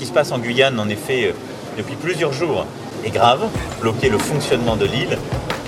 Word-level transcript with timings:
qui 0.00 0.06
se 0.06 0.12
passe 0.12 0.32
en 0.32 0.38
Guyane, 0.38 0.80
en 0.80 0.88
effet, 0.88 1.26
euh, 1.26 1.32
depuis 1.76 1.94
plusieurs 1.94 2.32
jours, 2.32 2.64
est 3.04 3.10
grave. 3.10 3.46
Bloquer 3.82 4.08
le 4.08 4.16
fonctionnement 4.16 4.74
de 4.74 4.86
l'île 4.86 5.18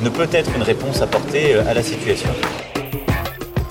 ne 0.00 0.08
peut 0.08 0.28
être 0.32 0.50
une 0.56 0.62
réponse 0.62 1.02
apportée 1.02 1.54
euh, 1.54 1.68
à 1.68 1.74
la 1.74 1.82
situation. 1.82 2.30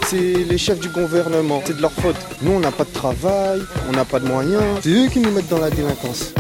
C'est 0.05 0.17
les 0.17 0.59
chefs 0.59 0.79
du 0.79 0.89
gouvernement, 0.89 1.63
c'est 1.65 1.75
de 1.77 1.81
leur 1.81 1.91
faute. 1.91 2.15
Nous, 2.43 2.51
on 2.51 2.59
n'a 2.59 2.69
pas 2.69 2.83
de 2.83 2.93
travail, 2.93 3.59
on 3.89 3.93
n'a 3.93 4.05
pas 4.05 4.19
de 4.19 4.27
moyens. 4.27 4.61
C'est 4.83 4.89
eux 4.89 5.07
qui 5.07 5.19
nous 5.19 5.31
mettent 5.31 5.49
dans 5.49 5.57
la 5.57 5.71
délinquance. 5.71 6.31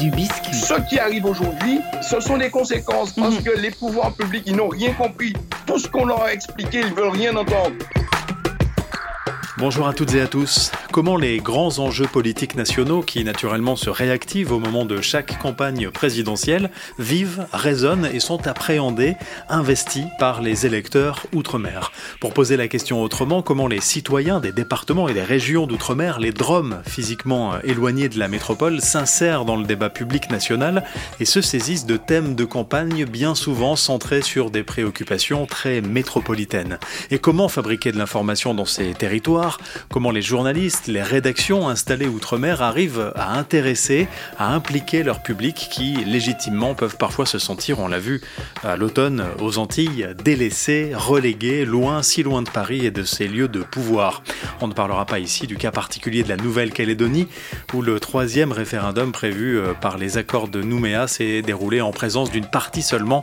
Du 0.00 0.10
biscuit. 0.10 0.56
Ce 0.56 0.74
qui 0.88 0.98
arrive 0.98 1.26
aujourd'hui, 1.26 1.78
ce 2.02 2.18
sont 2.18 2.38
des 2.38 2.50
conséquences 2.50 3.12
parce 3.12 3.36
que 3.36 3.56
les 3.56 3.70
pouvoirs 3.70 4.14
publics, 4.14 4.42
ils 4.46 4.56
n'ont 4.56 4.68
rien 4.68 4.92
compris. 4.94 5.32
Tout 5.64 5.78
ce 5.78 5.86
qu'on 5.86 6.06
leur 6.06 6.24
a 6.24 6.32
expliqué, 6.32 6.80
ils 6.80 6.92
veulent 6.92 7.10
rien 7.10 7.36
entendre. 7.36 7.76
Bonjour 9.58 9.86
à 9.86 9.94
toutes 9.94 10.12
et 10.14 10.20
à 10.20 10.26
tous. 10.26 10.72
Comment 10.96 11.18
les 11.18 11.40
grands 11.40 11.78
enjeux 11.78 12.06
politiques 12.06 12.54
nationaux, 12.54 13.02
qui 13.02 13.22
naturellement 13.22 13.76
se 13.76 13.90
réactivent 13.90 14.52
au 14.52 14.58
moment 14.58 14.86
de 14.86 15.02
chaque 15.02 15.38
campagne 15.38 15.90
présidentielle, 15.90 16.70
vivent, 16.98 17.46
résonnent 17.52 18.08
et 18.14 18.18
sont 18.18 18.46
appréhendés, 18.46 19.14
investis 19.50 20.06
par 20.18 20.40
les 20.40 20.64
électeurs 20.64 21.26
outre-mer. 21.34 21.92
Pour 22.18 22.32
poser 22.32 22.56
la 22.56 22.66
question 22.66 23.02
autrement, 23.02 23.42
comment 23.42 23.66
les 23.66 23.82
citoyens 23.82 24.40
des 24.40 24.52
départements 24.52 25.06
et 25.06 25.12
des 25.12 25.22
régions 25.22 25.66
d'outre-mer, 25.66 26.18
les 26.18 26.32
DROM 26.32 26.80
physiquement 26.88 27.60
éloignés 27.62 28.08
de 28.08 28.18
la 28.18 28.28
métropole, 28.28 28.80
s'insèrent 28.80 29.44
dans 29.44 29.56
le 29.56 29.66
débat 29.66 29.90
public 29.90 30.30
national 30.30 30.82
et 31.20 31.26
se 31.26 31.42
saisissent 31.42 31.84
de 31.84 31.98
thèmes 31.98 32.34
de 32.34 32.46
campagne 32.46 33.04
bien 33.04 33.34
souvent 33.34 33.76
centrés 33.76 34.22
sur 34.22 34.50
des 34.50 34.62
préoccupations 34.62 35.44
très 35.44 35.82
métropolitaines. 35.82 36.78
Et 37.10 37.18
comment 37.18 37.48
fabriquer 37.48 37.92
de 37.92 37.98
l'information 37.98 38.54
dans 38.54 38.64
ces 38.64 38.94
territoires? 38.94 39.60
Comment 39.90 40.10
les 40.10 40.22
journalistes, 40.22 40.85
les 40.86 41.02
rédactions 41.02 41.68
installées 41.68 42.06
outre-mer 42.06 42.62
arrivent 42.62 43.12
à 43.16 43.36
intéresser, 43.38 44.08
à 44.38 44.52
impliquer 44.54 45.02
leur 45.02 45.22
public 45.22 45.68
qui, 45.70 46.04
légitimement, 46.04 46.74
peuvent 46.74 46.96
parfois 46.96 47.26
se 47.26 47.38
sentir, 47.38 47.80
on 47.80 47.88
l'a 47.88 47.98
vu 47.98 48.20
à 48.62 48.76
l'automne, 48.76 49.24
aux 49.40 49.58
Antilles, 49.58 50.08
délaissés, 50.22 50.92
relégués, 50.94 51.64
loin, 51.64 52.02
si 52.02 52.22
loin 52.22 52.42
de 52.42 52.50
Paris 52.50 52.86
et 52.86 52.90
de 52.90 53.02
ses 53.02 53.28
lieux 53.28 53.48
de 53.48 53.60
pouvoir. 53.60 54.22
On 54.60 54.68
ne 54.68 54.72
parlera 54.72 55.06
pas 55.06 55.18
ici 55.18 55.46
du 55.46 55.56
cas 55.56 55.70
particulier 55.70 56.22
de 56.22 56.28
la 56.28 56.36
Nouvelle-Calédonie, 56.36 57.28
où 57.74 57.82
le 57.82 58.00
troisième 58.00 58.52
référendum 58.52 59.12
prévu 59.12 59.58
euh, 59.58 59.74
par 59.74 59.98
les 59.98 60.18
accords 60.18 60.48
de 60.48 60.62
Nouméa 60.62 61.08
s'est 61.08 61.42
déroulé 61.42 61.80
en 61.80 61.90
présence 61.90 62.30
d'une 62.30 62.46
partie 62.46 62.82
seulement 62.82 63.22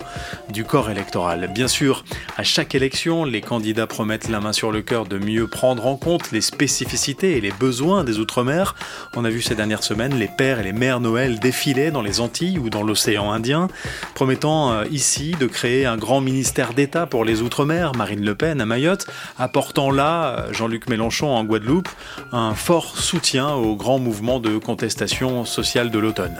du 0.49 0.63
corps 0.65 0.89
électoral. 0.89 1.49
Bien 1.53 1.67
sûr, 1.67 2.03
à 2.37 2.43
chaque 2.43 2.75
élection, 2.75 3.25
les 3.25 3.41
candidats 3.41 3.87
promettent 3.87 4.29
la 4.29 4.39
main 4.39 4.53
sur 4.53 4.71
le 4.71 4.81
cœur 4.81 5.05
de 5.05 5.17
mieux 5.17 5.47
prendre 5.47 5.87
en 5.87 5.95
compte 5.95 6.31
les 6.31 6.41
spécificités 6.41 7.37
et 7.37 7.41
les 7.41 7.52
besoins 7.59 8.03
des 8.03 8.19
Outre-mer. 8.19 8.75
On 9.15 9.25
a 9.25 9.29
vu 9.29 9.41
ces 9.41 9.55
dernières 9.55 9.83
semaines 9.83 10.17
les 10.17 10.27
pères 10.27 10.59
et 10.59 10.63
les 10.63 10.73
mères 10.73 10.99
Noël 10.99 11.39
défiler 11.39 11.91
dans 11.91 12.01
les 12.01 12.19
Antilles 12.19 12.59
ou 12.59 12.69
dans 12.69 12.83
l'océan 12.83 13.31
Indien, 13.31 13.67
promettant 14.15 14.71
euh, 14.71 14.85
ici 14.91 15.35
de 15.39 15.47
créer 15.47 15.85
un 15.85 15.97
grand 15.97 16.21
ministère 16.21 16.73
d'État 16.73 17.05
pour 17.05 17.25
les 17.25 17.41
Outre-mer, 17.41 17.93
Marine 17.95 18.23
Le 18.23 18.35
Pen 18.35 18.61
à 18.61 18.65
Mayotte, 18.65 19.07
apportant 19.37 19.91
là, 19.91 20.39
euh, 20.39 20.53
Jean-Luc 20.53 20.89
Mélenchon 20.89 21.27
en 21.27 21.43
Guadeloupe, 21.43 21.89
un 22.31 22.55
fort 22.55 22.97
soutien 22.97 23.53
au 23.53 23.75
grand 23.75 23.99
mouvement 23.99 24.39
de 24.39 24.57
contestation 24.57 25.45
sociale 25.45 25.91
de 25.91 25.99
l'automne. 25.99 26.39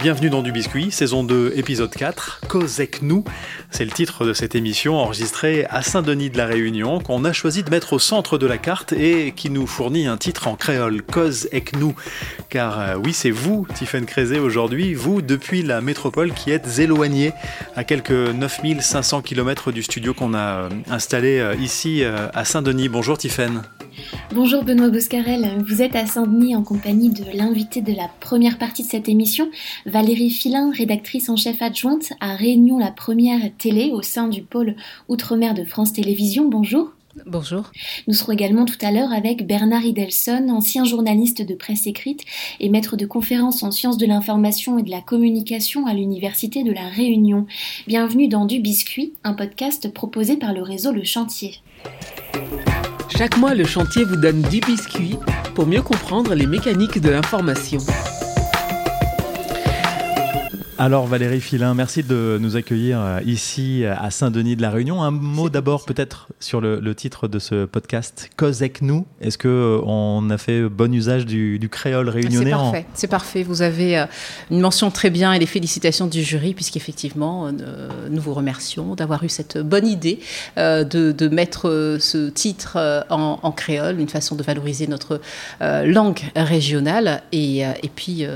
Bienvenue 0.00 0.30
dans 0.30 0.42
Du 0.42 0.52
Biscuit, 0.52 0.90
saison 0.90 1.24
2, 1.24 1.52
épisode 1.56 1.90
4, 1.90 2.40
Cosec 2.48 3.02
nous. 3.02 3.24
C'est 3.70 3.84
le 3.84 3.90
titre 3.90 4.24
de 4.24 4.32
cette 4.32 4.54
émission 4.54 4.96
enregistrée 4.96 5.66
à 5.70 5.82
Saint-Denis 5.82 6.30
de 6.30 6.38
la 6.38 6.46
Réunion 6.46 7.00
qu'on 7.00 7.24
a 7.24 7.32
choisi 7.32 7.62
de 7.62 7.70
mettre 7.70 7.92
au 7.92 7.98
centre 7.98 8.38
de 8.38 8.46
la 8.46 8.58
carte 8.58 8.92
et 8.92 9.32
qui 9.32 9.50
nous 9.50 9.66
fournit 9.66 10.06
un 10.06 10.16
titre 10.26 10.48
en 10.48 10.56
créole, 10.56 11.02
Cause 11.02 11.48
ek 11.52 11.76
nous. 11.76 11.94
Car 12.48 12.80
euh, 12.80 12.96
oui, 12.96 13.12
c'est 13.12 13.30
vous, 13.30 13.64
Tiffaine 13.76 14.06
Crézé, 14.06 14.40
aujourd'hui, 14.40 14.92
vous, 14.92 15.22
depuis 15.22 15.62
la 15.62 15.80
métropole, 15.80 16.32
qui 16.32 16.50
êtes 16.50 16.80
éloigné 16.80 17.30
à 17.76 17.84
quelques 17.84 18.10
9500 18.10 19.22
km 19.22 19.70
du 19.70 19.84
studio 19.84 20.14
qu'on 20.14 20.34
a 20.34 20.62
euh, 20.62 20.68
installé 20.90 21.38
euh, 21.38 21.54
ici 21.54 22.02
à 22.02 22.44
Saint-Denis. 22.44 22.88
Bonjour 22.88 23.16
Tiffaine. 23.16 23.62
Bonjour 24.34 24.64
Benoît 24.64 24.90
Boscarel, 24.90 25.62
vous 25.64 25.80
êtes 25.80 25.94
à 25.94 26.06
Saint-Denis 26.06 26.56
en 26.56 26.64
compagnie 26.64 27.10
de 27.10 27.24
l'invité 27.32 27.80
de 27.80 27.94
la 27.94 28.10
première 28.18 28.58
partie 28.58 28.82
de 28.82 28.88
cette 28.88 29.08
émission, 29.08 29.48
Valérie 29.86 30.30
Filin, 30.30 30.72
rédactrice 30.76 31.28
en 31.28 31.36
chef 31.36 31.62
adjointe 31.62 32.12
à 32.20 32.34
Réunion 32.34 32.78
la 32.78 32.90
première 32.90 33.40
télé 33.58 33.92
au 33.92 34.02
sein 34.02 34.26
du 34.26 34.42
pôle 34.42 34.74
Outre-mer 35.08 35.54
de 35.54 35.64
France 35.64 35.92
Télévisions. 35.92 36.48
Bonjour. 36.48 36.95
Bonjour. 37.24 37.72
Nous 38.06 38.14
serons 38.14 38.32
également 38.32 38.66
tout 38.66 38.76
à 38.82 38.92
l'heure 38.92 39.12
avec 39.12 39.46
Bernard 39.46 39.84
Idelson, 39.84 40.48
ancien 40.50 40.84
journaliste 40.84 41.40
de 41.40 41.54
presse 41.54 41.86
écrite 41.86 42.24
et 42.60 42.68
maître 42.68 42.96
de 42.96 43.06
conférences 43.06 43.62
en 43.62 43.70
sciences 43.70 43.96
de 43.96 44.06
l'information 44.06 44.78
et 44.78 44.82
de 44.82 44.90
la 44.90 45.00
communication 45.00 45.86
à 45.86 45.94
l'Université 45.94 46.62
de 46.62 46.72
la 46.72 46.88
Réunion. 46.88 47.46
Bienvenue 47.86 48.28
dans 48.28 48.44
Du 48.44 48.60
Biscuit, 48.60 49.14
un 49.24 49.32
podcast 49.32 49.92
proposé 49.92 50.36
par 50.36 50.52
le 50.52 50.62
réseau 50.62 50.92
Le 50.92 51.04
Chantier. 51.04 51.60
Chaque 53.16 53.38
mois, 53.38 53.54
le 53.54 53.64
chantier 53.64 54.04
vous 54.04 54.16
donne 54.16 54.42
du 54.42 54.60
biscuit 54.60 55.16
pour 55.54 55.66
mieux 55.66 55.82
comprendre 55.82 56.34
les 56.34 56.46
mécaniques 56.46 57.00
de 57.00 57.08
l'information. 57.08 57.78
Alors 60.78 61.06
Valérie 61.06 61.40
Filin, 61.40 61.72
merci 61.72 62.02
de 62.02 62.36
nous 62.38 62.56
accueillir 62.56 63.00
euh, 63.00 63.20
ici 63.24 63.84
à 63.86 64.10
Saint-Denis 64.10 64.56
de 64.56 64.62
la 64.62 64.68
Réunion. 64.68 65.02
Un 65.02 65.10
mot 65.10 65.48
d'abord 65.48 65.86
peut-être 65.86 66.28
sur 66.38 66.60
le, 66.60 66.94
titre 66.94 67.28
de 67.28 67.38
ce 67.38 67.64
podcast, 67.64 68.28
Cause 68.36 68.60
avec 68.60 68.82
nous. 68.82 69.06
Est-ce 69.22 69.38
que 69.38 69.48
euh, 69.48 69.80
on 69.86 70.28
a 70.28 70.36
fait 70.36 70.68
bon 70.68 70.92
usage 70.92 71.24
du, 71.24 71.66
créole 71.70 72.10
réunionnais 72.10 72.50
C'est 72.50 72.56
parfait, 72.56 72.86
c'est 72.92 73.06
parfait. 73.06 73.42
Vous 73.42 73.62
avez 73.62 73.98
euh, 73.98 74.06
une 74.50 74.60
mention 74.60 74.90
très 74.90 75.08
bien 75.08 75.32
et 75.32 75.38
les 75.38 75.46
félicitations 75.46 76.08
du 76.08 76.22
jury 76.22 76.52
puisqu'effectivement 76.52 77.50
nous 78.10 78.20
vous 78.20 78.34
remercions 78.34 78.94
d'avoir 78.94 79.24
eu 79.24 79.28
cette 79.30 79.58
bonne 79.58 79.86
idée 79.86 80.20
de, 80.56 81.28
mettre 81.28 81.96
ce 82.00 82.28
titre 82.28 83.04
en, 83.10 83.52
créole, 83.52 83.98
une 83.98 84.08
façon 84.08 84.36
de 84.36 84.42
valoriser 84.42 84.86
notre 84.86 85.20
langue 85.60 86.20
régionale 86.34 87.22
et, 87.32 87.60
et 87.60 87.90
puis 87.94 88.26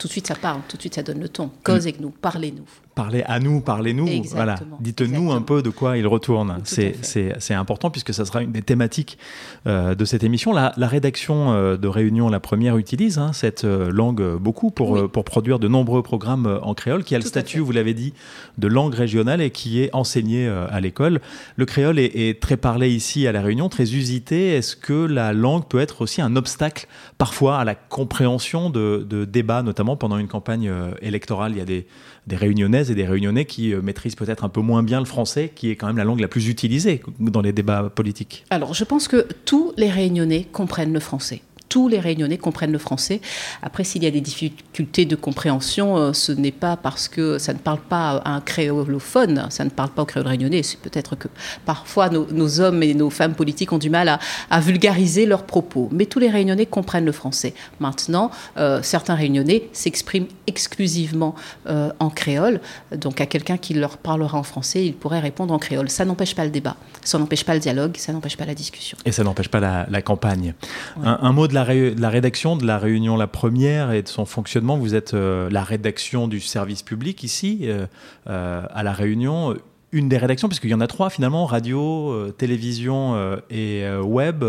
tout 0.00 0.08
de 0.08 0.12
suite 0.12 0.26
ça 0.26 0.34
parle, 0.34 0.62
tout 0.66 0.76
de 0.76 0.82
suite 0.82 0.94
ça 0.94 1.02
donne 1.02 1.20
le 1.20 1.28
ton. 1.28 1.50
Cause 1.62 1.82
avec 1.82 2.00
nous, 2.00 2.10
parlez-nous. 2.10 2.64
Parlez 2.94 3.22
à 3.22 3.38
nous, 3.38 3.60
parlez-nous. 3.60 4.24
Voilà. 4.32 4.56
Dites-nous 4.80 5.30
un 5.30 5.42
peu 5.42 5.62
de 5.62 5.70
quoi 5.70 5.96
il 5.96 6.06
retourne. 6.06 6.58
C'est 6.64 7.54
important 7.54 7.90
puisque 7.90 8.12
ça 8.12 8.24
sera 8.24 8.42
une 8.42 8.52
des 8.52 8.62
thématiques 8.62 9.18
euh, 9.66 9.94
de 9.94 10.04
cette 10.04 10.24
émission. 10.24 10.52
La, 10.52 10.72
rédaction 10.76 11.52
euh, 11.52 11.76
de 11.76 11.86
Réunion, 11.86 12.28
la 12.28 12.40
première, 12.40 12.76
utilise 12.76 13.18
hein, 13.18 13.32
cette 13.32 13.64
euh, 13.64 13.90
langue 13.90 14.36
beaucoup 14.36 14.70
pour, 14.70 15.10
pour 15.10 15.24
produire 15.24 15.58
de 15.58 15.68
nombreux 15.68 16.02
programmes 16.02 16.58
en 16.62 16.74
créole 16.74 17.04
qui 17.04 17.14
a 17.14 17.18
le 17.18 17.24
statut, 17.24 17.60
vous 17.60 17.72
l'avez 17.72 17.94
dit, 17.94 18.12
de 18.58 18.66
langue 18.66 18.94
régionale 18.94 19.40
et 19.40 19.50
qui 19.50 19.80
est 19.80 19.94
enseigné 19.94 20.48
à 20.48 20.80
l'école. 20.80 21.20
Le 21.56 21.66
créole 21.66 21.98
est, 21.98 22.40
très 22.40 22.56
parlé 22.56 22.90
ici 22.90 23.26
à 23.26 23.32
La 23.32 23.40
Réunion, 23.40 23.68
très 23.68 23.94
usité. 23.94 24.54
Est-ce 24.54 24.76
que 24.76 25.06
la 25.06 25.32
langue 25.32 25.66
peut 25.66 25.78
être 25.78 26.02
aussi 26.02 26.20
un 26.20 26.34
obstacle 26.36 26.86
parfois 27.18 27.58
à 27.58 27.64
la 27.64 27.74
compréhension 27.74 28.70
de, 28.70 29.06
de 29.08 29.24
débats, 29.24 29.62
notamment 29.62 29.96
pendant 29.96 30.18
une 30.18 30.28
campagne 30.28 30.72
électorale? 31.02 31.52
Il 31.52 31.58
y 31.58 31.62
a 31.62 31.64
des 31.64 31.86
des 32.26 32.36
réunionnaises 32.36 32.90
et 32.90 32.94
des 32.94 33.06
réunionnais 33.06 33.44
qui 33.44 33.72
euh, 33.72 33.82
maîtrisent 33.82 34.16
peut-être 34.16 34.44
un 34.44 34.48
peu 34.48 34.60
moins 34.60 34.82
bien 34.82 34.98
le 34.98 35.06
français, 35.06 35.50
qui 35.54 35.70
est 35.70 35.76
quand 35.76 35.86
même 35.86 35.96
la 35.96 36.04
langue 36.04 36.20
la 36.20 36.28
plus 36.28 36.48
utilisée 36.48 37.02
dans 37.18 37.40
les 37.40 37.52
débats 37.52 37.90
politiques. 37.94 38.44
Alors, 38.50 38.74
je 38.74 38.84
pense 38.84 39.08
que 39.08 39.26
tous 39.44 39.72
les 39.76 39.90
réunionnais 39.90 40.46
comprennent 40.52 40.92
le 40.92 41.00
français 41.00 41.42
tous 41.70 41.88
les 41.88 42.00
Réunionnais 42.00 42.36
comprennent 42.36 42.72
le 42.72 42.78
français. 42.78 43.22
Après, 43.62 43.84
s'il 43.84 44.02
y 44.02 44.06
a 44.06 44.10
des 44.10 44.20
difficultés 44.20 45.06
de 45.06 45.16
compréhension, 45.16 45.96
euh, 45.96 46.12
ce 46.12 46.32
n'est 46.32 46.50
pas 46.50 46.76
parce 46.76 47.08
que 47.08 47.38
ça 47.38 47.54
ne 47.54 47.58
parle 47.58 47.78
pas 47.78 48.16
à 48.24 48.32
un 48.32 48.40
créolophone, 48.40 49.46
ça 49.50 49.64
ne 49.64 49.70
parle 49.70 49.90
pas 49.90 50.02
au 50.02 50.04
créole 50.04 50.26
réunionnais. 50.26 50.62
C'est 50.62 50.80
peut-être 50.80 51.16
que 51.16 51.28
parfois 51.64 52.10
nos, 52.10 52.60
hommes 52.60 52.82
et 52.82 52.92
nos 52.92 53.08
femmes 53.08 53.34
politiques 53.34 53.72
ont 53.72 53.78
du 53.78 53.88
mal 53.88 54.18
à, 54.50 54.60
vulgariser 54.60 55.26
leurs 55.26 55.44
propos. 55.44 55.88
Mais 55.92 56.06
tous 56.06 56.18
les 56.18 56.28
Réunionnais 56.28 56.66
comprennent 56.66 57.04
le 57.04 57.12
français. 57.12 57.54
Maintenant, 57.78 58.32
euh, 58.56 58.80
certains 58.82 59.14
Réunionnais 59.14 59.68
s'expriment 59.72 60.26
exclusivement 60.48 61.36
euh, 61.68 61.90
en 62.00 62.10
créole. 62.10 62.60
Donc, 62.94 63.20
à 63.20 63.26
quelqu'un 63.26 63.56
qui 63.56 63.74
leur 63.74 63.96
parlera 63.96 64.38
en 64.38 64.42
français, 64.42 64.84
il 64.84 64.94
pourrait 64.94 65.20
répondre 65.20 65.54
en 65.54 65.58
créole. 65.58 65.88
Ça 65.88 66.04
n'empêche 66.04 66.34
pas 66.34 66.44
le 66.44 66.50
débat, 66.50 66.76
ça 67.04 67.18
n'empêche 67.18 67.44
pas 67.44 67.54
le 67.54 67.60
dialogue, 67.60 67.96
ça 67.96 68.12
n'empêche 68.12 68.36
pas 68.36 68.44
la 68.44 68.54
discussion. 68.54 68.98
Et 69.04 69.12
ça 69.12 69.22
n'empêche 69.22 69.48
pas 69.48 69.60
la, 69.60 70.02
campagne. 70.02 70.54
un 71.02 71.32
mot 71.32 71.46
de 71.46 71.54
la 71.54 71.59
la, 71.64 72.08
rédaction 72.08 72.56
de 72.56 72.66
la 72.66 72.78
réunion 72.78 73.16
la 73.16 73.26
première 73.26 73.92
et 73.92 74.02
de 74.02 74.08
son 74.08 74.24
fonctionnement. 74.24 74.76
Vous 74.76 74.94
êtes 74.94 75.14
euh, 75.14 75.48
la 75.50 75.62
rédaction 75.62 76.28
du 76.28 76.40
service 76.40 76.82
public 76.82 77.22
ici, 77.22 77.60
euh, 77.62 77.86
euh, 78.28 78.62
à 78.70 78.82
la 78.82 78.92
réunion. 78.92 79.56
Une 79.92 80.08
des 80.08 80.18
rédactions, 80.18 80.48
puisqu'il 80.48 80.70
y 80.70 80.74
en 80.74 80.80
a 80.80 80.86
trois 80.86 81.10
finalement, 81.10 81.46
radio, 81.46 82.30
télévision 82.38 83.40
et 83.50 83.84
web. 84.00 84.44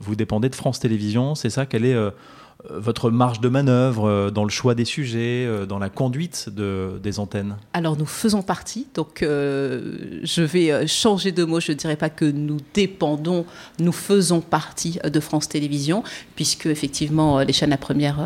Vous 0.00 0.16
dépendez 0.16 0.50
de 0.50 0.54
France 0.54 0.80
Télévisions, 0.80 1.34
c'est 1.34 1.48
ça? 1.48 1.64
Quelle 1.64 1.86
est 1.86 1.96
votre 2.70 3.10
marge 3.10 3.40
de 3.40 3.48
manœuvre 3.48 4.08
euh, 4.08 4.30
dans 4.30 4.44
le 4.44 4.50
choix 4.50 4.74
des 4.74 4.84
sujets, 4.84 5.44
euh, 5.46 5.66
dans 5.66 5.80
la 5.80 5.88
conduite 5.88 6.48
de, 6.48 7.00
des 7.02 7.18
antennes 7.18 7.56
Alors 7.72 7.96
nous 7.96 8.06
faisons 8.06 8.42
partie, 8.42 8.86
donc 8.94 9.22
euh, 9.22 10.20
je 10.22 10.42
vais 10.42 10.86
changer 10.86 11.32
de 11.32 11.44
mot, 11.44 11.58
je 11.58 11.72
ne 11.72 11.76
dirais 11.76 11.96
pas 11.96 12.08
que 12.08 12.24
nous 12.24 12.58
dépendons, 12.74 13.44
nous 13.80 13.92
faisons 13.92 14.40
partie 14.40 14.98
de 15.02 15.20
France 15.20 15.48
Télévisions, 15.48 16.04
puisque 16.36 16.66
effectivement 16.66 17.40
les 17.40 17.52
chaînes 17.52 17.72
à 17.72 17.76
première 17.76 18.18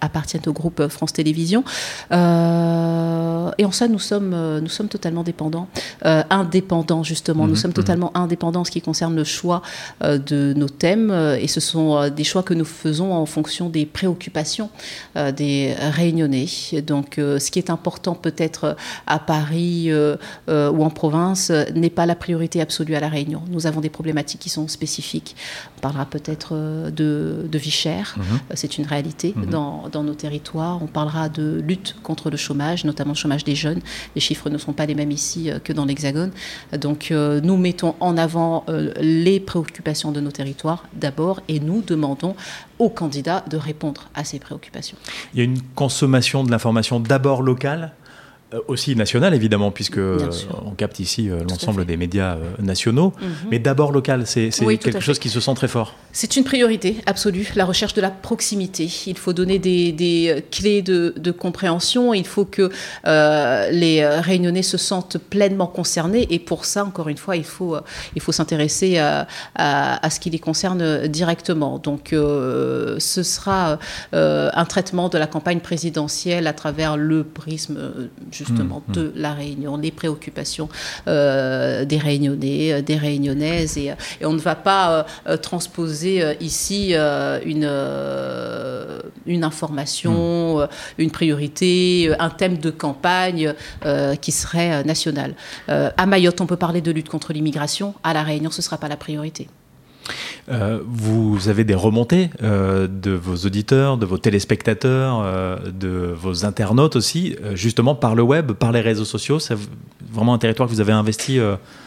appartiennent 0.00 0.42
au 0.46 0.52
groupe 0.52 0.86
France 0.88 1.12
Télévisions. 1.12 1.64
et 2.10 2.14
en 2.14 3.72
ça, 3.72 3.88
nous 3.88 3.98
sommes, 3.98 4.60
nous 4.60 4.68
sommes 4.68 4.88
totalement 4.88 5.22
dépendants, 5.22 5.68
indépendants 6.02 7.02
justement, 7.02 7.46
nous 7.46 7.54
Mhm, 7.54 7.56
sommes 7.56 7.70
mhm. 7.70 7.74
totalement 7.74 8.16
indépendants 8.16 8.60
en 8.60 8.64
ce 8.64 8.70
qui 8.70 8.80
concerne 8.80 9.16
le 9.16 9.24
choix 9.24 9.62
de 10.00 10.52
nos 10.54 10.68
thèmes, 10.68 11.10
et 11.10 11.48
ce 11.48 11.60
sont 11.60 12.08
des 12.10 12.24
choix 12.24 12.42
que 12.42 12.54
nous 12.54 12.64
faisons 12.64 13.12
en 13.12 13.26
fonction 13.26 13.68
des 13.72 13.86
préoccupations 13.86 14.70
euh, 15.16 15.32
des 15.32 15.74
Réunionnais. 15.78 16.46
Donc, 16.86 17.18
euh, 17.18 17.38
ce 17.38 17.50
qui 17.50 17.58
est 17.58 17.70
important 17.70 18.14
peut-être 18.14 18.76
à 19.06 19.18
Paris 19.18 19.90
euh, 19.90 20.16
euh, 20.48 20.70
ou 20.70 20.84
en 20.84 20.90
province 20.90 21.50
euh, 21.50 21.64
n'est 21.74 21.90
pas 21.90 22.06
la 22.06 22.14
priorité 22.14 22.60
absolue 22.60 22.94
à 22.94 23.00
la 23.00 23.08
Réunion. 23.08 23.42
Nous 23.50 23.66
avons 23.66 23.80
des 23.80 23.90
problématiques 23.90 24.40
qui 24.40 24.48
sont 24.48 24.68
spécifiques. 24.68 25.34
On 25.84 25.88
parlera 25.88 26.06
peut-être 26.06 26.50
euh, 26.52 26.92
de, 26.92 27.48
de 27.50 27.58
vie 27.58 27.72
chère, 27.72 28.14
Mhm. 28.16 28.22
Euh, 28.22 28.54
c'est 28.54 28.78
une 28.78 28.86
réalité 28.86 29.32
Mhm. 29.34 29.46
dans, 29.46 29.88
dans 29.90 30.04
nos 30.04 30.14
territoires. 30.14 30.80
On 30.80 30.86
parlera 30.86 31.28
de 31.28 31.60
lutte 31.66 31.96
contre 32.04 32.30
le 32.30 32.36
chômage, 32.36 32.84
notamment 32.84 33.10
le 33.14 33.16
chômage 33.16 33.42
des 33.42 33.56
jeunes. 33.56 33.80
Les 34.14 34.20
chiffres 34.20 34.48
ne 34.48 34.58
sont 34.58 34.72
pas 34.72 34.86
les 34.86 34.94
mêmes 34.94 35.10
ici 35.10 35.50
euh, 35.50 35.58
que 35.58 35.72
dans 35.72 35.84
l'Hexagone. 35.84 36.30
Donc, 36.80 37.10
euh, 37.10 37.40
nous 37.42 37.56
mettons 37.56 37.96
en 37.98 38.16
avant 38.16 38.64
euh, 38.68 38.92
les 39.00 39.40
préoccupations 39.40 40.12
de 40.12 40.20
nos 40.20 40.30
territoires 40.30 40.84
d'abord 40.94 41.40
et 41.48 41.58
nous 41.58 41.82
demandons 41.82 42.36
aux 42.78 42.88
candidats 42.90 43.44
de 43.50 43.56
répondre 43.56 44.08
à 44.14 44.22
ces 44.22 44.38
préoccupations. 44.38 44.96
Il 45.34 45.38
y 45.38 45.40
a 45.40 45.44
une 45.44 45.60
consommation 45.74 46.44
de 46.44 46.50
l'information 46.52 47.00
d'abord 47.00 47.42
locale, 47.42 47.92
aussi 48.68 48.94
nationale 48.96 49.34
évidemment, 49.34 49.70
puisque 49.70 49.98
euh, 49.98 50.30
on 50.66 50.72
capte 50.72 51.00
ici 51.00 51.28
euh, 51.30 51.40
l'ensemble 51.48 51.84
des 51.84 51.96
médias 51.96 52.36
euh, 52.36 52.44
nationaux, 52.60 53.12
Mhm. 53.20 53.28
mais 53.50 53.58
d'abord 53.58 53.92
local, 53.92 54.22
c'est 54.26 54.50
Oui, 54.62 54.78
quelque 54.78 55.00
chose 55.00 55.18
qui 55.18 55.28
se 55.28 55.40
sent 55.40 55.54
très 55.54 55.68
fort. 55.68 55.94
C'est 56.12 56.36
une 56.36 56.44
priorité 56.44 56.96
absolue, 57.06 57.48
la 57.54 57.64
recherche 57.64 57.94
de 57.94 58.00
la 58.00 58.10
proximité. 58.10 58.88
Il 59.06 59.16
faut 59.16 59.32
donner 59.32 59.58
des, 59.58 59.92
des, 59.92 60.28
euh, 60.28 60.40
clés 60.50 60.82
de, 60.82 61.14
de 61.16 61.30
compréhension. 61.30 62.12
Il 62.14 62.26
faut 62.26 62.44
que 62.44 62.70
euh, 63.06 63.70
les 63.70 64.00
euh, 64.00 64.20
Réunionnais 64.20 64.62
se 64.62 64.76
sentent 64.76 65.18
pleinement 65.18 65.66
concernés. 65.66 66.26
Et 66.30 66.38
pour 66.38 66.64
ça, 66.64 66.84
encore 66.84 67.08
une 67.08 67.16
fois, 67.16 67.36
il 67.36 67.44
faut, 67.44 67.74
euh, 67.76 67.80
il 68.14 68.20
faut 68.22 68.32
s'intéresser 68.32 68.98
à, 68.98 69.26
à, 69.54 70.04
à 70.04 70.10
ce 70.10 70.20
qui 70.20 70.30
les 70.30 70.38
concerne 70.38 71.06
directement. 71.08 71.78
Donc, 71.78 72.12
euh, 72.12 72.96
ce 72.98 73.22
sera 73.22 73.78
euh, 74.14 74.50
un 74.52 74.64
traitement 74.64 75.08
de 75.08 75.18
la 75.18 75.26
campagne 75.26 75.60
présidentielle 75.60 76.46
à 76.46 76.52
travers 76.52 76.96
le 76.96 77.24
prisme, 77.24 77.76
euh, 77.78 78.08
justement, 78.46 78.82
Mmh, 78.88 78.92
de 78.92 79.12
la 79.16 79.32
Réunion, 79.32 79.76
les 79.76 79.90
préoccupations 79.90 80.68
euh, 81.06 81.84
des 81.84 81.98
Réunionnais, 81.98 82.72
euh, 82.72 82.82
des 82.82 82.96
Réunionnaises. 82.96 83.76
Et, 83.78 83.92
et 84.20 84.26
on 84.26 84.32
ne 84.32 84.38
va 84.40 84.54
pas 84.54 84.92
euh, 84.92 85.02
euh, 85.28 85.36
transposer 85.36 86.22
euh, 86.22 86.34
ici 86.40 86.90
euh, 86.92 87.38
une, 87.44 87.66
euh, 87.68 89.00
une 89.26 89.44
information, 89.44 90.60
euh, 90.60 90.66
une 90.98 91.10
priorité, 91.10 92.08
euh, 92.08 92.16
un 92.18 92.30
thème 92.30 92.58
de 92.58 92.70
campagne 92.70 93.54
euh, 93.84 94.14
qui 94.16 94.32
serait 94.32 94.72
euh, 94.72 94.82
national. 94.84 95.34
Euh, 95.68 95.90
à 95.96 96.06
Mayotte, 96.06 96.40
on 96.40 96.46
peut 96.46 96.56
parler 96.56 96.80
de 96.80 96.90
lutte 96.90 97.08
contre 97.08 97.32
l'immigration. 97.32 97.94
À 98.02 98.12
La 98.12 98.22
Réunion, 98.22 98.50
ce 98.50 98.58
ne 98.58 98.62
sera 98.62 98.78
pas 98.78 98.88
la 98.88 98.96
priorité. 98.96 99.48
Euh, 100.48 100.80
vous 100.84 101.48
avez 101.48 101.62
des 101.64 101.74
remontées 101.74 102.30
euh, 102.42 102.88
de 102.88 103.12
vos 103.12 103.36
auditeurs, 103.46 103.96
de 103.96 104.06
vos 104.06 104.18
téléspectateurs, 104.18 105.22
euh, 105.22 105.56
de 105.70 106.12
vos 106.16 106.44
internautes 106.44 106.96
aussi, 106.96 107.36
justement 107.54 107.94
par 107.94 108.14
le 108.14 108.22
web, 108.22 108.52
par 108.52 108.72
les 108.72 108.80
réseaux 108.80 109.04
sociaux. 109.04 109.38
C'est 109.38 109.56
vraiment 110.12 110.34
un 110.34 110.38
territoire 110.38 110.68
que 110.68 110.74
vous 110.74 110.80
avez 110.80 110.92
investi 110.92 111.38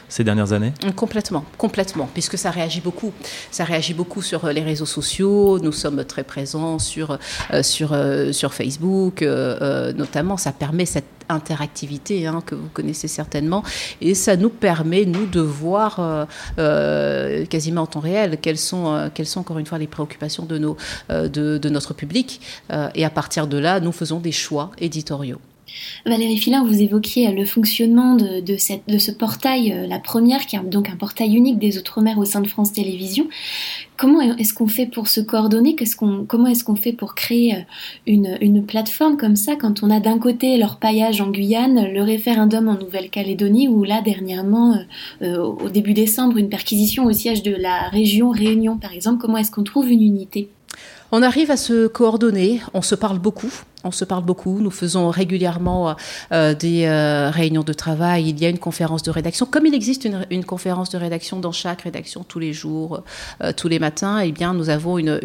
ces 0.09 0.23
dernières 0.23 0.53
années? 0.53 0.73
Complètement, 0.95 1.45
complètement, 1.57 2.09
puisque 2.13 2.37
ça 2.37 2.51
réagit 2.51 2.81
beaucoup. 2.81 3.11
Ça 3.51 3.63
réagit 3.63 3.93
beaucoup 3.93 4.21
sur 4.21 4.45
euh, 4.45 4.51
les 4.51 4.61
réseaux 4.61 4.85
sociaux. 4.85 5.59
Nous 5.59 5.71
sommes 5.71 6.03
très 6.05 6.23
présents 6.23 6.79
sur, 6.79 7.17
euh, 7.51 7.63
sur, 7.63 7.93
euh, 7.93 8.31
sur 8.31 8.53
Facebook, 8.53 9.21
notamment. 9.21 10.37
Ça 10.37 10.51
permet 10.51 10.85
cette 10.85 11.05
interactivité 11.27 12.27
hein, 12.27 12.43
que 12.45 12.53
vous 12.53 12.69
connaissez 12.71 13.07
certainement. 13.07 13.63
Et 14.01 14.13
ça 14.13 14.35
nous 14.35 14.49
permet, 14.49 15.05
nous, 15.05 15.25
de 15.25 15.41
voir 15.41 16.27
quasiment 17.49 17.81
en 17.81 17.87
temps 17.87 17.99
réel 17.99 18.37
quelles 18.41 18.57
sont, 18.57 19.09
sont, 19.23 19.39
encore 19.39 19.57
une 19.57 19.65
fois, 19.65 19.77
les 19.77 19.87
préoccupations 19.87 20.45
de, 20.45 20.57
nos, 20.57 20.77
de, 21.09 21.57
de 21.57 21.69
notre 21.69 21.93
public. 21.93 22.41
Et 22.93 23.05
à 23.05 23.09
partir 23.09 23.47
de 23.47 23.57
là, 23.57 23.79
nous 23.79 23.91
faisons 23.91 24.19
des 24.19 24.31
choix 24.31 24.71
éditoriaux. 24.77 25.39
Valérie 26.05 26.37
Filin, 26.37 26.63
vous 26.63 26.81
évoquiez 26.81 27.27
euh, 27.27 27.31
le 27.31 27.45
fonctionnement 27.45 28.15
de, 28.15 28.57
ce 28.57 29.11
portail, 29.11 29.73
euh, 29.73 29.87
la 29.87 29.99
première, 29.99 30.45
qui 30.45 30.55
est 30.55 30.59
donc 30.59 30.89
un 30.89 30.95
portail 30.95 31.35
unique 31.35 31.57
des 31.57 31.77
Outre-mer 31.77 32.17
au 32.17 32.25
sein 32.25 32.41
de 32.41 32.47
France 32.47 32.73
Télévisions. 32.73 33.27
Comment 33.97 34.21
est-ce 34.21 34.53
qu'on 34.53 34.67
fait 34.67 34.85
pour 34.85 35.07
se 35.07 35.21
coordonner? 35.21 35.75
Qu'on, 35.97 36.25
Comment 36.27 36.47
est-ce 36.47 36.63
qu'on 36.63 36.75
fait 36.75 36.93
pour 36.93 37.15
créer 37.15 37.55
euh, 37.55 37.61
une, 38.07 38.65
plateforme 38.65 39.17
comme 39.17 39.35
ça 39.35 39.55
quand 39.55 39.83
on 39.83 39.89
a 39.89 39.99
d'un 39.99 40.19
côté 40.19 40.57
leur 40.57 40.77
paillage 40.77 41.21
en 41.21 41.29
Guyane, 41.29 41.91
le 41.91 42.01
référendum 42.01 42.67
en 42.67 42.77
Nouvelle-Calédonie 42.77 43.67
ou 43.67 43.83
là 43.83 44.01
dernièrement, 44.01 44.79
au 45.21 45.69
début 45.69 45.93
décembre, 45.93 46.37
une 46.37 46.49
perquisition 46.49 47.05
au 47.05 47.11
siège 47.11 47.43
de 47.43 47.53
la 47.53 47.89
région 47.89 48.31
Réunion 48.31 48.77
par 48.77 48.93
exemple 48.93 49.19
Comment 49.21 49.37
est-ce 49.37 49.51
qu'on 49.51 49.63
trouve 49.63 49.89
une 49.91 50.01
unité? 50.01 50.49
On 51.11 51.21
arrive 51.21 51.51
à 51.51 51.57
se 51.57 51.87
coordonner, 51.87 52.61
on 52.73 52.81
se 52.81 52.95
parle 52.95 53.19
beaucoup. 53.19 53.51
On 53.85 53.91
se 53.91 54.03
parle 54.03 54.23
beaucoup. 54.23 54.59
Nous 54.59 54.71
faisons 54.71 55.09
régulièrement 55.09 55.95
euh, 56.31 56.53
des 56.55 56.85
euh, 56.85 57.29
réunions 57.29 57.63
de 57.63 57.73
travail. 57.73 58.29
Il 58.29 58.39
y 58.39 58.45
a 58.45 58.49
une 58.49 58.59
conférence 58.59 59.03
de 59.03 59.11
rédaction. 59.11 59.45
Comme 59.45 59.65
il 59.67 59.75
existe 59.75 60.07
une, 60.29 60.43
conférence 60.43 60.89
de 60.89 60.97
rédaction 60.97 61.39
dans 61.39 61.51
chaque 61.51 61.83
rédaction 61.83 62.23
tous 62.27 62.39
les 62.39 62.51
jours, 62.51 63.03
euh, 63.43 63.51
tous 63.55 63.67
les 63.67 63.79
matins, 63.79 64.19
eh 64.19 64.31
bien, 64.31 64.53
nous 64.53 64.69
avons 64.69 64.97
une, 64.97 65.15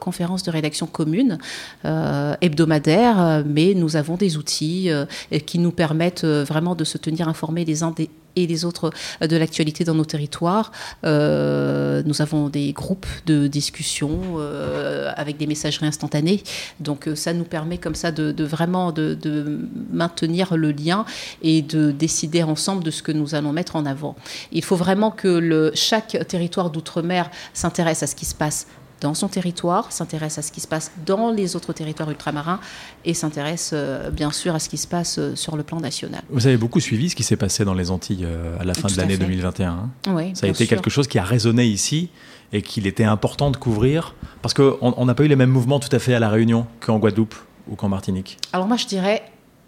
conférence 0.00 0.42
de 0.42 0.50
rédaction 0.50 0.86
commune 0.86 1.38
euh, 1.84 2.34
hebdomadaire, 2.40 3.42
mais 3.46 3.74
nous 3.74 3.96
avons 3.96 4.16
des 4.16 4.36
outils 4.36 4.90
euh, 5.32 5.38
qui 5.38 5.58
nous 5.58 5.70
permettent 5.72 6.24
euh, 6.24 6.44
vraiment 6.44 6.74
de 6.74 6.84
se 6.84 6.98
tenir 6.98 7.28
informés 7.28 7.64
les 7.64 7.82
uns 7.82 7.90
des 7.90 8.10
et 8.36 8.46
les 8.46 8.64
autres 8.64 8.90
de 9.20 9.36
l'actualité 9.36 9.82
dans 9.84 9.94
nos 9.94 10.04
territoires. 10.04 10.70
Euh, 11.04 12.02
nous 12.04 12.22
avons 12.22 12.48
des 12.48 12.72
groupes 12.72 13.06
de 13.24 13.46
discussion 13.46 14.20
euh, 14.36 15.10
avec 15.16 15.38
des 15.38 15.46
messageries 15.46 15.86
instantanées. 15.86 16.42
Donc 16.78 17.08
euh, 17.08 17.14
ça 17.14 17.32
nous 17.32 17.44
permet 17.44 17.78
comme 17.86 17.94
ça 17.94 18.10
de, 18.10 18.32
de 18.32 18.42
vraiment 18.42 18.90
de, 18.90 19.14
de, 19.14 19.60
maintenir 19.92 20.56
le 20.56 20.72
lien 20.72 21.04
et 21.40 21.62
de 21.62 21.92
décider 21.92 22.42
ensemble 22.42 22.82
de 22.82 22.90
ce 22.90 23.00
que 23.00 23.12
nous 23.12 23.36
allons 23.36 23.52
mettre 23.52 23.76
en 23.76 23.86
avant. 23.86 24.16
Il 24.50 24.64
faut 24.64 24.74
vraiment 24.74 25.12
que 25.12 25.28
le, 25.28 25.70
chaque 25.74 26.18
territoire 26.26 26.70
d'outre-mer 26.70 27.30
s'intéresse 27.54 28.02
à 28.02 28.08
ce 28.08 28.16
qui 28.16 28.24
se 28.24 28.34
passe 28.34 28.66
dans 29.00 29.14
son 29.14 29.28
territoire, 29.28 29.92
s'intéresse 29.92 30.38
à 30.38 30.42
ce 30.42 30.50
qui 30.50 30.60
se 30.60 30.66
passe 30.66 30.90
dans 31.04 31.30
les 31.30 31.54
autres 31.54 31.72
territoires 31.72 32.10
ultramarins 32.10 32.58
et 33.04 33.14
s'intéresse 33.14 33.70
euh, 33.72 34.10
bien 34.10 34.32
sûr 34.32 34.56
à 34.56 34.58
ce 34.58 34.68
qui 34.68 34.78
se 34.78 34.88
passe 34.88 35.20
euh, 35.20 35.36
sur 35.36 35.56
le 35.56 35.62
plan 35.62 35.78
national. 35.78 36.22
Vous 36.28 36.48
avez 36.48 36.56
beaucoup 36.56 36.80
suivi 36.80 37.10
ce 37.10 37.14
qui 37.14 37.22
s'est 37.22 37.36
passé 37.36 37.64
dans 37.64 37.74
les 37.74 37.92
Antilles 37.92 38.24
euh, 38.24 38.58
à 38.58 38.64
la 38.64 38.74
fin 38.74 38.88
Tout 38.88 38.94
de 38.94 39.00
l'année 39.00 39.16
2021. 39.16 39.70
Hein 39.70 39.90
oui, 40.08 40.32
Ça 40.34 40.46
a 40.46 40.48
été 40.48 40.64
sûr. 40.64 40.68
quelque 40.68 40.90
chose 40.90 41.06
qui 41.06 41.20
a 41.20 41.24
résonné 41.24 41.66
ici 41.66 42.08
et 42.52 42.62
qu'il 42.62 42.88
était 42.88 43.04
important 43.04 43.52
de 43.52 43.56
couvrir 43.56 44.14
parce 44.42 44.54
qu'on 44.54 45.04
n'a 45.04 45.14
pas 45.14 45.24
eu 45.24 45.28
les 45.28 45.36
mêmes 45.36 45.50
mouvements 45.50 45.78
tout 45.78 45.94
à 45.94 46.00
fait 46.00 46.14
à 46.14 46.18
La 46.18 46.30
Réunion 46.30 46.66
qu'en 46.80 46.98
Guadeloupe 46.98 47.34
ou 47.68 47.76
qu'en 47.76 47.88
Martinique. 47.88 48.38
Alors 48.52 48.66
moi 48.66 48.76
je 48.76 48.86
dirais 48.86 49.22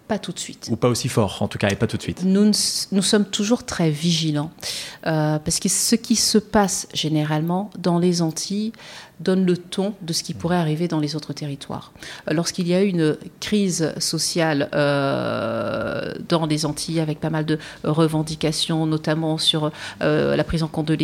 pas 0.09 0.19
tout 0.19 0.33
de 0.33 0.38
suite. 0.38 0.69
Ou 0.71 0.76
pas 0.76 0.88
aussi 0.88 1.09
fort, 1.09 1.43
en 1.43 1.49
tout 1.49 1.59
cas, 1.59 1.69
et 1.69 1.76
pas 1.76 1.87
tout 1.87 1.99
de 1.99 2.02
suite. 2.02 2.25
Nous, 2.25 2.50
nous 2.93 3.02
sommes 3.02 3.26
toujours 3.26 3.64
très 3.64 3.90
vigilants, 3.90 4.50
euh, 5.07 5.38
parce 5.38 5.61
que 5.61 5.69
ce 5.69 5.95
qui 5.95 6.17
se 6.17 6.38
passe 6.38 6.88
généralement 6.95 7.71
dans 7.78 7.99
les 7.99 8.23
Antilles 8.23 8.73
donne 9.21 9.45
le 9.45 9.57
ton 9.57 9.95
de 10.03 10.13
ce 10.13 10.23
qui 10.23 10.35
pourrait 10.35 10.57
arriver 10.57 10.89
dans 10.89 11.01
les 11.01 11.17
autres 11.17 11.33
territoires. 11.33 11.93
Lorsqu'il 12.31 12.69
y 12.69 12.75
a 12.75 12.83
eu 12.83 12.89
une 12.89 13.17
crise 13.41 13.93
sociale 13.99 14.69
euh, 14.75 16.15
dans 16.29 16.47
les 16.47 16.67
Antilles, 16.67 17.01
avec 17.01 17.21
pas 17.21 17.31
mal 17.31 17.45
de 17.45 17.59
revendications, 17.85 18.87
notamment 18.87 19.39
sur 19.39 19.71
euh, 20.03 20.37
la 20.37 20.45
prise 20.45 20.63
en 20.63 20.69
compte 20.69 20.87
de 20.87 20.97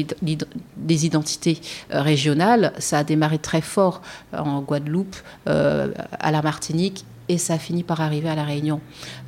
des 0.76 1.06
identités 1.06 1.60
euh, 1.92 2.02
régionales, 2.02 2.72
ça 2.78 2.98
a 2.98 3.04
démarré 3.04 3.38
très 3.38 3.60
fort 3.60 4.02
en 4.32 4.60
Guadeloupe, 4.60 5.16
euh, 5.48 5.88
à 6.18 6.30
la 6.30 6.42
Martinique 6.42 7.04
et 7.28 7.38
ça 7.38 7.54
a 7.54 7.58
fini 7.58 7.82
par 7.82 8.00
arriver 8.00 8.28
à 8.28 8.34
la 8.34 8.44
Réunion. 8.44 8.80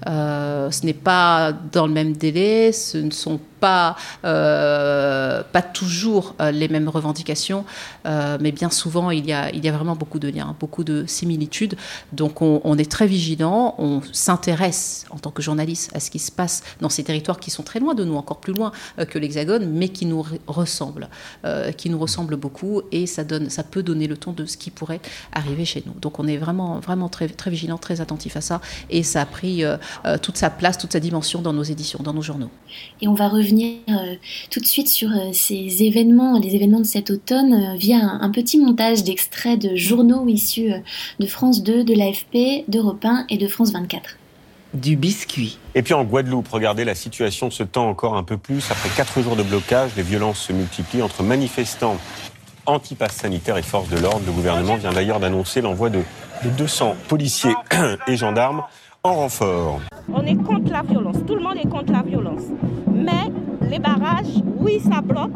Euh, 0.07 0.71
ce 0.71 0.85
n'est 0.85 0.93
pas 0.93 1.52
dans 1.73 1.87
le 1.87 1.93
même 1.93 2.12
délai, 2.12 2.73
ce 2.73 2.99
ne 2.99 3.11
sont 3.11 3.40
pas, 3.60 3.96
euh, 4.25 5.42
pas 5.52 5.62
toujours 5.62 6.34
euh, 6.40 6.50
les 6.50 6.68
mêmes 6.68 6.88
revendications, 6.88 7.64
euh, 8.06 8.38
mais 8.40 8.52
bien 8.52 8.70
souvent, 8.70 9.10
il 9.10 9.26
y, 9.26 9.32
a, 9.32 9.50
il 9.52 9.64
y 9.64 9.68
a 9.68 9.72
vraiment 9.72 9.96
beaucoup 9.96 10.18
de 10.18 10.28
liens, 10.28 10.54
beaucoup 10.60 10.84
de 10.84 11.04
similitudes. 11.06 11.76
Donc, 12.12 12.42
on, 12.42 12.78
est 12.78 12.90
très 12.90 13.06
vigilant, 13.06 13.75
on 13.78 14.02
s'intéresse 14.12 15.06
en 15.10 15.18
tant 15.18 15.30
que 15.30 15.42
journaliste 15.42 15.90
à 15.94 16.00
ce 16.00 16.10
qui 16.10 16.18
se 16.18 16.30
passe 16.30 16.62
dans 16.80 16.88
ces 16.88 17.04
territoires 17.04 17.40
qui 17.40 17.50
sont 17.50 17.62
très 17.62 17.80
loin 17.80 17.94
de 17.94 18.04
nous, 18.04 18.16
encore 18.16 18.40
plus 18.40 18.52
loin 18.52 18.72
que 19.08 19.18
l'Hexagone, 19.18 19.66
mais 19.66 19.88
qui 19.88 20.06
nous 20.06 20.25
ressemblent, 20.46 21.08
qui 21.76 21.90
nous 21.90 21.98
ressemblent 21.98 22.36
beaucoup, 22.36 22.82
et 22.92 23.06
ça, 23.06 23.25
donne, 23.25 23.50
ça 23.50 23.62
peut 23.62 23.82
donner 23.82 24.06
le 24.06 24.16
ton 24.16 24.32
de 24.32 24.44
ce 24.44 24.56
qui 24.56 24.70
pourrait 24.70 25.00
arriver 25.32 25.64
chez 25.64 25.82
nous. 25.86 25.94
Donc, 26.00 26.18
on 26.18 26.26
est 26.26 26.36
vraiment, 26.36 26.78
vraiment 26.80 27.08
très, 27.08 27.28
très 27.28 27.50
vigilant, 27.50 27.78
très 27.78 28.00
attentif 28.00 28.36
à 28.36 28.40
ça, 28.40 28.60
et 28.90 29.02
ça 29.02 29.22
a 29.22 29.26
pris 29.26 29.62
toute 30.22 30.36
sa 30.36 30.50
place, 30.50 30.78
toute 30.78 30.92
sa 30.92 31.00
dimension 31.00 31.40
dans 31.40 31.52
nos 31.52 31.62
éditions, 31.62 32.00
dans 32.02 32.12
nos 32.12 32.22
journaux. 32.22 32.50
Et 33.00 33.08
on 33.08 33.14
va 33.14 33.28
revenir 33.28 33.45
euh, 33.52 34.14
tout 34.50 34.60
de 34.60 34.66
suite 34.66 34.88
sur 34.88 35.10
euh, 35.10 35.30
ces 35.32 35.82
événements, 35.82 36.38
les 36.38 36.54
événements 36.54 36.80
de 36.80 36.84
cet 36.84 37.10
automne, 37.10 37.52
euh, 37.52 37.76
via 37.76 37.98
un, 37.98 38.30
petit 38.30 38.58
montage 38.58 39.04
d'extraits 39.04 39.58
de 39.58 39.76
journaux 39.76 40.26
issus 40.28 40.70
de 41.18 41.26
France 41.26 41.62
2, 41.62 41.84
de 41.84 41.94
l'AFP, 41.94 42.64
d'Europe 42.68 43.04
1 43.04 43.26
et 43.30 43.38
de 43.38 43.48
France 43.48 43.72
24 43.72 44.18
du 44.74 44.96
biscuit. 44.96 45.58
Et 45.74 45.82
puis 45.82 45.94
en 45.94 46.04
Guadeloupe, 46.04 46.48
regardez, 46.48 46.84
la 46.84 46.94
situation 46.94 47.50
se 47.50 47.62
tend 47.62 47.88
encore 47.88 48.14
un 48.14 48.24
peu 48.24 48.36
plus. 48.36 48.70
Après 48.70 48.90
quatre 48.94 49.22
jours 49.22 49.34
de 49.34 49.42
blocage, 49.42 49.92
les 49.96 50.02
violences 50.02 50.40
se 50.40 50.52
multiplient 50.52 51.00
entre 51.00 51.22
manifestants 51.22 51.96
anti-pass 52.66 53.12
sanitaire 53.12 53.56
et 53.56 53.62
forces 53.62 53.88
de 53.88 53.96
l'ordre. 53.96 54.22
Le 54.26 54.32
gouvernement 54.32 54.76
vient 54.76 54.92
d'ailleurs 54.92 55.20
d'annoncer 55.20 55.62
l'envoi 55.62 55.88
de 55.88 56.02
200 56.58 56.96
policiers 57.08 57.54
et 58.06 58.16
gendarmes 58.16 58.64
On 60.12 60.22
est 60.22 60.34
contre 60.34 60.72
la 60.72 60.82
violence, 60.82 61.16
tout 61.25 61.36
le 61.36 61.42
monde 61.42 61.58
est 61.62 61.68
contre 61.68 61.92
la 61.92 62.02
violence. 62.02 62.42
Mais 62.92 63.30
les 63.70 63.78
barrages, 63.78 64.42
oui, 64.58 64.80
ça 64.80 65.00
bloque, 65.00 65.30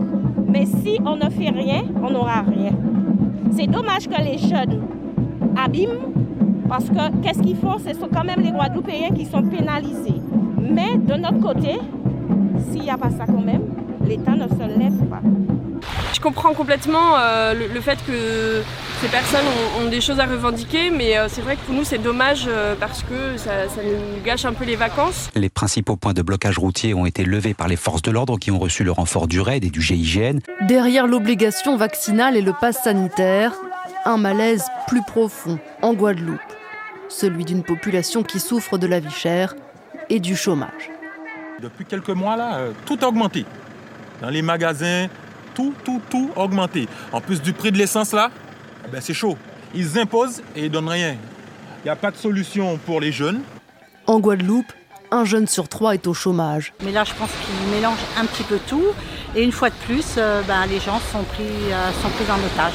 mais 0.49 0.67
si 0.67 0.99
on 1.05 1.15
ne 1.15 1.31
fait 1.31 1.51
rien, 1.51 1.85
on 2.03 2.11
n'aura 2.11 2.43
rien. 2.43 2.73
C'est 3.53 3.69
dommage 3.69 4.09
que 4.09 4.21
les 4.21 4.39
jeunes 4.39 4.81
abîment, 5.57 6.13
parce 6.69 6.89
que 6.89 7.17
qu'est-ce 7.23 7.43
qu'ils 7.43 7.57
font? 7.57 7.79
Ce 7.79 7.95
sont 7.95 8.09
quand 8.13 8.25
même 8.25 8.41
les 8.41 8.51
Guadeloupéens 8.51 9.11
qui 9.15 9.25
sont 9.25 9.43
pénalisés. 9.43 10.21
Mais 10.59 10.97
de 10.97 11.15
notre 11.15 11.39
côté, 11.39 11.79
s'il 12.71 12.83
n'y 12.83 12.91
a 12.91 12.99
pas 12.99 13.11
ça 13.11 13.25
quand 13.25 13.45
même, 13.45 13.63
l'État 14.05 14.33
ne 14.33 14.49
se 14.49 14.79
lève 14.79 15.05
pas. 15.07 15.21
Je 16.21 16.23
comprends 16.23 16.53
complètement 16.53 17.17
euh, 17.19 17.55
le, 17.55 17.81
fait 17.81 17.99
que 18.07 18.63
ces 19.01 19.09
personnes 19.09 19.47
ont, 19.81 19.89
des 19.89 20.03
choses 20.03 20.21
à 20.21 20.27
revendiquer, 20.27 20.91
mais 20.91 21.17
euh, 21.17 21.29
c'est 21.31 21.41
vrai 21.41 21.57
que 21.57 21.63
pour 21.63 21.75
nous 21.75 21.83
c'est 21.83 21.97
dommage 21.97 22.45
euh, 22.47 22.75
parce 22.79 23.03
que 23.03 23.39
ça, 23.39 23.53
nous 23.83 24.23
gâche 24.23 24.45
un 24.45 24.53
peu 24.53 24.67
les 24.67 24.77
vacances. 24.77 25.31
Les 25.35 25.49
principaux 25.49 25.97
points 25.97 26.13
de 26.13 26.21
blocage 26.21 26.59
routier 26.59 26.93
ont 26.93 27.07
été 27.07 27.25
levés 27.25 27.55
par 27.55 27.69
les 27.69 27.77
forces 27.77 28.03
de 28.03 28.11
l'ordre 28.11 28.37
qui 28.37 28.51
ont 28.51 28.59
reçu 28.59 28.85
le 28.85 28.93
renfort 28.93 29.29
du 29.29 29.41
RAID 29.41 29.65
et 29.65 29.71
du 29.71 29.81
GIGN. 29.81 30.41
Derrière 30.69 31.07
l'obligation 31.07 31.79
vaccinale 31.79 32.37
et 32.37 32.43
le 32.43 32.53
pass 32.53 32.83
sanitaire, 32.85 33.55
un 34.05 34.19
malaise 34.19 34.67
plus 34.89 35.03
profond 35.03 35.59
en 35.81 35.95
Guadeloupe, 35.95 36.39
celui 37.09 37.47
d'une 37.47 37.63
population 37.63 38.23
qui 38.23 38.41
souffre 38.41 38.77
de 38.77 38.87
la 38.87 39.01
vie 39.01 39.09
chère 39.09 39.55
et 40.11 40.21
du 40.21 40.37
chômage. 40.37 40.91
Depuis 41.63 41.87
quelques 41.87 42.11
mois 42.11 42.37
là, 42.37 42.59
tout 42.85 42.99
a 43.01 43.07
augmenté. 43.07 43.47
Dans 44.21 44.29
les 44.29 44.43
magasins, 44.43 45.07
tout, 45.55 45.75
tout, 45.85 46.01
tout 46.11 46.31
augmenté. 46.37 46.89
En 47.13 47.21
plus 47.21 47.41
du 47.43 47.53
prix 47.53 47.73
de 47.73 47.79
l'essence 47.79 48.13
là, 48.13 48.31
eh 48.87 48.91
ben 48.91 49.01
c'est 49.01 49.15
chaud. 49.15 49.37
Ils 49.75 49.99
imposent 49.99 50.43
et 50.57 50.65
ils 50.65 50.71
donnent 50.71 50.89
rien. 50.89 51.17
Il 51.83 51.87
n'y 51.87 51.91
a 51.91 51.97
pas 51.97 52.11
de 52.11 52.17
solution 52.17 52.79
pour 52.85 53.01
les 53.01 53.13
jeunes. 53.13 53.41
En 54.07 54.21
Guadeloupe, 54.21 54.73
un 55.11 55.25
jeune 55.25 55.47
sur 55.47 55.69
trois 55.69 55.95
est 55.95 56.07
au 56.07 56.15
chômage. 56.15 56.73
Mais 56.85 56.93
là, 56.93 57.05
je 57.05 57.15
pense 57.15 57.31
qu'ils 57.31 57.75
mélangent 57.75 57.99
un 58.19 58.27
petit 58.27 58.43
peu 58.43 58.59
tout. 58.69 58.85
Et 59.35 59.43
une 59.43 59.53
fois 59.53 59.71
de 59.71 59.75
plus, 59.87 60.15
euh, 60.19 60.43
ben, 60.47 60.67
les 60.67 60.79
gens 60.79 61.01
sont 61.13 61.23
pris, 61.25 61.43
euh, 61.43 61.91
sont 62.03 62.09
pris 62.11 62.31
en 62.31 62.37
otage. 62.37 62.75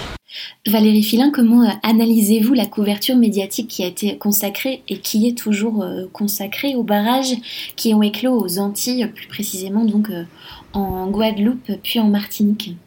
Valérie 0.67 1.03
Filin, 1.03 1.31
comment 1.31 1.63
euh, 1.63 1.71
analysez-vous 1.83 2.53
la 2.53 2.65
couverture 2.65 3.15
médiatique 3.15 3.67
qui 3.69 3.83
a 3.83 3.87
été 3.87 4.17
consacrée 4.17 4.83
et 4.89 4.97
qui 4.97 5.27
est 5.27 5.37
toujours 5.37 5.85
consacrée 6.11 6.75
aux 6.75 6.83
barrages 6.83 7.35
qui 7.75 7.93
ont 7.93 8.01
éclos 8.01 8.37
aux 8.43 8.59
Antilles, 8.59 9.07
plus 9.13 9.27
précisément 9.27 9.85
donc 9.85 10.09
en 10.75 11.07
Guadeloupe 11.07 11.71
puis 11.83 11.99
en 11.99 12.09
Martinique 12.09 12.77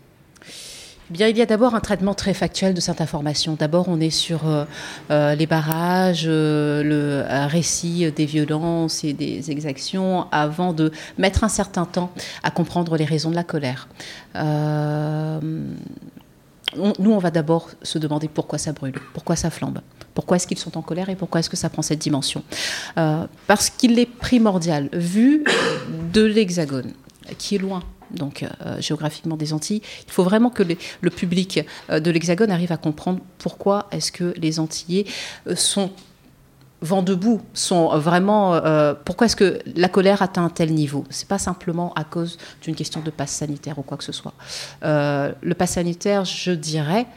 Bien, 1.11 1.29
il 1.29 1.37
y 1.39 1.43
a 1.43 1.47
d'abord 1.47 1.75
un 1.75 1.81
traitement 1.81 2.13
très 2.13 2.35
factuel 2.35 2.75
de 2.75 2.81
cette 2.81 3.01
information. 3.01 3.57
D'abord, 3.59 3.89
on 3.89 3.99
est 3.99 4.11
sur 4.11 4.47
euh, 4.47 4.67
euh, 5.11 5.35
les 5.35 5.47
barrages, 5.47 6.27
euh, 6.27 6.83
le 6.83 7.25
récit 7.47 8.13
des 8.13 8.27
violences 8.27 9.05
et 9.05 9.15
des 9.15 9.51
exactions, 9.51 10.27
avant 10.33 10.75
de 10.75 10.93
mettre 11.17 11.45
un 11.45 11.49
certain 11.49 11.87
temps 11.87 12.11
à 12.43 12.51
comprendre 12.51 12.99
les 12.99 13.07
raisons 13.07 13.31
de 13.31 13.37
la 13.37 13.45
colère. 13.45 13.89
nous, 14.35 14.43
on 17.11 17.19
va 17.19 17.31
d'abord 17.31 17.71
se 17.83 17.99
demander 17.99 18.29
pourquoi 18.29 18.59
ça 18.59 18.73
brûle, 18.73 18.97
pourquoi 19.15 19.35
ça 19.35 19.49
flambe, 19.49 19.81
pourquoi 20.13 20.37
est-ce 20.37 20.47
qu'ils 20.47 20.59
sont 20.59 20.77
en 20.77 20.83
colère 20.83 21.09
et 21.09 21.17
pourquoi 21.17 21.41
est-ce 21.41 21.49
que 21.49 21.57
ça 21.57 21.71
prend 21.71 21.81
cette 21.81 22.01
dimension. 22.01 22.43
parce 23.47 23.71
qu'il 23.71 23.99
est 23.99 24.05
primordial, 24.05 24.91
vu 24.93 25.43
de 26.13 26.23
l'Hexagone, 26.23 26.93
qui 27.37 27.57
est 27.57 27.59
loin 27.59 27.83
donc 28.11 28.43
euh, 28.43 28.81
géographiquement 28.81 29.37
des 29.37 29.53
Antilles. 29.53 29.83
Il 30.07 30.13
faut 30.13 30.25
vraiment 30.25 30.51
que 30.51 30.63
le 30.63 31.11
public 31.11 31.61
euh, 31.91 32.01
de 32.01 32.11
l'Hexagone 32.11 32.51
arrive 32.51 32.73
à 32.73 32.77
comprendre 32.77 33.21
pourquoi 33.39 33.87
est-ce 33.91 34.13
que 34.13 34.35
les 34.37 34.61
Antillais 34.61 35.05
euh, 35.47 35.57
sont 35.57 35.91
vent 36.81 37.03
debout, 37.03 37.41
sont 37.55 37.99
vraiment. 37.99 38.61
pourquoi 39.05 39.27
est-ce 39.27 39.35
que 39.35 39.59
la 39.75 39.89
colère 39.89 40.23
atteint 40.23 40.45
un 40.45 40.49
tel 40.49 40.73
niveau? 40.73 41.05
C'est 41.11 41.27
pas 41.27 41.37
simplement 41.37 41.93
à 41.95 42.05
cause 42.05 42.39
d'une 42.63 42.77
question 42.77 43.01
de 43.01 43.11
passe 43.11 43.33
sanitaire 43.33 43.81
ou 43.81 43.83
quoi 43.83 43.97
que 43.97 44.05
ce 44.05 44.13
soit. 44.13 44.33
le 44.83 45.53
passe 45.55 45.73
sanitaire, 45.73 46.25
je 46.25 46.53
dirais 46.53 47.09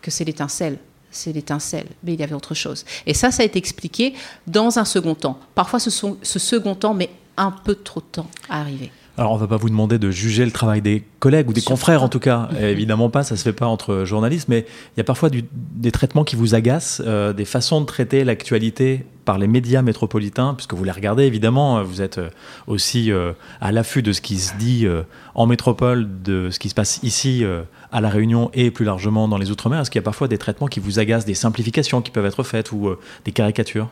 que 0.00 0.10
c'est 0.10 0.24
l'étincelle 0.24 0.78
c'est 1.10 1.30
l'étincelle, 1.30 1.88
mais 2.02 2.14
il 2.14 2.20
y 2.20 2.22
avait 2.22 2.34
autre 2.34 2.54
chose. 2.54 2.86
Et 3.04 3.12
ça, 3.12 3.30
ça 3.30 3.42
a 3.42 3.44
été 3.44 3.58
expliqué 3.58 4.14
dans 4.46 4.78
un 4.78 4.86
second 4.86 5.14
temps. 5.14 5.38
Parfois, 5.54 5.78
ce, 5.78 5.90
second 6.22 6.74
temps 6.74 6.94
met 6.94 7.10
un 7.36 7.50
peu 7.50 7.74
trop 7.74 8.00
de 8.00 8.06
temps 8.06 8.30
à 8.48 8.60
arriver. 8.60 8.90
Alors, 9.18 9.32
on 9.32 9.36
va 9.36 9.46
pas 9.46 9.58
vous 9.58 9.68
demander 9.68 9.98
de 9.98 10.10
juger 10.10 10.44
le 10.44 10.50
travail 10.50 10.80
des 10.80 11.04
collègues 11.18 11.50
ou 11.50 11.52
des 11.52 11.60
confrères, 11.60 12.02
en 12.02 12.08
tout 12.08 12.18
cas. 12.18 12.48
évidemment 12.60 13.10
pas, 13.10 13.22
ça 13.22 13.36
se 13.36 13.42
fait 13.42 13.52
pas 13.52 13.66
entre 13.66 14.04
journalistes, 14.04 14.48
mais 14.48 14.64
il 14.96 14.98
y 14.98 15.00
a 15.00 15.04
parfois 15.04 15.28
des 15.30 15.92
traitements 15.92 16.24
qui 16.24 16.34
vous 16.34 16.54
agacent, 16.54 17.02
euh, 17.04 17.32
des 17.32 17.44
façons 17.44 17.80
de 17.80 17.86
traiter 17.86 18.24
l'actualité 18.24 19.04
par 19.24 19.38
les 19.38 19.46
médias 19.46 19.82
métropolitains, 19.82 20.54
puisque 20.54 20.74
vous 20.74 20.82
les 20.82 20.90
regardez 20.90 21.24
évidemment, 21.24 21.82
vous 21.84 22.00
êtes 22.00 22.18
euh, 22.18 22.30
aussi 22.66 23.12
euh, 23.12 23.32
à 23.60 23.70
l'affût 23.70 24.02
de 24.02 24.12
ce 24.12 24.20
qui 24.20 24.38
se 24.38 24.56
dit 24.56 24.86
en 25.34 25.46
métropole, 25.46 26.08
de 26.22 26.50
ce 26.50 26.58
qui 26.58 26.70
se 26.70 26.74
passe 26.74 27.00
ici 27.02 27.44
à 27.92 28.00
La 28.00 28.08
Réunion 28.08 28.50
et 28.54 28.70
plus 28.70 28.84
largement 28.84 29.28
dans 29.28 29.38
les 29.38 29.50
Outre-mer. 29.50 29.80
Est-ce 29.80 29.90
qu'il 29.90 29.98
y 29.98 30.04
a 30.04 30.04
parfois 30.04 30.28
des 30.28 30.38
traitements 30.38 30.68
qui 30.68 30.80
vous 30.80 30.98
agacent, 30.98 31.26
des 31.26 31.34
simplifications 31.34 32.02
qui 32.02 32.10
peuvent 32.10 32.26
être 32.26 32.42
faites 32.42 32.72
ou 32.72 32.90
des 33.24 33.32
caricatures? 33.32 33.88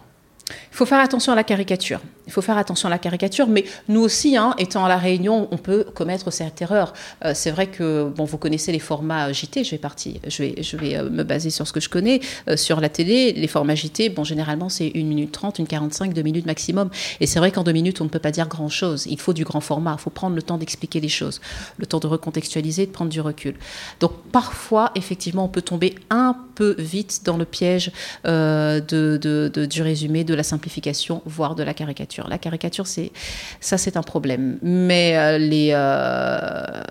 Il 0.72 0.76
faut 0.76 0.86
faire 0.86 1.00
attention 1.00 1.32
à 1.32 1.36
la 1.36 1.44
caricature. 1.44 2.00
Il 2.30 2.32
faut 2.32 2.42
faire 2.42 2.58
attention 2.58 2.86
à 2.86 2.90
la 2.90 2.98
caricature, 2.98 3.48
mais 3.48 3.64
nous 3.88 4.02
aussi, 4.02 4.36
hein, 4.36 4.54
étant 4.56 4.84
à 4.84 4.88
la 4.88 4.98
Réunion, 4.98 5.48
on 5.50 5.56
peut 5.56 5.82
commettre 5.82 6.32
cette 6.32 6.62
erreur. 6.62 6.92
Euh, 7.24 7.32
c'est 7.34 7.50
vrai 7.50 7.66
que 7.66 8.04
bon, 8.08 8.24
vous 8.24 8.38
connaissez 8.38 8.70
les 8.70 8.78
formats 8.78 9.32
JT. 9.32 9.64
Je 9.64 9.72
vais 9.72 9.78
partir, 9.78 10.20
je 10.28 10.44
vais, 10.44 10.62
je 10.62 10.76
vais 10.76 10.96
euh, 10.96 11.10
me 11.10 11.24
baser 11.24 11.50
sur 11.50 11.66
ce 11.66 11.72
que 11.72 11.80
je 11.80 11.88
connais 11.88 12.20
euh, 12.48 12.56
sur 12.56 12.80
la 12.80 12.88
télé. 12.88 13.32
Les 13.32 13.48
formats 13.48 13.74
JT, 13.74 14.10
bon, 14.10 14.22
généralement, 14.22 14.68
c'est 14.68 14.92
1 14.94 15.02
minute 15.02 15.32
30, 15.32 15.58
une 15.58 15.66
45, 15.66 16.14
2 16.14 16.22
minutes 16.22 16.46
maximum. 16.46 16.90
Et 17.18 17.26
c'est 17.26 17.40
vrai 17.40 17.50
qu'en 17.50 17.64
2 17.64 17.72
minutes, 17.72 18.00
on 18.00 18.04
ne 18.04 18.10
peut 18.10 18.20
pas 18.20 18.30
dire 18.30 18.46
grand 18.46 18.68
chose. 18.68 19.06
Il 19.10 19.18
faut 19.18 19.32
du 19.32 19.42
grand 19.42 19.60
format. 19.60 19.96
Il 19.98 20.00
faut 20.00 20.10
prendre 20.10 20.36
le 20.36 20.42
temps 20.42 20.56
d'expliquer 20.56 21.00
les 21.00 21.08
choses, 21.08 21.40
le 21.78 21.86
temps 21.86 21.98
de 21.98 22.06
recontextualiser, 22.06 22.86
de 22.86 22.92
prendre 22.92 23.10
du 23.10 23.20
recul. 23.20 23.56
Donc 23.98 24.12
parfois, 24.30 24.92
effectivement, 24.94 25.46
on 25.46 25.48
peut 25.48 25.62
tomber 25.62 25.96
un 26.10 26.36
peu 26.54 26.76
vite 26.78 27.22
dans 27.24 27.36
le 27.36 27.44
piège 27.44 27.90
du 28.24 29.82
résumé, 29.82 30.22
de 30.22 30.34
la 30.34 30.39
simplification, 30.42 31.22
voire 31.24 31.54
de 31.54 31.62
la 31.62 31.74
caricature. 31.74 32.28
La 32.28 32.38
caricature, 32.38 32.86
c'est 32.86 33.12
ça, 33.60 33.78
c'est 33.78 33.96
un 33.96 34.02
problème. 34.02 34.58
Mais 34.62 35.16
euh, 35.16 35.38
les 35.38 35.70
euh, 35.72 36.82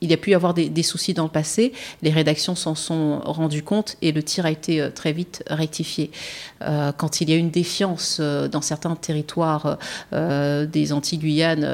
il 0.00 0.10
y 0.10 0.12
a 0.12 0.18
pu 0.18 0.32
y 0.32 0.34
avoir 0.34 0.52
des, 0.52 0.82
soucis 0.82 1.14
dans 1.14 1.22
le 1.22 1.30
passé. 1.30 1.72
Les 2.02 2.10
rédactions 2.10 2.54
s'en 2.54 2.74
sont 2.74 3.20
rendues 3.20 3.62
compte 3.62 3.96
et 4.02 4.12
le 4.12 4.22
tir 4.22 4.44
a 4.44 4.50
été 4.50 4.82
euh, 4.82 4.90
très 4.90 5.12
vite 5.12 5.42
rectifié. 5.48 6.10
quand 6.98 7.20
il 7.22 7.30
y 7.30 7.32
a 7.32 7.36
une 7.36 7.50
défiance 7.50 8.20
dans 8.20 8.60
certains 8.60 8.96
territoires 8.96 9.78
des 10.12 10.92
Antilles-Guyane, 10.92 11.64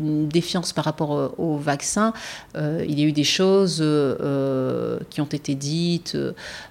une 0.00 0.28
défiance 0.28 0.72
par 0.72 0.84
rapport 0.84 1.34
au 1.38 1.56
vaccin, 1.56 2.12
il 2.54 2.98
y 2.98 3.02
a 3.02 3.06
eu 3.06 3.12
des 3.12 3.24
choses 3.24 3.84
qui 5.10 5.20
ont 5.20 5.32
été 5.40 5.54
dites. 5.54 6.16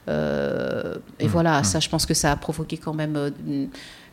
et 0.07 0.11
mmh. 0.11 1.27
voilà, 1.27 1.61
mmh. 1.61 1.63
ça, 1.63 1.79
je 1.79 1.89
pense 1.89 2.05
que 2.05 2.15
ça 2.15 2.31
a 2.31 2.35
provoqué 2.35 2.77
quand 2.77 2.93
même 2.93 3.31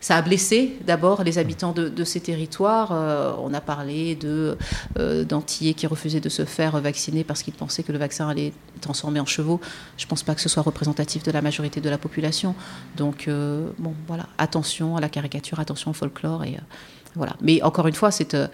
ça 0.01 0.17
a 0.17 0.23
blessé 0.23 0.77
d'abord 0.87 1.25
les 1.25 1.39
habitants 1.39 1.73
de, 1.73 2.05
ces 2.05 2.21
territoires. 2.21 2.91
Euh, 2.93 3.35
on 3.41 3.55
a 3.55 3.61
parlé 3.61 4.15
de 4.15 4.57
euh, 4.99 5.25
qui 5.49 5.87
refusaient 5.87 6.21
de 6.21 6.29
se 6.29 6.45
faire 6.45 6.81
vacciner 6.81 7.25
parce 7.25 7.43
qu'ils 7.43 7.55
pensaient 7.55 7.83
que 7.83 7.93
le 7.93 7.99
vaccin 7.99 8.29
allait 8.29 8.53
transformer 8.81 9.21
en 9.21 9.27
chevaux. 9.27 9.61
Je 9.97 10.05
ne 10.05 10.09
pense 10.09 10.23
pas 10.23 10.35
que 10.35 10.41
ce 10.41 10.49
soit 10.49 10.63
représentatif 10.63 11.23
de 11.23 11.31
la 11.31 11.43
majorité 11.43 11.81
de 11.81 11.91
la 11.91 11.99
population. 11.99 12.55
Donc, 12.97 13.29
euh, 13.29 13.69
bon, 13.79 13.95
voilà, 14.07 14.27
attention 14.39 14.97
à 14.97 15.01
la 15.01 15.09
caricature, 15.09 15.61
attention 15.61 15.91
au 15.91 15.95
folklore 15.95 16.45
et 16.45 16.57
Voilà. 17.15 17.35
Mais 17.41 17.63
encore 17.63 17.87
une 17.87 17.95
fois, 17.95 18.11
je 18.11 18.49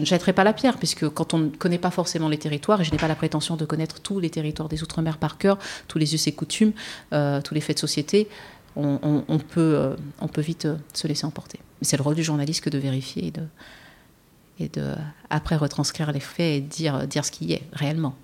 ne 0.00 0.04
jetterai 0.04 0.32
pas 0.32 0.44
la 0.44 0.52
pierre, 0.52 0.78
puisque 0.78 1.08
quand 1.08 1.34
on 1.34 1.38
ne 1.38 1.48
connaît 1.48 1.78
pas 1.78 1.90
forcément 1.90 2.28
les 2.28 2.38
territoires, 2.38 2.80
et 2.80 2.84
je 2.84 2.92
n'ai 2.92 2.98
pas 2.98 3.08
la 3.08 3.16
prétention 3.16 3.56
de 3.56 3.64
connaître 3.64 4.00
tous 4.00 4.20
les 4.20 4.30
territoires 4.30 4.68
des 4.68 4.82
Outre-mer 4.82 5.18
par 5.18 5.36
cœur, 5.36 5.58
tous 5.88 5.98
les 5.98 6.14
us 6.14 6.26
et 6.28 6.32
coutumes, 6.32 6.72
tous 7.10 7.54
les 7.54 7.60
faits 7.60 7.76
de 7.76 7.80
société, 7.80 8.28
on, 8.76 9.38
peut, 9.38 9.96
on 10.20 10.28
peut 10.28 10.40
vite 10.40 10.68
se 10.94 11.06
laisser 11.06 11.26
emporter. 11.26 11.58
Mais 11.80 11.86
c'est 11.86 11.96
le 11.96 12.02
rôle 12.02 12.14
du 12.14 12.22
journaliste 12.22 12.62
que 12.62 12.70
de 12.70 12.78
vérifier 12.78 13.26
et 13.26 13.30
de, 13.30 13.42
et 14.60 14.68
de 14.68 14.94
après 15.30 15.56
retranscrire 15.56 16.12
les 16.12 16.20
faits 16.20 16.58
et 16.58 16.60
dire, 16.60 17.06
dire 17.06 17.24
ce 17.24 17.30
qui 17.30 17.52
est 17.52 17.62
réellement. 17.72 18.14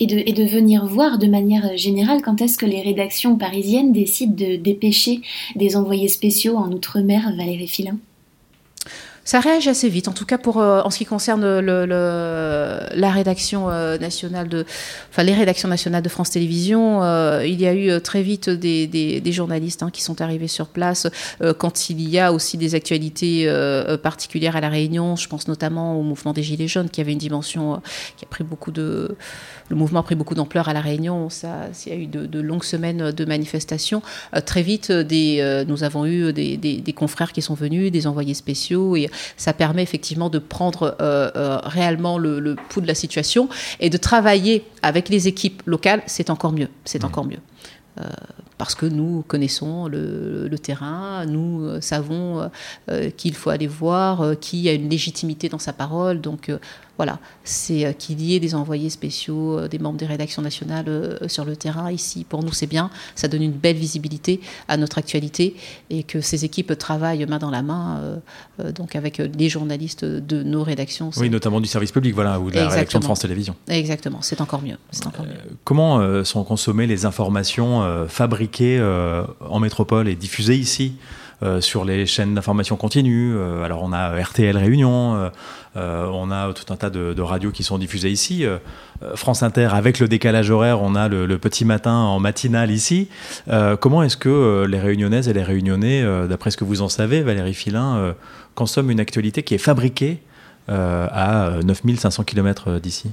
Et, 0.00 0.06
de, 0.06 0.16
et 0.16 0.32
de 0.32 0.44
venir 0.44 0.86
voir 0.86 1.18
de 1.18 1.26
manière 1.26 1.76
générale 1.76 2.22
quand 2.22 2.40
est-ce 2.40 2.56
que 2.56 2.66
les 2.66 2.82
rédactions 2.82 3.36
parisiennes 3.36 3.92
décident 3.92 4.32
de 4.34 4.54
dépêcher 4.54 5.22
des 5.56 5.74
envoyés 5.74 6.06
spéciaux 6.06 6.56
en 6.56 6.70
Outre-mer, 6.70 7.32
Valérie 7.36 7.66
Filin? 7.66 7.98
Ça 9.28 9.40
réagit 9.40 9.68
assez 9.68 9.90
vite, 9.90 10.08
en 10.08 10.14
tout 10.14 10.24
cas 10.24 10.38
pour 10.38 10.56
euh, 10.56 10.80
en 10.80 10.88
ce 10.88 10.96
qui 10.96 11.04
concerne 11.04 11.60
le, 11.60 11.84
la 11.84 13.10
rédaction 13.10 13.68
euh, 13.68 13.98
nationale 13.98 14.48
de, 14.48 14.64
enfin 15.10 15.22
les 15.22 15.34
rédactions 15.34 15.68
nationales 15.68 16.02
de 16.02 16.08
France 16.08 16.30
Télévisions. 16.30 17.02
Euh, 17.02 17.44
il 17.46 17.60
y 17.60 17.66
a 17.66 17.74
eu 17.74 18.00
très 18.00 18.22
vite 18.22 18.48
des, 18.48 18.86
des, 18.86 19.32
journalistes 19.32 19.82
hein, 19.82 19.90
qui 19.92 20.00
sont 20.00 20.22
arrivés 20.22 20.48
sur 20.48 20.68
place 20.68 21.08
quand 21.58 21.90
il 21.90 22.08
y 22.08 22.18
a 22.18 22.32
aussi 22.32 22.56
des 22.56 22.74
actualités 22.74 23.46
particulières 24.02 24.56
à 24.56 24.62
la 24.62 24.70
Réunion. 24.70 25.14
Je 25.14 25.28
pense 25.28 25.46
notamment 25.46 26.00
au 26.00 26.02
mouvement 26.02 26.32
des 26.32 26.42
Gilets 26.42 26.66
jaunes 26.66 26.88
qui 26.88 27.02
avait 27.02 27.12
une 27.12 27.18
dimension 27.18 27.82
qui 28.16 28.24
a 28.24 28.28
pris 28.28 28.44
beaucoup 28.44 28.70
de, 28.70 29.14
le 29.68 29.76
mouvement 29.76 30.00
a 30.00 30.02
pris 30.04 30.14
beaucoup 30.14 30.34
d'ampleur 30.34 30.70
à 30.70 30.72
la 30.72 30.80
Réunion. 30.80 31.28
Ça, 31.28 31.66
il 31.84 31.92
y 31.92 31.94
a 31.94 31.98
eu 31.98 32.06
de, 32.06 32.40
longues 32.40 32.64
semaines 32.64 33.12
de 33.12 33.24
manifestations. 33.26 34.00
très 34.46 34.62
vite, 34.62 34.90
des, 34.90 35.64
nous 35.68 35.84
avons 35.84 36.06
eu 36.06 36.32
des, 36.32 36.56
des, 36.56 36.92
confrères 36.94 37.32
qui 37.32 37.42
sont 37.42 37.54
venus, 37.54 37.92
des 37.92 38.06
envoyés 38.06 38.32
spéciaux 38.32 38.96
et 38.96 39.10
ça 39.36 39.52
permet 39.52 39.82
effectivement 39.82 40.30
de 40.30 40.38
prendre 40.38 40.96
euh, 41.00 41.30
euh, 41.36 41.58
réellement 41.62 42.18
le, 42.18 42.56
pouls 42.68 42.80
de 42.80 42.86
la 42.86 42.94
situation 42.94 43.48
et 43.80 43.90
de 43.90 43.96
travailler 43.96 44.64
avec 44.82 45.08
les 45.08 45.28
équipes 45.28 45.62
locales, 45.66 46.02
c'est 46.06 46.30
encore 46.30 46.52
mieux. 46.52 46.68
C'est 46.84 47.04
encore 47.04 47.24
mieux. 47.24 47.40
Euh, 48.00 48.04
parce 48.58 48.74
que 48.74 48.86
nous 48.86 49.22
connaissons 49.26 49.86
le, 49.86 50.56
terrain, 50.60 51.24
nous 51.26 51.80
savons 51.80 52.50
qu'il 53.16 53.34
faut 53.36 53.50
aller 53.50 53.68
voir, 53.68 54.38
qui 54.40 54.68
a 54.68 54.72
une 54.72 54.88
légitimité 54.88 55.48
dans 55.48 55.60
sa 55.60 55.72
parole. 55.72 56.20
Donc 56.20 56.50
voilà, 56.98 57.20
c'est 57.44 57.86
euh, 57.86 57.92
qu'il 57.92 58.20
y 58.20 58.34
ait 58.34 58.40
des 58.40 58.56
envoyés 58.56 58.90
spéciaux, 58.90 59.56
euh, 59.56 59.68
des 59.68 59.78
membres 59.78 59.98
des 59.98 60.04
rédactions 60.04 60.42
nationales 60.42 60.88
euh, 60.88 61.28
sur 61.28 61.44
le 61.44 61.54
terrain 61.54 61.92
ici. 61.92 62.26
Pour 62.28 62.42
nous, 62.42 62.52
c'est 62.52 62.66
bien. 62.66 62.90
Ça 63.14 63.28
donne 63.28 63.42
une 63.42 63.52
belle 63.52 63.76
visibilité 63.76 64.40
à 64.66 64.76
notre 64.76 64.98
actualité 64.98 65.54
et 65.90 66.02
que 66.02 66.20
ces 66.20 66.44
équipes 66.44 66.76
travaillent 66.76 67.24
main 67.26 67.38
dans 67.38 67.50
la 67.50 67.62
main, 67.62 68.00
donc 68.74 68.96
avec 68.96 69.18
les 69.18 69.48
journalistes 69.48 70.04
de 70.04 70.42
nos 70.42 70.64
rédactions. 70.64 71.10
Oui, 71.16 71.30
notamment 71.30 71.60
du 71.60 71.68
service 71.68 71.92
public, 71.92 72.14
voilà, 72.14 72.40
ou 72.40 72.50
de 72.50 72.56
la 72.56 72.68
rédaction 72.68 72.98
de 72.98 73.04
France 73.04 73.20
Télévisions. 73.20 73.54
Exactement, 73.68 74.18
c'est 74.22 74.40
encore 74.40 74.62
mieux. 74.62 74.76
Encore 75.06 75.24
mieux. 75.24 75.56
comment 75.64 76.24
sont 76.24 76.42
consommées 76.42 76.86
les 76.86 77.06
informations 77.06 78.06
fabriquées 78.08 78.80
en 79.40 79.60
métropole 79.60 80.08
et 80.08 80.16
diffusées 80.16 80.56
ici? 80.56 80.94
Sur 81.60 81.84
les 81.84 82.06
chaînes 82.06 82.34
d'information 82.34 82.76
continue. 82.76 83.38
alors 83.64 83.82
on 83.82 83.92
a 83.92 84.20
RTL 84.20 84.56
Réunion, 84.56 85.30
euh, 85.78 86.06
on 86.12 86.30
a 86.30 86.52
tout 86.52 86.72
un 86.72 86.76
tas 86.76 86.90
de, 86.90 87.20
radios 87.20 87.50
qui 87.50 87.62
sont 87.62 87.78
diffusées 87.78 88.10
ici. 88.10 88.44
Euh, 88.44 88.58
euh, 89.02 89.14
France 89.16 89.42
Inter, 89.42 89.68
avec 89.72 90.00
le 90.00 90.08
décalage 90.08 90.50
horaire, 90.50 90.82
on 90.82 90.94
a 90.94 91.08
le, 91.08 91.38
petit 91.38 91.64
matin 91.64 91.94
en 91.94 92.18
matinale 92.18 92.70
ici. 92.70 93.08
comment 93.80 94.02
est-ce 94.02 94.16
que 94.16 94.66
les 94.68 94.80
réunionnaises 94.80 95.28
et 95.28 95.32
les 95.32 95.42
réunionnais, 95.42 96.04
d'après 96.28 96.50
ce 96.50 96.56
que 96.56 96.64
vous 96.64 96.82
en 96.82 96.88
savez, 96.88 97.22
Valérie 97.22 97.54
Filin, 97.54 98.14
consomment 98.54 98.90
une 98.90 99.00
actualité 99.00 99.42
qui 99.42 99.54
est 99.54 99.58
fabriquée 99.58 100.20
à 100.68 101.52
9500 101.64 102.24
km 102.24 102.80
d'ici? 102.80 103.10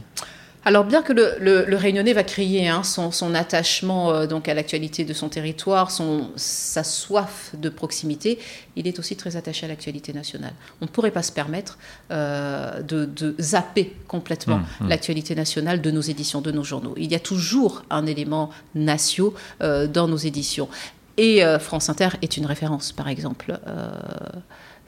Alors 0.65 0.83
bien 0.83 1.03
que 1.03 1.13
le, 1.13 1.75
Réunionnais 1.75 2.13
va 2.13 2.23
crier 2.23 2.67
hein, 2.67 2.81
son, 2.83 3.35
attachement 3.35 4.11
euh, 4.11 4.25
donc 4.27 4.49
à 4.49 4.53
l'actualité 4.53 5.05
de 5.05 5.13
son 5.13 5.29
territoire, 5.29 5.91
son, 5.91 6.31
sa 6.35 6.83
soif 6.83 7.51
de 7.55 7.69
proximité, 7.69 8.39
il 8.75 8.87
est 8.87 8.97
aussi 8.97 9.15
très 9.15 9.35
attaché 9.35 9.65
à 9.65 9.69
l'actualité 9.69 10.11
nationale. 10.11 10.53
On 10.81 10.85
ne 10.85 10.89
pourrait 10.89 11.11
pas 11.11 11.21
se 11.21 11.31
permettre 11.31 11.77
euh, 12.11 12.81
de, 12.81 13.35
zapper 13.39 13.93
complètement 14.07 14.57
mmh, 14.57 14.65
mmh. 14.81 14.89
l'actualité 14.89 15.35
nationale 15.35 15.81
de 15.81 15.91
nos 15.91 16.01
éditions, 16.01 16.41
de 16.41 16.51
nos 16.51 16.63
journaux. 16.63 16.95
Il 16.97 17.11
y 17.11 17.15
a 17.15 17.19
toujours 17.19 17.83
un 17.89 18.05
élément 18.05 18.49
national 18.73 19.05
euh, 19.61 19.87
dans 19.87 20.07
nos 20.07 20.17
éditions. 20.17 20.67
Et 21.17 21.41
France 21.59 21.87
Inter 21.87 22.09
est 22.21 22.35
une 22.35 22.45
référence, 22.45 22.91
par 22.91 23.07
exemple 23.07 23.57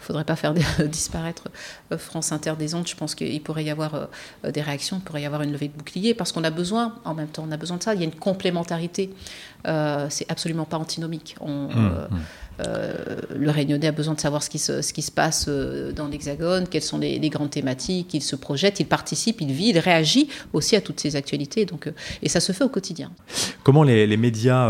faudrait 0.07 0.23
pas 0.23 0.35
faire 0.35 0.53
disparaître 0.85 1.49
euh, 1.91 1.97
France 1.97 2.31
Inter 2.31 2.53
des 2.57 2.73
ondes. 2.73 2.87
Je 2.87 2.95
pense 2.95 3.13
qu'il 3.13 3.41
pourrait 3.41 3.65
y 3.65 3.69
avoir 3.69 3.93
euh, 3.95 4.51
des 4.51 4.61
réactions, 4.61 4.97
il 4.97 5.03
pourrait 5.03 5.21
y 5.21 5.25
avoir 5.25 5.41
une 5.41 5.51
levée 5.51 5.67
de 5.67 5.77
bouclier, 5.77 6.13
parce 6.13 6.31
qu'on 6.31 6.43
a 6.43 6.49
besoin, 6.49 6.95
en 7.05 7.13
même 7.13 7.27
temps, 7.27 7.45
on 7.47 7.51
a 7.51 7.57
besoin 7.57 7.77
de 7.77 7.83
ça. 7.83 7.93
Il 7.93 7.99
y 7.99 8.03
a 8.03 8.05
une 8.05 8.15
complémentarité. 8.15 9.13
Euh, 9.67 10.07
c'est 10.09 10.29
absolument 10.31 10.65
pas 10.65 10.77
antinomique. 10.77 11.35
On, 11.41 11.67
mmh, 11.67 12.07
mmh. 12.09 12.19
Euh, 12.65 12.93
le 13.35 13.51
Réunionnais 13.51 13.87
a 13.87 13.91
besoin 13.91 14.13
de 14.13 14.19
savoir 14.19 14.43
ce 14.43 14.49
qui 14.49 14.59
se, 14.59 15.11
passe 15.11 15.45
euh, 15.47 15.91
dans 15.91 16.07
l'Hexagone, 16.07 16.67
quelles 16.67 16.81
sont 16.81 16.97
les, 16.97 17.19
grandes 17.29 17.49
thématiques, 17.49 18.13
il 18.13 18.21
se 18.21 18.35
projette, 18.35 18.79
il 18.79 18.85
participe, 18.85 19.41
il 19.41 19.51
vit, 19.51 19.69
il 19.69 19.79
réagit 19.79 20.29
aussi 20.53 20.75
à 20.75 20.81
toutes 20.81 20.99
ces 20.99 21.15
actualités. 21.15 21.65
Donc, 21.65 21.87
euh, 21.87 21.91
et 22.21 22.29
ça 22.29 22.39
se 22.39 22.51
fait 22.51 22.63
au 22.63 22.69
quotidien. 22.69 23.11
Comment 23.63 23.83
les, 23.83 24.17
médias 24.17 24.69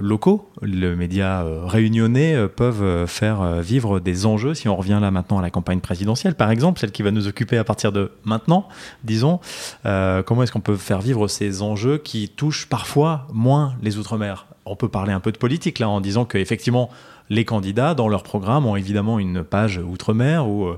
locaux, 0.00 0.48
les 0.62 0.96
médias 0.96 1.44
réunionnais 1.66 2.48
peuvent 2.48 3.06
faire 3.06 3.60
vivre 3.60 4.00
des 4.00 4.26
enjeux, 4.26 4.54
si 4.54 4.68
on 4.68 4.76
revient 4.76 4.98
là 5.00 5.10
maintenant 5.10 5.38
à 5.38 5.42
la 5.42 5.50
campagne 5.50 5.80
présidentielle, 5.80 6.34
par 6.34 6.50
exemple, 6.50 6.80
celle 6.80 6.92
qui 6.92 7.02
va 7.02 7.10
nous 7.10 7.28
occuper 7.28 7.58
à 7.58 7.64
partir 7.64 7.92
de 7.92 8.10
maintenant, 8.24 8.68
disons, 9.04 9.40
comment 9.84 10.42
est-ce 10.42 10.52
qu'on 10.52 10.60
peut 10.60 10.76
faire 10.76 11.00
vivre 11.00 11.28
ces 11.28 11.62
enjeux 11.62 11.98
qui 11.98 12.28
touchent 12.30 12.66
parfois 12.68 13.26
moins 13.32 13.74
les 13.82 13.98
Outre-mer? 13.98 14.46
On 14.64 14.76
peut 14.76 14.88
parler 14.88 15.12
un 15.12 15.20
peu 15.20 15.32
de 15.32 15.38
politique 15.38 15.78
là 15.78 15.88
en 15.88 16.00
disant 16.00 16.24
qu'effectivement 16.24 16.90
les 17.30 17.44
candidats 17.44 17.94
dans 17.94 18.08
leur 18.08 18.22
programme 18.22 18.66
ont 18.66 18.76
évidemment 18.76 19.18
une 19.18 19.42
page 19.42 19.78
outre-mer 19.78 20.46
ou 20.46 20.68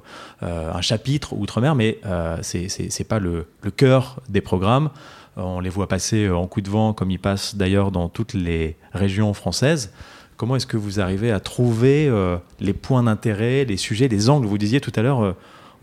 euh, 0.42 0.72
un 0.72 0.80
chapitre 0.80 1.33
outre-mer, 1.35 1.74
mais 1.74 1.98
euh, 2.07 2.38
ce 2.42 2.68
c'est 2.68 3.04
pas 3.04 3.18
le, 3.18 3.46
cœur 3.76 4.20
des 4.28 4.40
programmes. 4.40 4.90
On 5.37 5.59
les 5.59 5.70
voit 5.70 5.88
passer 5.88 6.30
en 6.30 6.46
coup 6.46 6.61
de 6.61 6.70
vent, 6.70 6.92
comme 6.92 7.11
ils 7.11 7.18
passent 7.18 7.57
d'ailleurs 7.57 7.90
dans 7.90 8.09
toutes 8.09 8.35
les 8.35 8.76
régions 8.92 9.35
françaises. 9.35 9.92
Comment 10.37 10.57
est-ce 10.57 10.66
que 10.66 10.76
vous 10.76 11.00
arrivez 11.00 11.33
à 11.33 11.40
trouver 11.40 12.09
euh, 12.09 12.37
les 12.61 12.72
points 12.72 13.02
d'intérêt, 13.02 13.64
les 13.64 13.76
sujets, 13.76 14.09
les 14.09 14.30
angles? 14.30 14.46
Vous 14.46 14.59
disiez 14.59 14.80
tout 14.80 14.92
à 14.94 15.02
l'heure, 15.02 15.35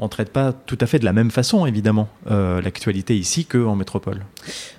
on 0.01 0.05
ne 0.05 0.09
traite 0.09 0.31
pas 0.31 0.51
tout 0.51 0.77
à 0.81 0.87
fait 0.87 0.99
de 0.99 1.05
la 1.05 1.13
même 1.13 1.31
façon, 1.31 1.65
évidemment, 1.65 2.09
l'actualité 2.27 3.15
ici 3.17 3.45
qu'en 3.45 3.75
métropole. 3.75 4.25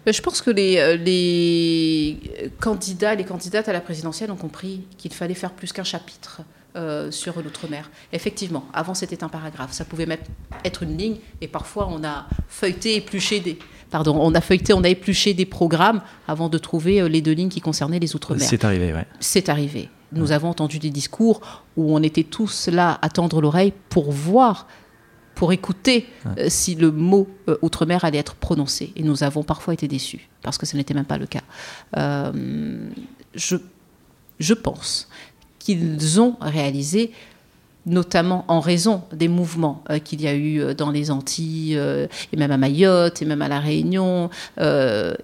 Je 0.07 0.21
pense 0.21 0.43
que 0.43 0.51
les, 0.51 0.99
les, 0.99 2.51
candidats, 2.61 3.15
les 3.15 3.25
candidates 3.25 3.69
à 3.69 3.73
la 3.73 3.81
présidentielle 3.81 4.31
ont 4.31 4.37
compris 4.37 4.85
qu'il 4.99 5.15
fallait 5.15 5.35
faire 5.35 5.53
plus 5.53 5.73
qu'un 5.73 5.85
chapitre. 5.85 6.43
Euh, 6.75 7.11
sur 7.11 7.35
l'outre-mer. 7.43 7.91
Effectivement, 8.15 8.65
avant 8.73 8.95
c'était 8.95 9.23
un 9.23 9.29
paragraphe, 9.29 9.73
ça 9.73 9.85
pouvait 9.85 10.07
même 10.07 10.21
être 10.65 10.83
une 10.83 10.97
ligne, 10.97 11.17
et 11.43 11.47
parfois 11.47 11.87
on 11.91 12.03
a 12.03 12.27
feuilleté, 12.49 12.97
épluché 12.97 13.41
des, 13.41 13.59
pardon, 13.91 14.17
on 14.19 14.35
a 14.35 14.41
feuilleté, 14.41 14.73
on 14.73 14.83
a 14.83 14.89
épluché 14.89 15.35
des 15.35 15.45
programmes 15.45 16.01
avant 16.27 16.49
de 16.49 16.57
trouver 16.57 17.03
euh, 17.03 17.11
les 17.11 17.21
deux 17.21 17.33
lignes 17.33 17.51
qui 17.51 17.61
concernaient 17.61 17.99
les 17.99 18.17
outre-mer. 18.17 18.49
C'est 18.49 18.65
arrivé, 18.65 18.91
oui. 18.95 19.03
C'est 19.21 19.51
arrivé. 19.51 19.91
Nous 20.13 20.33
avons 20.33 20.49
entendu 20.49 20.79
des 20.79 20.89
discours 20.89 21.43
où 21.77 21.95
on 21.95 22.03
était 22.03 22.25
tous 22.25 22.69
là 22.69 22.99
à 23.03 23.11
tendre 23.11 23.43
l'oreille 23.43 23.75
pour 23.91 24.11
voir 24.11 24.67
pour 25.35 25.53
écouter 25.53 26.07
euh, 26.39 26.47
si 26.49 26.75
le 26.75 26.91
mot 26.91 27.29
euh, 27.49 27.57
outre-mer 27.63 28.05
allait 28.05 28.19
être 28.19 28.35
prononcé. 28.35 28.93
Et 28.97 29.03
nous 29.03 29.23
avons 29.23 29.43
parfois 29.43 29.75
été 29.75 29.89
déçus, 29.89 30.29
parce 30.43 30.59
que 30.59 30.67
ce 30.67 30.77
n'était 30.77 30.95
même 30.95 31.05
pas 31.05 31.19
le 31.19 31.27
cas. 31.27 31.43
Euh, 31.97 32.91
je, 33.35 33.57
je 34.39 34.55
pense 34.55 35.09
qu'ils 35.59 36.21
ont 36.21 36.37
réalisé 36.41 37.13
notamment 37.85 38.45
en 38.47 38.61
raison 38.61 39.03
des 39.13 39.27
mouvements 39.27 39.83
qu'il 40.05 40.23
y 40.23 40.29
a 40.29 40.37
eu 40.37 40.73
dans 40.77 40.93
les 40.93 41.11
Antilles, 41.11 41.75
et 41.75 42.37
même 42.37 42.53
à 42.53 42.57
Mayotte, 42.57 43.23
et 43.23 43.25
même 43.25 43.43
à 43.43 43.49
La 43.49 43.59
Réunion. 43.59 44.31
il 44.61 45.17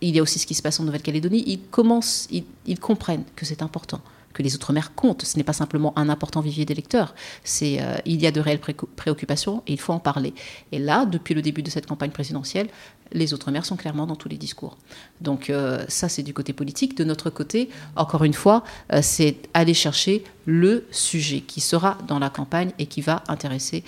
y 0.00 0.18
a 0.18 0.22
aussi 0.22 0.40
ce 0.40 0.46
qui 0.46 0.54
se 0.54 0.62
passe 0.62 0.80
en 0.80 0.84
Nouvelle-Calédonie. 0.84 1.44
Ils, 1.46 1.60
commencent, 1.60 2.28
ils 2.32 2.80
comprennent 2.80 3.22
que 3.36 3.46
c'est 3.46 3.62
important 3.62 4.00
que 4.32 4.42
les 4.42 4.54
Outre-mer 4.54 4.94
comptent. 4.94 5.22
Ce 5.22 5.36
n'est 5.36 5.44
pas 5.44 5.52
simplement 5.52 5.92
un 5.96 6.08
important 6.08 6.40
vivier 6.40 6.64
d'électeurs. 6.64 7.14
C'est, 7.44 7.80
euh, 7.80 7.96
il 8.04 8.20
y 8.20 8.26
a 8.26 8.30
de 8.30 8.40
réelles 8.40 8.60
préoccupations 8.60 9.62
et 9.66 9.72
il 9.72 9.80
faut 9.80 9.92
en 9.92 9.98
parler. 9.98 10.34
Et 10.72 10.78
là, 10.78 11.06
depuis 11.06 11.34
le 11.34 11.42
début 11.42 11.62
de 11.62 11.70
cette 11.70 11.86
campagne 11.86 12.10
présidentielle, 12.10 12.68
les 13.12 13.34
Outre-mer 13.34 13.66
sont 13.66 13.76
clairement 13.76 14.06
dans 14.06 14.16
tous 14.16 14.28
les 14.28 14.38
discours. 14.38 14.78
Donc 15.20 15.50
euh, 15.50 15.84
ça, 15.88 16.08
c'est 16.08 16.22
du 16.22 16.32
côté 16.32 16.52
politique. 16.52 16.96
De 16.96 17.04
notre 17.04 17.30
côté, 17.30 17.68
encore 17.94 18.24
une 18.24 18.32
fois, 18.32 18.64
euh, 18.92 19.00
c'est 19.02 19.36
aller 19.52 19.74
chercher 19.74 20.24
le 20.46 20.86
sujet 20.90 21.40
qui 21.40 21.60
sera 21.60 21.98
dans 22.08 22.18
la 22.18 22.30
campagne 22.30 22.72
et 22.78 22.86
qui 22.86 23.00
va 23.00 23.22
intéresser 23.28 23.84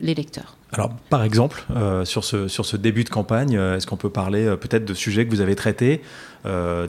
l'électeur. 0.00 0.56
Alors, 0.76 0.90
par 1.08 1.22
exemple, 1.22 1.64
euh, 1.74 2.04
sur, 2.04 2.22
ce, 2.22 2.48
sur 2.48 2.66
ce 2.66 2.76
début 2.76 3.02
de 3.02 3.08
campagne, 3.08 3.56
euh, 3.56 3.76
est-ce 3.76 3.86
qu'on 3.86 3.96
peut 3.96 4.10
parler 4.10 4.44
euh, 4.44 4.56
peut-être 4.56 4.84
de 4.84 4.92
sujets 4.92 5.24
que 5.24 5.30
vous 5.30 5.40
avez 5.40 5.56
traités, 5.56 6.02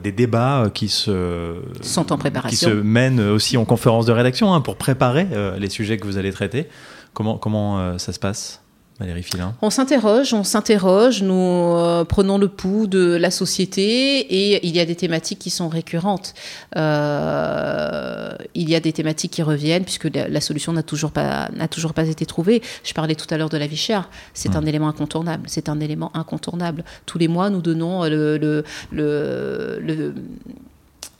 des 0.03 0.11
débats 0.11 0.65
qui 0.71 0.87
se, 0.87 1.55
sont 1.81 2.13
en 2.13 2.19
préparation, 2.19 2.49
qui 2.49 2.63
se 2.63 2.69
mènent 2.69 3.19
aussi 3.19 3.57
en 3.57 3.65
conférence 3.65 4.05
de 4.05 4.11
rédaction 4.11 4.53
hein, 4.53 4.61
pour 4.61 4.75
préparer 4.75 5.25
les 5.57 5.69
sujets 5.71 5.97
que 5.97 6.05
vous 6.05 6.19
allez 6.19 6.31
traiter. 6.31 6.67
Comment, 7.15 7.39
comment 7.39 7.97
ça 7.97 8.13
se 8.13 8.19
passe? 8.19 8.61
Valérie 8.99 9.21
Filin 9.21 9.53
On 9.61 9.69
s'interroge, 9.69 10.33
on 10.33 10.43
s'interroge, 10.43 11.21
nous 11.21 11.33
euh, 11.33 12.03
prenons 12.03 12.39
le 12.39 12.47
pouls 12.47 12.87
de 12.87 13.15
la 13.15 13.29
société 13.29 14.19
et 14.19 14.65
il 14.65 14.75
y 14.75 14.79
a 14.79 14.85
des 14.85 14.95
thématiques 14.95 15.37
qui 15.37 15.51
sont 15.51 15.69
récurrentes. 15.69 16.33
Euh, 16.75 18.31
il 18.55 18.69
y 18.69 18.75
a 18.75 18.79
des 18.79 18.93
thématiques 18.93 19.31
qui 19.31 19.43
reviennent 19.43 19.83
puisque 19.83 20.09
la, 20.13 20.41
solution 20.41 20.73
n'a 20.73 20.83
toujours, 20.83 21.11
pas, 21.11 21.49
toujours 21.69 21.93
pas 21.93 22.07
été 22.07 22.25
trouvée. 22.25 22.63
Je 22.83 22.93
parlais 22.93 23.15
tout 23.15 23.27
à 23.29 23.37
l'heure 23.37 23.49
de 23.49 23.57
la 23.57 23.67
vie 23.67 23.77
chère, 23.77 24.09
c'est 24.33 24.55
un 24.55 24.65
élément 24.65 24.87
incontournable. 24.87 25.43
C'est 25.47 25.69
un 25.69 25.79
élément 25.79 26.11
incontournable. 26.15 26.83
Tous 27.05 27.19
les 27.19 27.27
mois, 27.27 27.49
nous 27.51 27.61
donnons 27.61 28.03
le, 28.05 28.37
le, 28.37 28.63
le 28.91 30.13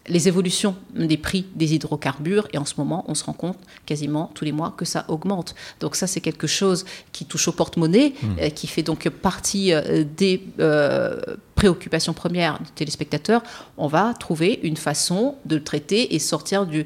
les 0.08 0.28
évolutions 0.28 0.76
des 0.96 1.18
prix 1.18 1.46
des 1.56 1.74
hydrocarbures 1.76 2.48
et 2.54 2.58
en 2.58 2.66
ce 2.66 2.76
moment 2.78 3.04
on 3.08 3.16
se 3.16 3.24
rend 3.24 3.34
compte 3.34 3.58
quasiment 3.86 4.32
tous 4.34 4.46
les 4.46 4.52
mois 4.52 4.74
que 4.78 4.86
ça 4.86 5.06
augmente. 5.08 5.56
Donc 5.80 5.96
ça 5.96 6.08
c'est 6.08 6.22
quelque 6.22 6.48
chose 6.48 6.86
qui 7.12 7.26
touche 7.26 7.48
au 7.48 7.52
porte-monnaie, 7.52 8.14
mmh. 8.22 8.28
euh, 8.42 8.50
qui 8.50 8.68
fait 8.68 8.84
donc 8.84 9.08
partie 9.10 9.74
euh, 9.74 10.04
des 10.16 10.44
euh, 10.60 11.20
préoccupations 11.56 12.14
premières 12.14 12.60
du 12.60 12.72
téléspectateur. 12.72 13.42
On 13.78 13.88
va 13.88 14.14
trouver 14.14 14.60
une 14.64 14.78
façon 14.78 15.36
de 15.46 15.56
le 15.56 15.64
traiter 15.64 16.14
et 16.14 16.20
sortir 16.20 16.68
du, 16.68 16.86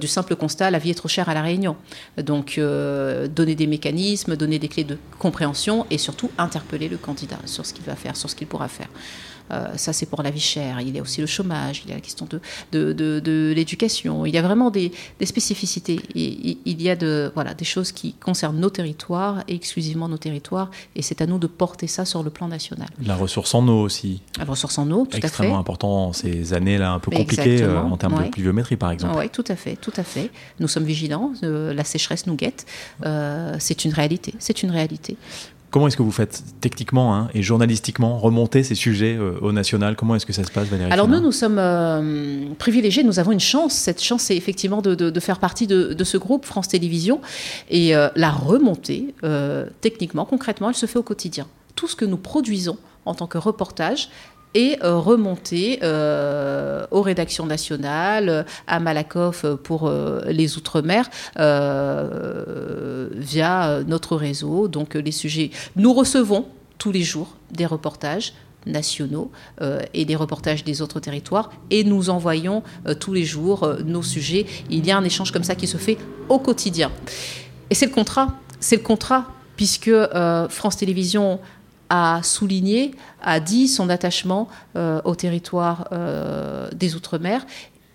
du 0.00 0.06
simple 0.06 0.36
constat 0.36 0.70
la 0.70 0.78
vie 0.78 0.88
est 0.88 0.94
trop 0.94 1.08
chère 1.08 1.28
à 1.28 1.34
la 1.34 1.42
Réunion. 1.42 1.76
Donc 2.16 2.58
donner 2.58 3.54
des 3.54 3.66
mécanismes, 3.66 4.34
donner 4.36 4.58
des 4.58 4.68
clés 4.68 4.84
de 4.84 4.96
compréhension 5.18 5.84
et 5.90 5.98
surtout 5.98 6.30
interpeller 6.38 6.88
le 6.88 6.96
candidat 6.96 7.38
sur 7.44 7.66
ce 7.66 7.74
qu'il 7.74 7.84
va 7.84 7.94
faire, 7.94 8.16
sur 8.16 8.30
ce 8.30 8.34
qu'il 8.34 8.46
pourra 8.46 8.68
faire. 8.68 8.88
Euh, 9.50 9.76
ça, 9.76 9.92
c'est 9.92 10.06
pour 10.06 10.22
la 10.22 10.30
vie 10.30 10.40
chère. 10.40 10.80
Il 10.80 10.94
y 10.94 10.98
a 10.98 11.02
aussi 11.02 11.20
le 11.20 11.26
chômage, 11.26 11.82
il 11.84 11.90
y 11.90 11.92
a 11.92 11.96
la 11.96 12.00
question 12.00 12.26
de, 12.28 12.40
de, 12.72 13.20
de, 13.20 13.52
l'éducation. 13.54 14.26
Il 14.26 14.34
y 14.34 14.38
a 14.38 14.42
vraiment 14.42 14.70
des, 14.70 14.92
des 15.18 15.26
spécificités. 15.26 16.00
Il, 16.14 16.58
il, 16.64 16.82
y 16.82 16.90
a 16.90 16.96
de, 16.96 17.30
voilà, 17.34 17.54
des 17.54 17.64
choses 17.64 17.92
qui 17.92 18.14
concernent 18.14 18.58
nos 18.58 18.70
territoires 18.70 19.42
et 19.48 19.54
exclusivement 19.54 20.08
nos 20.08 20.18
territoires. 20.18 20.70
Et 20.94 21.02
c'est 21.02 21.20
à 21.20 21.26
nous 21.26 21.38
de 21.38 21.46
porter 21.46 21.86
ça 21.86 22.04
sur 22.04 22.22
le 22.22 22.30
plan 22.30 22.48
national. 22.48 22.88
La 23.04 23.16
ressource 23.16 23.54
en 23.54 23.66
eau 23.68 23.80
aussi. 23.82 24.22
La 24.38 24.44
ressource 24.44 24.78
en 24.78 24.90
eau, 24.90 25.06
tout 25.06 25.16
à 25.16 25.20
fait. 25.20 25.26
Extrêmement 25.26 25.58
important 25.58 26.12
ces 26.12 26.54
années-là 26.54 26.92
un 26.92 26.98
peu 26.98 27.10
compliquées 27.10 27.62
euh, 27.62 27.80
en 27.80 27.96
termes 27.96 28.22
de 28.22 28.30
pluviométrie, 28.30 28.76
par 28.76 28.90
exemple. 28.90 29.16
Oui, 29.18 29.28
tout 29.30 29.44
à 29.48 29.56
fait, 29.56 29.76
tout 29.76 29.92
à 29.96 30.02
fait. 30.02 30.30
Nous 30.60 30.68
sommes 30.68 30.84
vigilants. 30.84 31.32
Euh, 31.42 31.72
la 31.72 31.84
sécheresse 31.84 32.26
nous 32.26 32.36
guette. 32.36 32.66
c'est 33.58 33.84
une 33.84 33.92
réalité. 33.92 34.34
C'est 34.38 34.62
une 34.62 34.70
réalité. 34.70 35.16
Comment 35.70 35.88
est-ce 35.88 35.96
que 35.96 36.02
vous 36.02 36.12
faites 36.12 36.42
techniquement 36.60 37.14
hein, 37.14 37.28
et 37.34 37.42
journalistiquement 37.42 38.18
remonter 38.18 38.62
ces 38.62 38.74
sujets 38.74 39.16
euh, 39.16 39.38
au 39.42 39.52
national? 39.52 39.96
Comment 39.96 40.14
est-ce 40.14 40.26
que 40.26 40.32
ça 40.32 40.44
se 40.44 40.50
passe, 40.50 40.68
Valérie 40.68 40.90
Alors 40.92 41.08
nous, 41.08 41.20
nous 41.20 41.32
sommes 41.32 41.58
euh, 41.58 42.46
privilégiés, 42.58 43.02
nous 43.02 43.18
avons 43.18 43.32
une 43.32 43.40
chance. 43.40 43.74
Cette 43.74 44.02
chance, 44.02 44.22
c'est 44.22 44.36
effectivement 44.36 44.80
de, 44.80 45.20
faire 45.20 45.38
partie 45.38 45.66
de, 45.66 46.04
ce 46.04 46.16
groupe 46.16 46.44
France 46.44 46.68
Télévisions. 46.68 47.20
Et 47.68 47.96
euh, 47.96 48.08
la 48.16 48.30
remontée, 48.30 49.14
techniquement, 49.80 50.24
concrètement, 50.24 50.68
elle 50.68 50.76
se 50.76 50.86
fait 50.86 50.98
au 50.98 51.02
quotidien. 51.02 51.46
Tout 51.74 51.88
ce 51.88 51.96
que 51.96 52.04
nous 52.04 52.16
produisons 52.16 52.78
en 53.04 53.14
tant 53.14 53.26
que 53.26 53.38
reportage, 53.38 54.08
et 54.56 54.78
euh, 54.82 54.96
remonter 54.96 55.80
euh, 55.82 56.86
aux 56.90 57.02
rédactions 57.02 57.44
nationales, 57.44 58.30
euh, 58.30 58.42
à 58.66 58.80
Malakoff 58.80 59.44
pour 59.62 59.92
les 60.26 60.56
Outre-mer, 60.56 61.10
via 63.14 63.82
notre 63.86 64.16
réseau. 64.16 64.68
Donc 64.68 64.94
les 64.94 65.12
sujets, 65.12 65.50
nous 65.76 65.92
recevons 65.92 66.46
tous 66.78 66.90
les 66.90 67.02
jours 67.02 67.36
des 67.50 67.66
reportages 67.66 68.32
nationaux 68.64 69.30
et 69.92 70.04
des 70.06 70.16
reportages 70.16 70.64
des 70.64 70.82
autres 70.82 70.98
territoires 71.00 71.50
et 71.70 71.84
nous 71.84 72.10
envoyons 72.10 72.62
tous 72.98 73.12
les 73.12 73.24
jours 73.24 73.76
nos 73.84 74.02
sujets. 74.02 74.46
Il 74.70 74.86
y 74.86 74.90
a 74.90 74.96
un 74.96 75.04
échange 75.04 75.30
comme 75.30 75.44
ça 75.44 75.54
qui 75.54 75.66
se 75.66 75.76
fait 75.76 75.98
au 76.28 76.38
quotidien. 76.38 76.90
Et 77.70 77.74
c'est 77.74 77.86
le 77.86 77.92
contrat, 77.92 78.34
c'est 78.58 78.76
le 78.76 78.82
contrat 78.82 79.26
puisque 79.56 79.92
France 80.48 80.78
Télévisions 80.78 81.40
a 81.88 82.20
souligné, 82.22 82.92
a 83.22 83.40
dit 83.40 83.68
son 83.68 83.88
attachement 83.88 84.48
euh, 84.76 85.00
au 85.04 85.14
territoire 85.14 85.88
euh, 85.92 86.68
des 86.74 86.94
Outre-mer. 86.94 87.46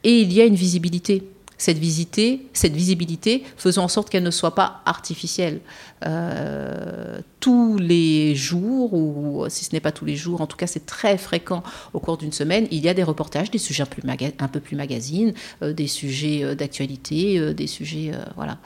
Et 0.03 0.21
il 0.21 0.33
y 0.33 0.41
a 0.41 0.45
une 0.45 0.55
visibilité 0.55 1.23
cette, 1.61 1.77
visité, 1.77 2.47
cette 2.53 2.73
visibilité 2.73 3.43
faisant 3.55 3.83
en 3.83 3.87
sorte 3.87 4.09
qu'elle 4.09 4.23
ne 4.23 4.31
soit 4.31 4.55
pas 4.55 4.81
artificielle. 4.85 5.59
Euh, 6.07 7.19
tous 7.39 7.77
les 7.77 8.33
jours, 8.33 8.95
ou 8.95 9.45
si 9.47 9.65
ce 9.65 9.73
n'est 9.73 9.79
pas 9.79 9.91
tous 9.91 10.05
les 10.05 10.15
jours, 10.15 10.41
en 10.41 10.47
tout 10.47 10.57
cas 10.57 10.65
c'est 10.65 10.87
très 10.87 11.19
fréquent 11.19 11.61
au 11.93 11.99
cours 11.99 12.17
d'une 12.17 12.31
semaine, 12.31 12.67
il 12.71 12.83
y 12.83 12.89
a 12.89 12.95
des 12.95 13.03
reportages, 13.03 13.51
des 13.51 13.59
sujets 13.59 13.83
un, 13.83 14.47
peu 14.47 14.59
plus 14.59 14.75
magazines, 14.75 15.35
euh, 15.61 15.71
des 15.71 15.85
sujets 15.85 16.43
euh, 16.43 16.55
d'actualité, 16.55 17.53
des 17.53 17.67
sujets... 17.67 18.11
voilà. 18.35 18.57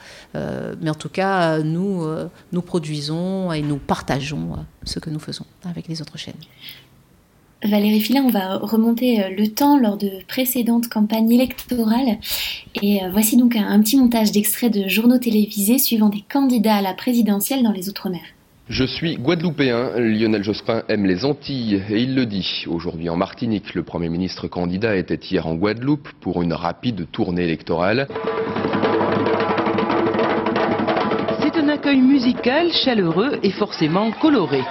mais 0.80 0.88
en 0.88 0.94
tout 0.94 1.10
cas, 1.10 1.58
nous, 1.58 2.06
nous 2.52 2.62
produisons 2.62 3.52
et 3.52 3.60
nous 3.60 3.76
partageons 3.76 4.64
ce 4.84 4.98
que 5.00 5.10
nous 5.10 5.20
faisons 5.20 5.44
avec 5.64 5.86
les 5.88 6.00
autres 6.00 6.16
chaînes. 6.16 6.34
Valérie 7.64 8.00
Filin, 8.00 8.22
on 8.24 8.30
va 8.30 8.58
remonter 8.58 9.24
euh, 9.24 9.30
le 9.30 9.48
temps 9.48 9.78
lors 9.78 9.96
de 9.96 10.10
précédentes 10.28 10.88
campagnes 10.88 11.30
électorales. 11.30 12.18
Et 12.82 13.02
euh, 13.02 13.08
voici 13.10 13.36
donc 13.36 13.56
un, 13.56 13.80
petit 13.80 13.96
montage 13.96 14.30
d'extraits 14.30 14.72
de 14.72 14.88
journaux 14.88 15.18
télévisés 15.18 15.78
suivant 15.78 16.10
des 16.10 16.22
candidats 16.30 16.76
à 16.76 16.82
la 16.82 16.92
présidentielle 16.92 17.62
dans 17.62 17.72
les 17.72 17.88
Outre-mer. 17.88 18.20
Je 18.68 18.84
suis 18.84 19.16
guadeloupéen, 19.16 19.92
Lionel 19.96 20.42
Jospin 20.42 20.82
aime 20.88 21.06
les 21.06 21.24
Antilles 21.24 21.82
et 21.88 22.02
il 22.02 22.14
le 22.14 22.26
dit. 22.26 22.64
Aujourd'hui 22.66 23.08
en 23.08 23.16
Martinique, 23.16 23.74
le 23.74 23.84
Premier 23.84 24.08
ministre 24.08 24.48
candidat 24.48 24.96
était 24.96 25.14
hier 25.14 25.46
en 25.46 25.54
Guadeloupe 25.54 26.08
pour 26.20 26.42
une 26.42 26.52
rapide 26.52 27.06
tournée 27.10 27.44
électorale. 27.44 28.08
C'est 31.40 31.56
un 31.56 31.68
accueil 31.68 32.00
musical, 32.00 32.70
chaleureux 32.72 33.38
et 33.42 33.52
forcément 33.52 34.10
coloré. 34.10 34.62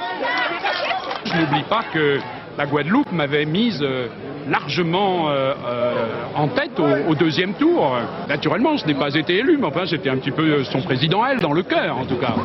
Je 1.26 1.40
n'oublie 1.40 1.64
pas 1.64 1.84
que 1.94 2.20
la 2.58 2.66
Guadeloupe 2.66 3.12
m'avait 3.12 3.46
mise 3.46 3.82
euh, 3.82 4.08
largement 4.48 5.30
euh, 5.30 5.54
euh, 5.66 5.94
en 6.36 6.48
tête 6.48 6.80
au, 6.80 7.16
deuxième 7.16 7.54
tour. 7.54 7.98
Naturellement, 8.28 8.78
je 8.78 8.86
n'ai 8.86 8.94
pas 8.94 9.14
été 9.14 9.38
élu, 9.38 9.58
mais 9.58 9.68
enfin, 9.68 9.86
j'étais 9.86 10.10
un 10.10 10.18
petit 10.18 10.32
peu 10.32 10.64
son 10.66 10.82
président, 10.82 11.26
elle, 11.26 11.40
dans 11.40 11.54
le 11.54 11.64
cœur, 11.64 11.98
en 11.98 12.06
tout 12.06 12.18
cas. 12.18 12.36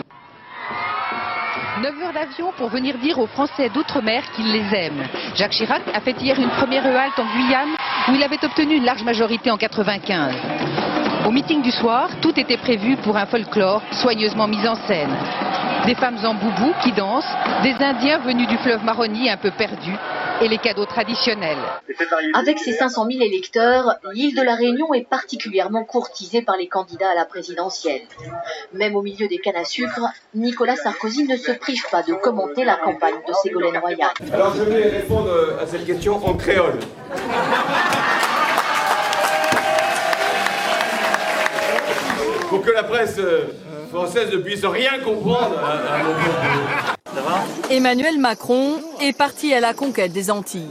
9 1.83 2.03
heures 2.03 2.13
d'avion 2.13 2.53
pour 2.59 2.69
venir 2.69 2.99
dire 2.99 3.19
aux 3.19 3.27
Français 3.27 3.71
d'outre-mer 3.71 4.23
qu'ils 4.37 4.53
les 4.53 4.77
aiment. 4.77 5.05
Jacques 5.35 5.53
Chirac 5.53 5.83
a 5.95 6.01
fait 6.01 6.21
hier 6.21 6.39
une 6.39 6.51
première 6.51 6.85
halte 6.85 7.19
en 7.19 7.25
Guyane 7.25 7.75
où 8.09 8.15
il 8.15 8.23
avait 8.23 8.45
obtenu 8.45 8.77
une 8.77 8.85
large 8.85 9.03
majorité 9.03 9.51
en 9.51 9.57
95. 9.57 11.00
Au 11.27 11.31
meeting 11.31 11.63
du 11.63 11.71
soir, 11.71 12.09
tout 12.23 12.39
était 12.41 12.57
prévu 12.57 12.97
pour 12.97 13.17
un 13.17 13.27
folklore 13.27 13.83
soigneusement 13.93 14.49
mis 14.49 14.67
en 14.67 14.75
scène. 14.75 15.15
Des 15.87 15.95
femmes 15.95 16.19
en 16.25 16.35
boubou 16.35 16.73
qui 16.83 16.93
dansent, 16.93 17.25
des 17.63 17.75
Indiens 17.85 18.19
venus 18.19 18.49
du 18.49 18.57
fleuve 18.59 18.85
Maroni 18.85 19.29
un 19.29 19.37
peu 19.37 19.51
perdus 19.51 19.97
et 20.41 20.49
les 20.49 20.59
cadeaux 20.59 20.87
traditionnels. 20.87 21.59
Avec 22.35 22.59
ses 22.59 22.73
500 22.73 23.07
000 23.11 23.23
électeurs, 23.23 23.97
l'île 24.13 24.35
de 24.35 24.43
la 24.43 24.55
Réunion 24.55 24.95
est 24.95 25.07
particulièrement 25.07 25.85
courtisée 25.85 26.43
par 26.43 26.57
les 26.57 26.69
candidats 26.69 27.11
à 27.11 27.15
la 27.15 27.27
présidentielle. 27.27 28.03
Même 28.73 28.97
au 28.97 29.03
milieu 29.03 29.29
des 29.29 29.39
cannes 29.39 29.57
à 29.57 29.65
sucre, 29.65 30.01
Nicolas 30.35 30.77
Sarkozy 30.77 31.25
ne 31.25 31.37
se 31.37 31.53
prive 31.53 31.85
pas 31.91 32.03
de 32.03 32.15
commenter 32.15 32.65
la 32.65 32.77
campagne 32.77 33.21
de 33.29 33.33
Ségolène 33.43 33.79
Royal. 33.79 34.11
Alors 34.33 34.55
je 34.57 34.63
vais 34.63 34.89
répondre 34.89 35.31
à 35.61 35.67
cette 35.67 35.85
question 35.85 36.25
en 36.27 36.35
créole. 36.35 36.79
Pour 42.51 42.63
que 42.63 42.71
la 42.73 42.83
presse 42.83 43.15
euh, 43.19 43.45
française 43.91 44.31
ne 44.33 44.39
puisse 44.39 44.65
rien 44.65 44.99
comprendre 44.99 45.57
à, 45.59 46.03
mon 46.03 47.71
Emmanuel 47.71 48.19
Macron 48.19 48.81
est 49.01 49.17
parti 49.17 49.55
à 49.55 49.61
la 49.61 49.73
conquête 49.73 50.13
des 50.13 50.33
Antilles. 50.33 50.69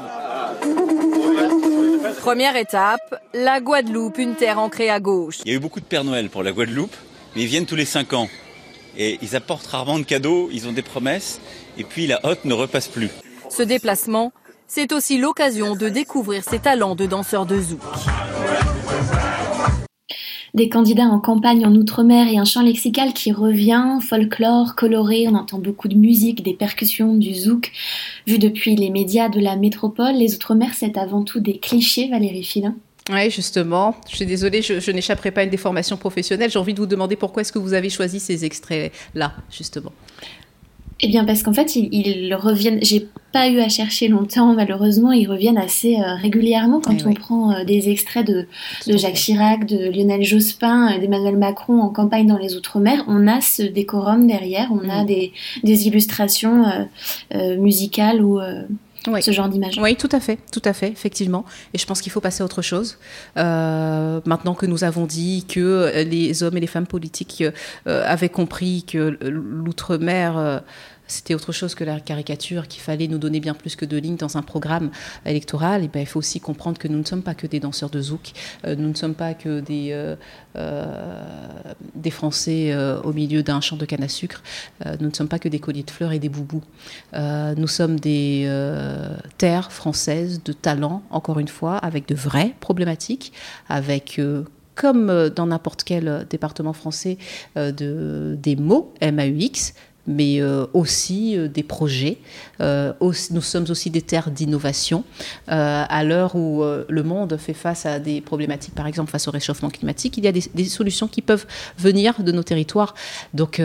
Première 2.20 2.58
étape, 2.58 3.16
la 3.34 3.62
Guadeloupe, 3.62 4.18
une 4.18 4.36
terre 4.36 4.60
ancrée 4.60 4.90
à 4.90 5.00
gauche. 5.00 5.38
Il 5.46 5.52
y 5.52 5.54
a 5.54 5.58
eu 5.58 5.60
beaucoup 5.60 5.80
de 5.80 5.86
Père 5.86 6.04
Noël 6.04 6.30
pour 6.30 6.44
la 6.44 6.52
Guadeloupe, 6.52 6.96
mais 7.36 7.44
ils 7.44 7.48
viennent 7.48 7.66
tous 7.66 7.78
les 7.78 7.86
cinq 7.86 8.12
ans. 8.12 8.28
Et 8.98 9.18
ils 9.22 9.38
apportent 9.38 9.68
rarement 9.68 10.00
de 10.00 10.04
cadeaux, 10.04 10.50
ils 10.52 10.68
ont 10.68 10.74
des 10.74 10.82
promesses, 10.82 11.40
et 11.78 11.86
puis 11.86 12.08
la 12.08 12.20
hotte 12.26 12.44
ne 12.44 12.54
repasse 12.54 12.90
plus. 12.90 13.10
Ce 13.50 13.64
déplacement, 13.64 14.34
c'est 14.68 14.92
aussi 14.92 15.18
l'occasion 15.18 15.76
de 15.78 15.88
découvrir 15.88 16.44
ses 16.44 16.60
talents 16.60 16.96
de 16.96 17.06
danseur 17.06 17.46
de 17.46 17.62
zouk 17.62 17.80
des 20.54 20.70
candidats 20.70 21.06
en 21.06 21.20
campagne 21.20 21.66
en 21.66 21.76
Outre-mer 21.76 22.28
et 22.28 22.38
un 22.38 22.46
chant 22.46 22.62
lexical 22.62 23.14
qui 23.14 23.32
revient, 23.32 24.00
folklore, 24.02 24.76
coloré, 24.76 25.28
on 25.28 25.36
entend 25.36 25.60
beaucoup 25.60 25.88
de 25.88 25.96
musique, 25.96 26.44
des 26.44 26.54
percussions, 26.54 27.14
du 27.16 27.34
zouk. 27.34 27.72
Vu 28.28 28.40
depuis 28.40 28.76
les 28.76 28.90
médias 28.90 29.30
de 29.30 29.40
la 29.40 29.56
métropole, 29.56 30.16
les 30.16 30.36
Outre-mer, 30.36 30.72
c'est 30.76 30.98
avant 30.98 31.24
tout 31.24 31.40
des 31.40 31.58
clichés, 31.58 32.10
Valérie 32.10 32.44
Filin 32.44 32.76
oui, 33.12 33.32
justement. 33.32 33.96
Je 34.08 34.18
suis 34.18 34.26
désolée, 34.28 34.62
je, 34.62 34.80
je 34.80 34.92
n'échapperai 34.92 35.32
pas 35.32 35.42
à 35.42 35.44
une 35.44 35.50
déformation 35.50 35.98
professionnelle. 35.98 36.52
J'ai 36.52 36.60
envie 36.60 36.76
de 36.76 36.80
vous 36.80 36.86
demander 36.86 37.16
pourquoi 37.16 37.42
est-ce 37.42 37.52
que 37.52 37.58
vous 37.58 37.74
avez 37.74 37.90
choisi 37.90 38.20
ces 38.20 38.46
extraits-là, 38.46 39.34
justement 39.50 39.92
Eh 41.02 41.08
bien, 41.08 41.24
parce 41.24 41.44
qu'en 41.44 41.54
fait, 41.54 41.76
ils, 41.76 42.34
reviennent. 42.36 42.80
J'ai 42.82 43.08
pas 43.32 43.48
eu 43.48 43.60
à 43.60 43.70
chercher 43.70 44.10
longtemps, 44.10 44.54
malheureusement. 44.54 45.14
Ils 45.14 45.30
reviennent 45.30 45.58
assez 45.58 45.96
euh, 45.96 46.16
régulièrement 46.16 46.82
quand 46.82 46.98
eh 47.00 47.08
on 47.08 47.14
prend 47.14 47.54
euh, 47.54 47.64
des 47.64 47.90
extraits 47.90 48.28
de, 48.28 48.48
Jacques 48.86 49.14
Chirac, 49.14 49.66
de 49.66 49.90
Lionel 49.90 50.24
Jospin, 50.24 50.92
euh, 50.92 51.00
d'Emmanuel 51.00 51.38
Macron 51.38 51.80
en 51.80 51.90
campagne 51.90 52.28
dans 52.28 52.38
les 52.38 52.56
Outre-mer. 52.56 53.06
On 53.08 53.28
a 53.28 53.40
ce 53.40 53.64
décorum 53.64 54.28
derrière, 54.28 54.70
on 54.72 54.90
a 54.90 55.04
mm. 55.04 55.06
des, 55.06 55.34
des 55.64 55.88
illustrations 55.88 56.66
musicales 57.58 58.22
ou 58.22 58.40
ce 59.22 59.32
genre 59.32 59.50
d'image. 59.50 59.80
Oui, 59.82 59.96
tout 59.96 60.10
à 60.12 60.20
fait, 60.20 60.40
tout 60.52 60.62
à 60.66 60.74
fait, 60.74 60.90
effectivement. 60.90 61.46
Et 61.74 61.78
je 61.78 61.86
pense 61.86 62.02
qu'il 62.02 62.12
faut 62.12 62.22
passer 62.22 62.42
à 62.42 62.46
autre 62.46 62.62
chose. 62.62 62.98
Euh, 63.38 64.20
maintenant 64.26 64.54
que 64.54 64.66
nous 64.66 64.84
avons 64.84 65.06
dit 65.06 65.46
que 65.48 66.04
les 66.04 66.44
hommes 66.44 66.58
et 66.58 66.60
les 66.60 66.68
femmes 66.68 66.88
politiques 66.88 67.44
euh, 67.88 68.04
avaient 68.06 68.30
compris 68.30 68.84
que 68.84 69.18
l'outre-mer 69.22 70.38
euh, 70.38 70.60
c'était 71.10 71.34
autre 71.34 71.52
chose 71.52 71.76
que 71.76 71.84
la 71.84 72.00
caricature, 72.00 72.68
qu'il 72.68 72.82
fallait 72.82 73.08
nous 73.08 73.18
donner 73.18 73.40
bien 73.40 73.54
plus 73.54 73.76
que 73.76 73.86
deux 73.86 73.98
lignes 73.98 74.16
dans 74.16 74.38
un 74.38 74.42
programme 74.42 74.92
électoral, 75.26 75.84
et 75.84 75.88
ben, 75.88 76.00
il 76.00 76.06
faut 76.06 76.20
aussi 76.20 76.40
comprendre 76.40 76.78
que 76.78 76.88
nous 76.88 77.00
ne 77.00 77.04
sommes 77.04 77.24
pas 77.24 77.34
que 77.34 77.48
des 77.48 77.60
danseurs 77.60 77.90
de 77.90 78.00
zouk, 78.02 78.32
euh, 78.66 78.76
nous 78.76 78.90
ne 78.90 78.94
sommes 78.94 79.16
pas 79.16 79.34
que 79.34 79.60
des, 79.60 79.90
euh, 79.92 80.16
euh, 80.56 80.86
Français 82.10 82.76
au 83.04 83.14
milieu 83.14 83.44
d'un 83.44 83.62
champ 83.62 83.78
de 83.78 83.86
canne 83.86 84.04
à 84.04 84.08
sucre, 84.08 84.42
nous 85.00 85.10
ne 85.10 85.14
sommes 85.14 85.28
pas 85.28 85.38
que 85.38 85.48
des 85.48 85.60
colliers 85.60 85.84
de 85.84 85.92
fleurs 85.92 86.12
et 86.12 86.18
des 86.18 86.28
boubous. 86.28 86.64
nous 87.14 87.68
sommes 87.68 88.00
des 88.00 88.50
terres 89.38 89.72
françaises 89.72 90.42
de 90.44 90.52
talent, 90.52 91.04
encore 91.12 91.38
une 91.38 91.48
fois, 91.48 91.78
avec 91.78 92.08
de 92.08 92.16
vraies 92.16 92.56
problématiques, 92.60 93.32
avec 93.70 94.20
comme 94.74 95.30
dans 95.30 95.46
n'importe 95.46 95.84
quel 95.84 96.26
département 96.30 96.74
français, 96.74 97.20
de, 97.56 98.36
des 98.42 98.56
mots 98.56 98.92
MAUX, 99.02 99.74
mais 100.08 100.42
euh, 100.42 100.66
aussi 100.74 101.38
euh, 101.38 101.48
des 101.48 101.64
projets. 101.64 102.18
Euh, 102.62 102.94
nous 103.00 103.42
sommes 103.42 103.66
aussi 103.70 103.90
des 103.90 104.02
terres 104.02 104.32
d'innovation. 104.32 105.04
à 105.48 106.04
l'heure 106.04 106.36
où 106.36 106.64
le 106.64 107.04
monde 107.04 107.38
fait 107.38 107.54
face 107.54 107.86
à 107.86 108.00
des 108.00 108.22
problématiques, 108.22 108.76
par 108.76 108.88
exemple 108.88 109.12
face 109.12 109.28
au 109.28 109.32
réchauffement 109.32 109.70
climatique, 109.70 110.18
il 110.18 110.26
y 110.26 110.28
a 110.28 110.32
des, 110.32 110.66
solutions 110.66 111.08
qui 111.08 111.22
peuvent 111.22 111.46
venir 111.78 112.22
de 112.24 112.32
nos 112.32 112.44
territoires. 112.44 112.96
Donc 113.34 113.62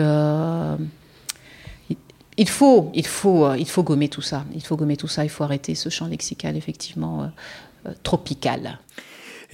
il 2.37 2.49
faut, 2.49 2.91
il, 2.93 3.07
faut, 3.07 3.53
il 3.55 3.67
faut 3.67 3.83
gommer 3.83 4.09
tout 4.09 4.21
ça. 4.21 4.45
Il 4.53 4.63
faut 4.63 4.75
gommer 4.75 4.97
tout 4.97 5.07
ça. 5.07 5.23
Il 5.23 5.29
faut 5.29 5.43
arrêter 5.43 5.75
ce 5.75 5.89
champ 5.89 6.07
lexical 6.07 6.55
effectivement 6.57 7.31
tropical. 8.03 8.79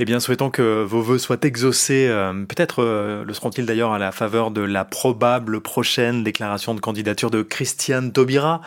Eh 0.02 0.06
bien, 0.06 0.20
souhaitons 0.20 0.50
que 0.50 0.84
vos 0.84 1.04
voeux 1.04 1.20
soient 1.20 1.38
exaucés. 1.44 2.08
Euh, 2.10 2.34
peut-être 2.46 2.82
euh, 2.82 3.24
le 3.24 3.34
seront-ils 3.36 3.68
d'ailleurs 3.68 3.94
à 3.94 4.00
la 4.00 4.12
faveur 4.12 4.50
de 4.50 4.62
la 4.62 4.84
probable 4.84 5.62
prochaine 5.62 6.24
déclaration 6.24 6.74
de 6.74 6.80
candidature 6.80 7.30
de 7.30 7.44
Christiane 7.44 8.12
Taubira, 8.12 8.62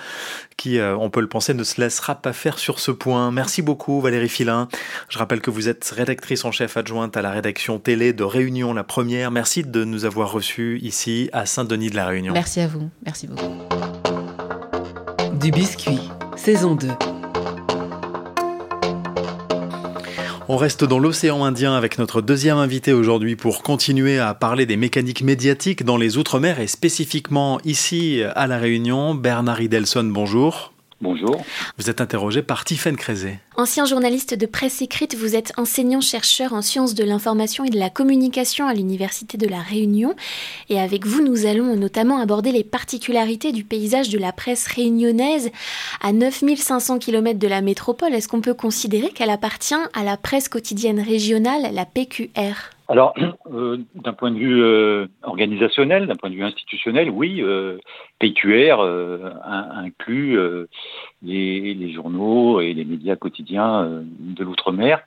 qui, 0.56 0.78
euh, 0.78 0.96
on 0.96 1.10
peut 1.10 1.20
le 1.20 1.26
penser, 1.26 1.52
ne 1.52 1.64
se 1.64 1.80
laissera 1.80 2.14
pas 2.14 2.32
faire 2.32 2.60
sur 2.60 2.78
ce 2.78 2.92
point. 2.92 3.32
Merci 3.32 3.62
beaucoup, 3.62 4.00
Valérie 4.00 4.28
Filin. 4.28 4.68
Je 5.08 5.18
rappelle 5.18 5.40
que 5.40 5.50
vous 5.50 5.68
êtes 5.68 5.92
rédactrice 5.96 6.44
en 6.44 6.52
chef 6.52 6.76
adjointe 6.76 7.16
à 7.16 7.22
la 7.22 7.32
rédaction 7.32 7.80
télé 7.80 8.12
de 8.12 8.22
Réunion 8.22 8.72
La 8.72 8.84
Première. 8.84 9.32
Merci 9.32 9.64
de 9.64 9.82
nous 9.82 10.04
avoir 10.04 10.30
reçus 10.30 10.78
ici 10.82 11.30
à 11.32 11.46
Saint-Denis 11.46 11.90
de 11.90 11.96
la 11.96 12.06
Réunion. 12.06 12.32
Merci 12.32 12.60
à 12.60 12.68
vous. 12.68 12.88
Merci 13.04 13.26
beaucoup. 13.26 13.58
Du 15.40 15.50
biscuit, 15.50 15.98
saison 16.36 16.76
2. 16.76 16.90
On 20.46 20.58
reste 20.58 20.84
dans 20.84 20.98
l'océan 20.98 21.42
Indien 21.42 21.74
avec 21.74 21.98
notre 21.98 22.20
deuxième 22.20 22.58
invité 22.58 22.92
aujourd'hui 22.92 23.34
pour 23.34 23.62
continuer 23.62 24.18
à 24.18 24.34
parler 24.34 24.66
des 24.66 24.76
mécaniques 24.76 25.22
médiatiques 25.22 25.84
dans 25.84 25.96
les 25.96 26.18
Outre-mer 26.18 26.60
et 26.60 26.66
spécifiquement 26.66 27.60
ici 27.64 28.22
à 28.34 28.46
La 28.46 28.58
Réunion. 28.58 29.14
Bernard 29.14 29.62
Idelson, 29.62 30.04
bonjour. 30.04 30.73
Bonjour. 31.04 31.44
Vous 31.76 31.90
êtes 31.90 32.00
interrogé 32.00 32.40
par 32.40 32.64
Tiffaine 32.64 32.96
Crézé. 32.96 33.38
Ancien 33.58 33.84
journaliste 33.84 34.32
de 34.32 34.46
presse 34.46 34.80
écrite, 34.80 35.14
vous 35.14 35.36
êtes 35.36 35.52
enseignant-chercheur 35.58 36.54
en 36.54 36.62
sciences 36.62 36.94
de 36.94 37.04
l'information 37.04 37.62
et 37.62 37.68
de 37.68 37.78
la 37.78 37.90
communication 37.90 38.66
à 38.66 38.72
l'Université 38.72 39.36
de 39.36 39.46
La 39.46 39.60
Réunion. 39.60 40.16
Et 40.70 40.80
avec 40.80 41.04
vous, 41.04 41.22
nous 41.22 41.44
allons 41.44 41.76
notamment 41.76 42.22
aborder 42.22 42.52
les 42.52 42.64
particularités 42.64 43.52
du 43.52 43.64
paysage 43.64 44.08
de 44.08 44.18
la 44.18 44.32
presse 44.32 44.66
réunionnaise. 44.66 45.50
À 46.00 46.14
9500 46.14 46.98
km 47.00 47.38
de 47.38 47.48
la 47.48 47.60
métropole, 47.60 48.14
est-ce 48.14 48.26
qu'on 48.26 48.40
peut 48.40 48.54
considérer 48.54 49.10
qu'elle 49.10 49.28
appartient 49.28 49.74
à 49.92 50.04
la 50.04 50.16
presse 50.16 50.48
quotidienne 50.48 51.00
régionale, 51.00 51.68
la 51.74 51.84
PQR 51.84 52.73
alors, 52.88 53.14
euh, 53.52 53.78
d'un 53.94 54.12
point 54.12 54.30
de 54.30 54.38
vue 54.38 54.62
euh, 54.62 55.06
organisationnel, 55.22 56.06
d'un 56.06 56.16
point 56.16 56.30
de 56.30 56.34
vue 56.34 56.44
institutionnel, 56.44 57.10
oui, 57.10 57.40
euh, 57.40 57.78
PQR 58.18 58.80
inclut 59.42 60.38
les, 61.22 61.92
journaux 61.92 62.60
et 62.60 62.74
les 62.74 62.84
médias 62.84 63.16
quotidiens 63.16 64.02
de 64.02 64.44
l'outre-mer. 64.44 65.00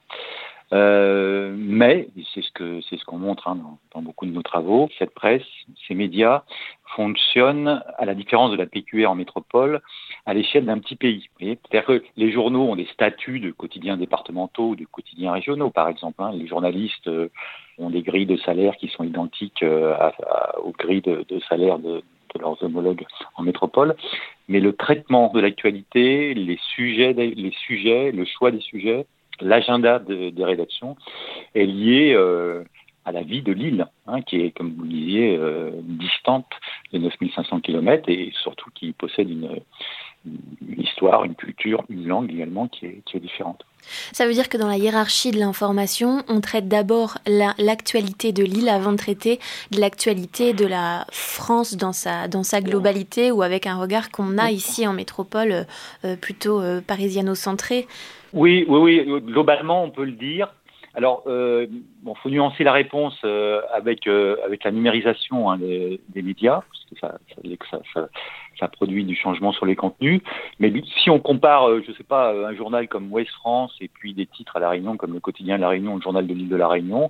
mais 0.71 2.07
c'est 2.33 2.41
ce 2.41 2.51
que 2.51 2.81
c'est 2.89 2.97
ce 2.97 3.05
qu'on 3.05 3.17
montre 3.17 3.47
hein, 3.47 3.57
dans, 3.93 4.01
beaucoup 4.01 4.25
de 4.25 4.31
nos 4.31 4.43
travaux. 4.43 4.89
Cette 4.97 5.13
presse, 5.13 5.45
ces 5.87 5.95
médias 5.95 6.43
fonctionnent 6.95 7.83
à 7.97 8.05
la 8.05 8.15
différence 8.15 8.51
de 8.51 8.57
la 8.57 8.65
PQR 8.65 9.07
en 9.07 9.15
métropole 9.15 9.81
à 10.27 10.33
l'échelle 10.33 10.65
d'un 10.65 10.77
petit 10.77 10.97
pays. 10.97 11.29
C'est-à-dire 11.39 11.85
que 11.85 12.03
les 12.17 12.31
journaux 12.31 12.69
ont 12.69 12.75
des 12.75 12.87
statuts 12.93 13.39
de 13.39 13.51
quotidiens 13.51 13.95
départementaux 13.95 14.69
ou 14.69 14.75
de 14.75 14.83
quotidiens 14.83 15.31
régionaux, 15.31 15.69
par 15.69 15.87
exemple. 15.87 16.21
Hein. 16.21 16.31
Les 16.33 16.45
journalistes 16.45 17.09
ont 17.77 17.89
des 17.89 18.01
grilles 18.01 18.25
de 18.25 18.35
salaire 18.37 18.75
qui 18.75 18.89
sont 18.89 19.05
identiques 19.05 19.63
euh, 19.63 19.95
aux 20.61 20.73
grilles 20.73 21.01
de, 21.01 21.39
salaire 21.47 21.79
de, 21.79 22.03
leurs 22.39 22.61
homologues 22.61 23.05
en 23.35 23.43
métropole. 23.43 23.95
Mais 24.49 24.59
le 24.59 24.73
traitement 24.73 25.31
de 25.33 25.39
l'actualité, 25.39 26.33
les 26.33 26.59
sujets, 26.75 27.13
les 27.13 27.53
sujets, 27.65 28.11
le 28.11 28.25
choix 28.25 28.51
des 28.51 28.59
sujets, 28.59 29.07
l'agenda 29.39 29.97
des 29.97 30.33
rédactions 30.43 30.97
est 31.55 31.65
lié 31.65 32.13
euh, 32.13 32.63
à 33.07 33.13
la 33.13 33.23
vie 33.23 33.41
de 33.41 33.53
l'île, 33.53 33.87
hein, 34.05 34.21
qui 34.21 34.41
est, 34.41 34.51
comme 34.51 34.73
vous 34.75 34.83
le 34.83 34.89
disiez, 34.89 35.37
euh, 35.37 35.71
distante 35.81 36.49
de 36.91 36.97
9500 36.97 37.61
km 37.61 38.09
et 38.09 38.33
surtout 38.43 38.69
qui 38.75 38.91
possède 38.91 39.29
une, 39.29 39.49
une 40.25 40.81
histoire, 40.81 41.23
une 41.23 41.35
culture, 41.35 41.85
une 41.89 42.05
langue 42.05 42.29
également 42.29 42.67
qui 42.67 42.85
est, 42.85 43.01
qui 43.05 43.15
est 43.15 43.21
différente. 43.21 43.63
Ça 44.11 44.27
veut 44.27 44.33
dire 44.33 44.49
que 44.49 44.57
dans 44.57 44.67
la 44.67 44.77
hiérarchie 44.77 45.31
de 45.31 45.39
l'information, 45.39 46.21
on 46.27 46.41
traite 46.41 46.67
d'abord 46.67 47.17
l'actualité 47.25 48.33
de 48.33 48.43
l'île 48.43 48.67
avant 48.67 48.91
de 48.91 48.97
traiter 48.97 49.39
de 49.71 49.79
l'actualité 49.79 50.51
de 50.51 50.65
la 50.65 51.05
France 51.11 51.77
dans 51.77 51.93
sa, 51.93 52.27
dans 52.27 52.43
sa 52.43 52.59
globalité 52.59 53.31
ou 53.31 53.41
avec 53.41 53.67
un 53.67 53.79
regard 53.79 54.11
qu'on 54.11 54.37
a 54.37 54.51
ici 54.51 54.85
en 54.85 54.91
métropole 54.91 55.65
euh, 56.03 56.17
plutôt 56.17 56.59
euh, 56.59 56.81
parisiano-centré. 56.81 57.87
Oui, 58.33 58.65
oui, 58.67 59.01
oui, 59.07 59.21
globalement 59.21 59.85
on 59.85 59.91
peut 59.91 60.03
le 60.03 60.11
dire. 60.11 60.53
Alors, 60.97 61.23
euh, 61.27 61.67
bon, 62.01 62.15
faut 62.15 62.29
nuancer 62.29 62.65
la 62.65 62.73
réponse 62.73 63.17
euh, 63.23 63.61
avec 63.73 64.07
avec 64.07 64.63
la 64.65 64.71
numérisation 64.71 65.49
hein, 65.49 65.57
des, 65.57 66.01
des, 66.09 66.21
médias, 66.21 66.61
parce 66.61 66.85
que 66.89 66.99
ça, 66.99 67.19
ça, 67.69 67.79
ça, 67.93 68.09
ça 68.59 68.67
produit 68.67 69.03
du 69.05 69.15
changement 69.15 69.51
sur 69.51 69.65
les 69.65 69.75
contenus. 69.75 70.21
Mais 70.59 70.71
si 71.01 71.09
on 71.09 71.19
compare, 71.19 71.69
euh, 71.69 71.83
je 71.85 71.91
sais 71.93 72.03
pas, 72.03 72.33
euh, 72.33 72.47
un 72.47 72.55
journal 72.55 72.87
comme 72.87 73.11
Ouest 73.11 73.31
France 73.31 73.75
et 73.81 73.87
puis 73.87 74.13
des 74.13 74.25
titres 74.25 74.57
à 74.57 74.59
La 74.59 74.69
Réunion 74.69 74.97
comme 74.97 75.13
le 75.13 75.19
quotidien 75.19 75.57
de 75.57 75.61
La 75.61 75.69
Réunion, 75.69 75.95
le 75.95 76.01
journal 76.01 76.25
de 76.25 76.33
l'île 76.33 76.49
de 76.49 76.55
La 76.55 76.67
Réunion, 76.67 77.09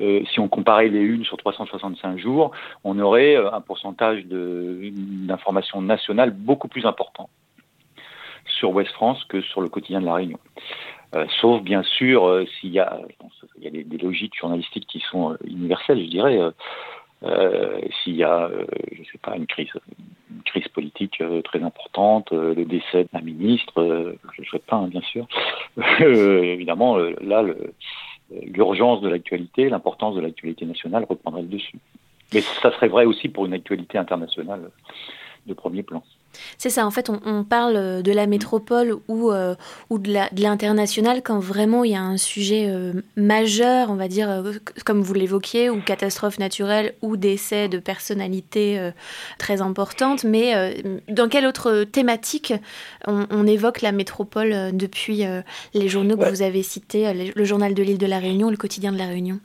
euh, 0.00 0.22
si 0.32 0.40
on 0.40 0.48
comparait 0.48 0.88
les 0.88 1.00
unes 1.00 1.24
sur 1.24 1.36
365 1.36 2.18
jours, 2.18 2.52
on 2.84 2.98
aurait 2.98 3.36
un 3.36 3.60
pourcentage 3.60 4.24
d'information 4.26 5.82
nationale 5.82 6.30
beaucoup 6.30 6.68
plus 6.68 6.86
important 6.86 7.28
sur 8.46 8.70
Ouest 8.70 8.92
France 8.92 9.22
que 9.24 9.40
sur 9.40 9.60
le 9.60 9.68
quotidien 9.68 10.00
de 10.00 10.06
La 10.06 10.14
Réunion. 10.14 10.38
Sauf 11.40 11.62
bien 11.62 11.82
sûr 11.82 12.44
s'il 12.60 12.70
y 12.70 12.80
a, 12.80 13.00
il 13.56 13.64
y 13.64 13.66
a 13.66 13.70
des, 13.70 13.98
logiques 13.98 14.36
journalistiques 14.38 14.86
qui 14.86 15.00
sont 15.00 15.36
universelles, 15.44 16.02
je 16.02 16.10
dirais. 16.10 16.38
Euh, 17.24 17.80
s'il 18.02 18.14
y 18.14 18.22
a, 18.22 18.44
euh, 18.44 18.64
je 18.92 19.02
sais 19.10 19.18
pas, 19.18 19.36
une 19.36 19.46
crise, 19.46 19.70
une 20.30 20.42
crise 20.44 20.68
politique 20.68 21.20
euh, 21.20 21.42
très 21.42 21.62
importante, 21.62 22.30
le 22.30 22.64
décès 22.64 23.08
d'un 23.12 23.20
ministre, 23.20 24.16
je 24.36 24.40
ne 24.40 24.46
souhaite 24.46 24.64
pas, 24.66 24.76
hein, 24.76 24.88
bien 24.88 25.00
sûr. 25.00 25.26
évidemment, 26.00 26.96
là, 26.96 27.44
l'urgence 28.30 29.00
de 29.00 29.08
l'actualité, 29.08 29.68
l'importance 29.68 30.14
de 30.14 30.20
l'actualité 30.20 30.64
nationale 30.64 31.04
reprendrait 31.08 31.42
le 31.42 31.48
dessus. 31.48 31.78
Mais 32.32 32.40
ça 32.40 32.70
serait 32.72 32.88
vrai 32.88 33.04
aussi 33.04 33.28
pour 33.28 33.46
une 33.46 33.54
actualité 33.54 33.98
internationale 33.98 34.70
de 35.46 35.54
premier 35.54 35.82
plan. 35.82 36.04
C'est 36.56 36.70
ça, 36.70 36.86
en 36.86 36.90
fait, 36.90 37.10
on, 37.10 37.44
parle 37.44 37.76
euh, 37.76 38.02
de 38.02 38.12
la 38.12 38.26
métropole 38.26 38.94
ou, 39.08 39.30
euh, 39.30 39.54
ou 39.90 39.98
de 39.98 40.12
l'international 40.40 41.22
quand 41.22 41.38
vraiment 41.38 41.84
il 41.84 41.92
y 41.92 41.96
a 41.96 42.02
un 42.02 42.16
sujet 42.16 42.66
euh, 42.68 42.92
majeur, 43.16 43.90
on 43.90 43.94
va 43.94 44.08
dire, 44.08 44.42
comme 44.84 45.00
vous 45.00 45.14
l'évoquiez, 45.14 45.70
ou 45.70 45.80
catastrophe 45.80 46.38
naturelle 46.38 46.94
ou 47.02 47.16
décès 47.16 47.68
de 47.68 47.78
personnalités 47.78 48.90
très 49.38 49.60
importantes. 49.62 50.24
Mais 50.24 50.82
dans 51.08 51.28
quelle 51.28 51.46
autre 51.46 51.84
thématique 51.84 52.52
on, 53.06 53.46
évoque 53.46 53.82
la 53.82 53.92
métropole 53.92 54.76
depuis 54.76 55.24
les 55.74 55.88
journaux 55.88 56.16
que 56.16 56.28
vous 56.28 56.42
avez 56.42 56.62
cités, 56.62 57.32
le 57.34 57.44
journal 57.44 57.74
de 57.74 57.82
l'île 57.82 57.98
de 57.98 58.06
la 58.06 58.18
Réunion, 58.18 58.50
le 58.50 58.56
quotidien 58.56 58.92
de 58.92 58.98
la 58.98 59.06
Réunion? 59.06 59.40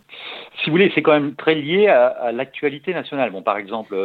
Si 0.60 0.70
vous 0.70 0.74
voulez, 0.74 0.92
c'est 0.96 1.02
quand 1.02 1.14
même 1.14 1.36
très 1.36 1.56
lié 1.56 1.88
à, 1.88 2.32
l'actualité 2.32 2.94
nationale. 2.94 3.32
Bon, 3.32 3.42
par 3.42 3.58
exemple, 3.58 3.96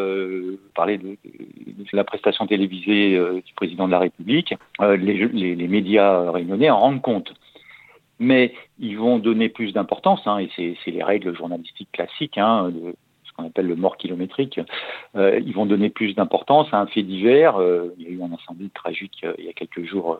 parler 0.74 0.98
de, 0.98 1.16
la 1.92 2.04
prestation 2.04 2.46
télévisée 2.46 2.67
euh, 2.88 3.40
du 3.44 3.54
président 3.54 3.86
de 3.86 3.92
la 3.92 3.98
République, 3.98 4.54
euh, 4.80 4.96
les, 4.96 5.68
médias 5.68 6.30
réunionnais 6.30 6.70
en 6.70 6.78
rendent 6.78 7.02
compte. 7.02 7.32
Mais 8.18 8.52
ils 8.78 8.98
vont 8.98 9.18
donner 9.18 9.48
plus 9.48 9.72
d'importance, 9.72 10.20
hein, 10.26 10.38
et 10.38 10.50
c'est 10.84 10.90
les 10.90 11.04
règles 11.04 11.36
journalistiques 11.36 11.92
classiques, 11.92 12.36
hein, 12.36 12.72
ce 13.24 13.32
qu'on 13.32 13.46
appelle 13.46 13.68
le 13.68 13.76
mort 13.76 13.96
kilométrique. 13.96 14.60
ils 15.14 15.52
vont 15.54 15.66
donner 15.66 15.88
plus 15.88 16.14
d'importance 16.14 16.66
à 16.72 16.80
un 16.80 16.86
fait 16.86 17.04
divers. 17.04 17.54
il 17.96 18.02
y 18.02 18.08
a 18.08 18.10
eu 18.10 18.20
un 18.20 18.32
incendie 18.32 18.70
tragique 18.70 19.24
il 19.38 19.44
y 19.44 19.48
a 19.48 19.52
quelques 19.52 19.84
jours 19.84 20.18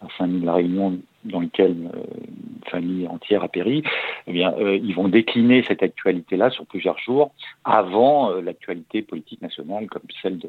à 0.00 0.06
Saint-Denis-la 0.16 0.54
Réunion 0.54 0.98
dans 1.24 1.40
lequel 1.40 1.90
euh, 1.94 1.98
une 2.28 2.70
famille 2.70 3.08
entière 3.08 3.42
a 3.42 3.48
péri, 3.48 3.82
eh 4.26 4.32
bien, 4.32 4.54
euh, 4.58 4.76
ils 4.76 4.94
vont 4.94 5.08
décliner 5.08 5.64
cette 5.66 5.82
actualité-là 5.82 6.50
sur 6.50 6.66
plusieurs 6.66 6.98
jours 6.98 7.32
avant 7.64 8.30
euh, 8.30 8.40
l'actualité 8.40 9.02
politique 9.02 9.40
nationale, 9.42 9.86
comme 9.88 10.02
celle 10.22 10.38
de, 10.38 10.48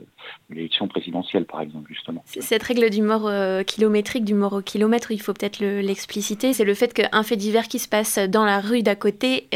l'élection 0.49 0.88
présidentielle, 0.88 1.45
par 1.45 1.61
exemple, 1.61 1.91
justement. 1.91 2.23
Cette 2.25 2.63
règle 2.63 2.89
du 2.89 3.01
mort 3.01 3.29
kilométrique, 3.65 4.25
du 4.25 4.33
mort 4.33 4.53
au 4.53 4.61
kilomètre, 4.61 5.11
il 5.11 5.19
faut 5.19 5.33
peut-être 5.33 5.59
l'expliciter, 5.59 6.53
c'est 6.53 6.63
le 6.63 6.73
fait 6.73 6.93
qu'un 6.93 7.23
fait 7.23 7.35
divers 7.35 7.67
qui 7.67 7.79
se 7.79 7.89
passe 7.89 8.19
dans 8.19 8.45
la 8.45 8.59
rue 8.59 8.83
d'à 8.83 8.95
côté 8.95 9.47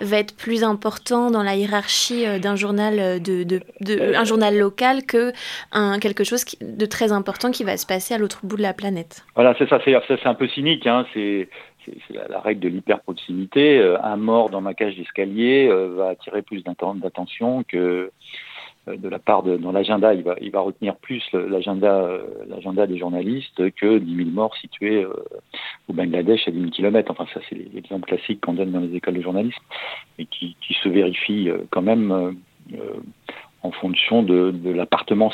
va 0.00 0.18
être 0.18 0.36
plus 0.36 0.64
important 0.64 1.30
dans 1.30 1.42
la 1.42 1.56
hiérarchie 1.56 2.24
d'un 2.40 2.56
journal, 2.56 3.22
de, 3.22 3.44
de, 3.44 3.60
de, 3.80 4.14
un 4.14 4.24
journal 4.24 4.56
local 4.58 5.04
que 5.06 5.32
un, 5.72 5.98
quelque 5.98 6.24
chose 6.24 6.44
de 6.60 6.86
très 6.86 7.12
important 7.12 7.50
qui 7.50 7.64
va 7.64 7.76
se 7.76 7.86
passer 7.86 8.14
à 8.14 8.18
l'autre 8.18 8.40
bout 8.44 8.56
de 8.56 8.62
la 8.62 8.74
planète. 8.74 9.24
Voilà, 9.34 9.54
c'est 9.58 9.68
ça, 9.68 9.78
c'est 9.84 10.26
un 10.26 10.34
peu 10.34 10.48
Hein, 10.86 11.06
c'est 11.14 11.48
la, 12.10 12.40
règle 12.40 12.60
de 12.60 12.68
l'hyperproximité. 12.68 13.78
Euh, 13.78 14.00
un 14.02 14.16
mort 14.16 14.50
dans 14.50 14.60
ma 14.60 14.74
cage 14.74 14.96
d'escalier 14.96 15.68
euh, 15.68 15.88
va 15.96 16.08
attirer 16.10 16.42
plus 16.42 16.62
d'attention 16.62 17.64
que 17.64 18.10
euh, 18.88 18.96
de 18.96 19.08
la 19.08 19.18
part 19.18 19.42
de 19.42 19.56
dans 19.56 19.72
l'agenda, 19.72 20.14
il 20.14 20.22
va, 20.22 20.60
retenir 20.60 20.96
plus 20.96 21.22
l'agenda 21.32 22.08
l'agenda 22.48 22.86
des 22.86 22.98
journalistes 22.98 23.70
que 23.74 23.98
10 23.98 24.16
000 24.16 24.30
morts 24.30 24.56
situés 24.56 25.04
au 25.88 25.92
Bangladesh 25.92 26.46
à 26.46 26.50
10 26.50 26.58
000 26.58 26.70
km. 26.70 27.10
Enfin, 27.10 27.26
ça, 27.34 27.40
c'est 27.48 27.56
l'exemple 27.72 28.06
classique 28.06 28.40
qu'on 28.40 28.54
donne 28.54 28.72
dans 28.72 28.80
les 28.80 28.94
écoles 28.94 29.14
de 29.14 29.22
journalisme 29.22 29.62
et 30.18 30.26
qui, 30.26 30.56
se 30.82 30.88
vérifie 30.88 31.48
quand 31.70 31.82
même 31.82 32.36
en 33.62 33.70
fonction 33.70 34.24
de 34.24 34.70
l'appartement 34.70 35.30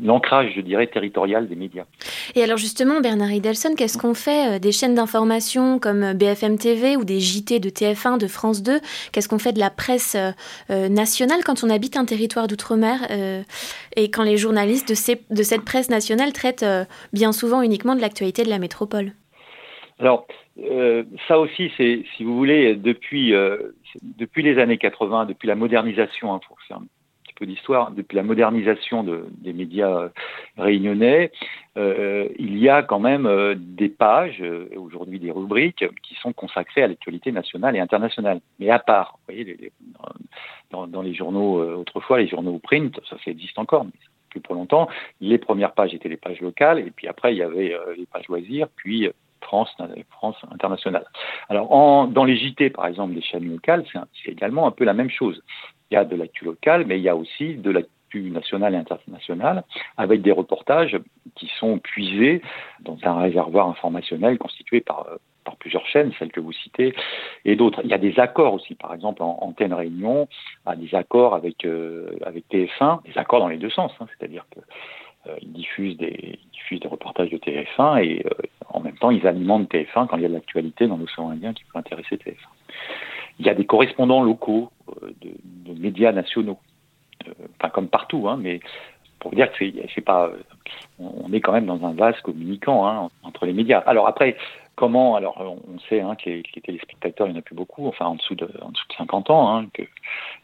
l'ancrage, 0.00 0.52
je 0.56 0.60
dirais, 0.60 0.86
territorial 0.86 1.48
des 1.48 1.56
médias. 1.56 1.84
Et 2.34 2.42
alors 2.42 2.56
justement, 2.56 3.00
Bernard 3.00 3.32
Idelson, 3.32 3.74
qu'est-ce 3.76 3.98
qu'on 3.98 4.14
fait 4.14 4.56
euh, 4.56 4.58
des 4.58 4.72
chaînes 4.72 4.94
d'information 4.94 5.78
comme 5.78 6.02
euh, 6.02 6.14
BFM 6.14 6.58
TV 6.58 6.96
ou 6.96 7.04
des 7.04 7.20
JT 7.20 7.60
de 7.60 7.68
TF1, 7.68 8.18
de 8.18 8.26
France 8.26 8.62
2 8.62 8.80
Qu'est-ce 9.12 9.28
qu'on 9.28 9.38
fait 9.38 9.52
de 9.52 9.60
la 9.60 9.70
presse 9.70 10.16
euh, 10.16 10.88
nationale 10.88 11.40
quand 11.44 11.64
on 11.64 11.70
habite 11.70 11.96
un 11.96 12.04
territoire 12.04 12.46
d'outre-mer 12.46 12.98
et 13.96 14.10
quand 14.10 14.22
les 14.22 14.36
journalistes 14.36 14.88
de, 14.88 15.34
de, 15.34 15.42
cette 15.42 15.64
presse 15.64 15.90
nationale 15.90 16.32
traitent 16.32 16.64
bien 17.12 17.32
souvent 17.32 17.62
uniquement 17.62 17.94
de 17.94 18.00
l'actualité 18.00 18.42
de 18.44 18.50
la 18.50 18.58
métropole? 18.58 19.12
Alors, 19.98 20.26
ça 21.28 21.38
aussi, 21.38 21.70
c'est, 21.76 22.04
si 22.16 22.24
vous 22.24 22.36
voulez, 22.36 22.74
depuis, 22.74 23.32
depuis 24.02 24.42
les 24.42 24.58
années 24.58 24.78
80, 24.78 25.26
depuis 25.26 25.48
la 25.48 25.54
modernisation, 25.54 26.34
hein, 26.34 26.40
pour 26.46 26.60
faire 26.62 26.80
peu 27.34 27.46
d'histoire, 27.46 27.90
depuis 27.90 28.16
la 28.16 28.22
modernisation 28.22 29.02
de, 29.04 29.26
des 29.38 29.52
médias 29.52 29.90
euh, 29.90 30.08
réunionnais, 30.56 31.32
euh, 31.76 32.28
il 32.38 32.58
y 32.58 32.68
a 32.68 32.82
quand 32.82 33.00
même 33.00 33.26
euh, 33.26 33.54
des 33.56 33.88
pages, 33.88 34.42
aujourd'hui 34.76 35.18
des 35.18 35.30
rubriques, 35.30 35.84
qui 36.02 36.14
sont 36.16 36.32
consacrées 36.32 36.82
à 36.82 36.88
l'actualité 36.88 37.32
nationale 37.32 37.76
et 37.76 37.80
internationale. 37.80 38.40
Mais 38.58 38.70
à 38.70 38.78
part, 38.78 39.18
vous 39.18 39.34
voyez, 39.34 39.72
dans, 40.70 41.02
les 41.02 41.14
journaux, 41.14 41.62
autrefois, 41.76 42.18
les 42.18 42.28
journaux 42.28 42.58
print, 42.58 43.00
ça, 43.08 43.16
ça 43.24 43.30
existe 43.30 43.58
encore, 43.58 43.84
mais 43.84 43.92
plus 44.30 44.40
pour 44.40 44.56
longtemps, 44.56 44.88
les 45.20 45.38
premières 45.38 45.72
pages 45.72 45.94
étaient 45.94 46.08
les 46.08 46.16
pages 46.16 46.40
locales, 46.40 46.80
et 46.80 46.90
puis 46.90 47.06
après, 47.06 47.32
il 47.34 47.38
y 47.38 47.42
avait 47.42 47.76
les 47.96 48.06
pages 48.06 48.26
loisirs, 48.28 48.66
puis 48.74 49.08
France, 49.40 49.70
France 50.10 50.36
internationale. 50.50 51.04
Alors, 51.48 52.08
dans 52.08 52.24
les 52.24 52.36
JT, 52.36 52.70
par 52.70 52.86
exemple, 52.86 53.14
des 53.14 53.22
chaînes 53.22 53.48
locales, 53.48 53.84
c'est 53.92 54.32
également 54.32 54.66
un 54.66 54.70
peu 54.72 54.84
la 54.84 54.94
même 54.94 55.10
chose. 55.10 55.42
Il 55.94 55.96
y 55.96 56.00
a 56.00 56.04
de 56.04 56.16
l'actu 56.16 56.44
locale, 56.44 56.86
mais 56.86 56.98
il 56.98 57.04
y 57.04 57.08
a 57.08 57.14
aussi 57.14 57.54
de 57.54 57.70
l'actu 57.70 58.30
nationale 58.32 58.74
et 58.74 58.78
internationale, 58.78 59.62
avec 59.96 60.22
des 60.22 60.32
reportages 60.32 60.98
qui 61.36 61.48
sont 61.60 61.78
puisés 61.78 62.42
dans 62.80 62.98
un 63.04 63.20
réservoir 63.20 63.68
informationnel 63.68 64.36
constitué 64.36 64.80
par, 64.80 65.06
par 65.44 65.54
plusieurs 65.54 65.86
chaînes, 65.86 66.10
celles 66.18 66.32
que 66.32 66.40
vous 66.40 66.50
citez, 66.50 66.96
et 67.44 67.54
d'autres. 67.54 67.80
Il 67.84 67.90
y 67.90 67.94
a 67.94 67.98
des 67.98 68.18
accords 68.18 68.54
aussi, 68.54 68.74
par 68.74 68.92
exemple, 68.92 69.22
en 69.22 69.38
Antenne 69.40 69.72
Réunion, 69.72 70.26
a 70.66 70.74
des 70.74 70.92
accords 70.96 71.36
avec, 71.36 71.64
euh, 71.64 72.10
avec 72.26 72.44
TF1, 72.48 73.04
des 73.04 73.16
accords 73.16 73.38
dans 73.38 73.48
les 73.48 73.58
deux 73.58 73.70
sens, 73.70 73.92
hein, 74.00 74.08
c'est-à-dire 74.18 74.44
que 74.50 74.58
euh, 75.30 75.36
ils 75.42 75.52
diffusent 75.52 75.96
des, 75.96 76.40
diffusent 76.52 76.80
des 76.80 76.88
reportages 76.88 77.30
de 77.30 77.38
TF1 77.38 78.02
et 78.02 78.26
euh, 78.26 78.30
en 78.68 78.80
même 78.80 78.96
temps 78.98 79.12
ils 79.12 79.26
alimentent 79.28 79.72
TF1 79.72 80.08
quand 80.08 80.16
il 80.16 80.22
y 80.22 80.26
a 80.26 80.28
de 80.28 80.34
l'actualité 80.34 80.88
dans 80.88 80.96
l'océan 80.96 81.30
Indien 81.30 81.52
qui 81.54 81.62
peut 81.64 81.78
intéresser 81.78 82.16
TF1. 82.16 82.34
Il 83.38 83.46
y 83.46 83.50
a 83.50 83.54
des 83.54 83.64
correspondants 83.64 84.22
locaux 84.22 84.70
euh, 85.02 85.10
de, 85.20 85.72
médias 85.78 86.12
nationaux, 86.12 86.58
enfin 87.58 87.70
comme 87.70 87.88
partout, 87.88 88.28
hein, 88.28 88.38
mais 88.40 88.60
pour 89.18 89.32
dire 89.32 89.50
que 89.52 89.64
c'est 89.94 90.00
pas, 90.00 90.30
on 90.98 91.32
est 91.32 91.40
quand 91.40 91.52
même 91.52 91.66
dans 91.66 91.84
un 91.84 91.92
vase 91.92 92.18
communicant 92.20 92.86
hein, 92.86 93.10
entre 93.22 93.46
les 93.46 93.52
médias. 93.52 93.80
Alors 93.80 94.06
après, 94.06 94.36
Comment 94.76 95.14
Alors, 95.14 95.40
on 95.40 95.78
sait 95.88 96.00
hein, 96.00 96.16
que, 96.16 96.28
les, 96.30 96.42
téléspectateurs, 96.42 97.28
il 97.28 97.30
n'y 97.30 97.36
en 97.36 97.40
a 97.40 97.42
plus 97.42 97.54
beaucoup, 97.54 97.86
enfin 97.86 98.06
en 98.06 98.16
dessous 98.16 98.34
de, 98.34 98.50
en 98.60 98.70
dessous 98.70 98.86
de 98.88 98.94
50 98.94 99.30
ans, 99.30 99.56
hein, 99.56 99.66
qu'il 99.72 99.86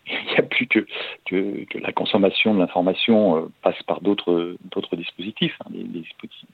n'y 0.31 0.37
a 0.37 0.43
plus 0.43 0.69
que, 0.69 0.87
que, 1.27 1.64
que, 1.64 1.79
la 1.79 1.90
consommation 1.93 2.55
de 2.55 2.61
l'information 2.61 3.37
euh, 3.37 3.51
passe 3.62 3.83
par 3.85 4.01
d'autres 4.01 4.57
dispositifs, 4.93 5.57
hein, 5.64 5.71
des, 5.71 6.05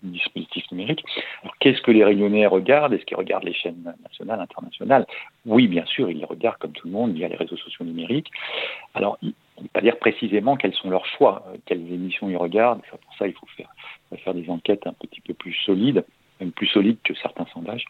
dispositifs 0.02 0.70
numériques. 0.70 1.04
Alors, 1.42 1.54
qu'est-ce 1.58 1.82
que 1.82 1.90
les 1.90 2.02
Réunionnais 2.02 2.46
regardent? 2.46 2.94
Est-ce 2.94 3.04
qu'ils 3.04 3.18
regardent 3.18 3.44
les 3.44 3.54
chaînes 3.54 3.94
nationales, 4.02 4.40
internationales? 4.40 5.06
Oui, 5.44 5.68
bien 5.68 5.84
sûr, 5.84 6.10
ils 6.10 6.18
les 6.18 6.24
regardent 6.24 6.58
comme 6.58 6.72
tout 6.72 6.86
le 6.86 6.92
monde 6.92 7.12
via 7.12 7.28
les 7.28 7.36
réseaux 7.36 7.58
sociaux 7.58 7.84
numériques. 7.84 8.30
Alors, 8.94 9.18
on 9.22 9.26
ne 9.26 9.66
peut 9.66 9.72
pas 9.74 9.80
dire 9.82 9.98
précisément 9.98 10.56
quels 10.56 10.74
sont 10.74 10.88
leurs 10.88 11.06
choix, 11.06 11.44
euh, 11.48 11.56
quelles 11.66 11.92
émissions 11.92 12.30
ils 12.30 12.36
regardent. 12.38 12.80
Pour 12.90 13.14
ça, 13.18 13.26
il 13.26 13.34
faut 13.34 13.46
faire, 13.54 13.68
il 14.12 14.18
faire 14.18 14.34
des 14.34 14.48
enquêtes 14.48 14.86
un 14.86 14.94
petit 14.94 15.20
peu 15.20 15.34
plus 15.34 15.52
solides 15.66 16.04
même 16.40 16.52
plus 16.52 16.66
solide 16.66 16.98
que 17.04 17.14
certains 17.14 17.46
sondages. 17.52 17.84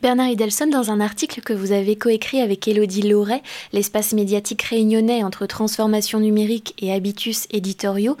Bernard 0.00 0.28
Idelson, 0.28 0.68
dans 0.68 0.90
un 0.90 1.00
article 1.00 1.40
que 1.40 1.52
vous 1.52 1.72
avez 1.72 1.96
coécrit 1.96 2.40
avec 2.40 2.66
Elodie 2.68 3.08
Loret, 3.08 3.42
L'espace 3.72 4.12
médiatique 4.12 4.62
réunionnais 4.62 5.24
entre 5.24 5.46
transformation 5.46 6.20
numérique 6.20 6.74
et 6.80 6.92
habitus 6.92 7.46
éditoriaux, 7.52 8.16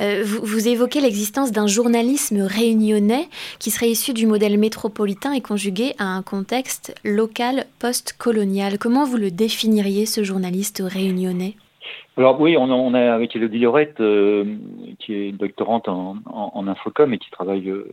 euh, 0.00 0.22
vous, 0.24 0.68
évoquez 0.68 1.00
l'existence 1.00 1.52
d'un 1.52 1.66
journalisme 1.66 2.40
réunionnais 2.40 3.28
qui 3.58 3.70
serait 3.70 3.88
issu 3.88 4.12
du 4.12 4.26
modèle 4.26 4.58
métropolitain 4.58 5.32
et 5.32 5.40
conjugué 5.40 5.92
à 5.98 6.04
un 6.04 6.22
contexte 6.22 6.94
local 7.04 7.66
post-colonial. 7.78 8.78
Comment 8.78 9.04
vous 9.04 9.16
le 9.16 9.30
définiriez, 9.30 10.06
ce 10.06 10.22
journaliste 10.22 10.82
réunionnais? 10.84 11.54
Alors 12.16 12.40
oui, 12.40 12.56
on, 12.56 12.70
on 12.70 12.94
a 12.94 13.12
avec 13.12 13.34
Elodie 13.34 13.58
Lorette, 13.58 14.00
euh, 14.00 14.44
qui 15.00 15.14
est 15.14 15.32
doctorante 15.32 15.88
en, 15.88 16.16
en, 16.26 16.68
infocom 16.68 17.12
et 17.12 17.18
qui 17.18 17.30
travaille 17.30 17.68
euh, 17.68 17.88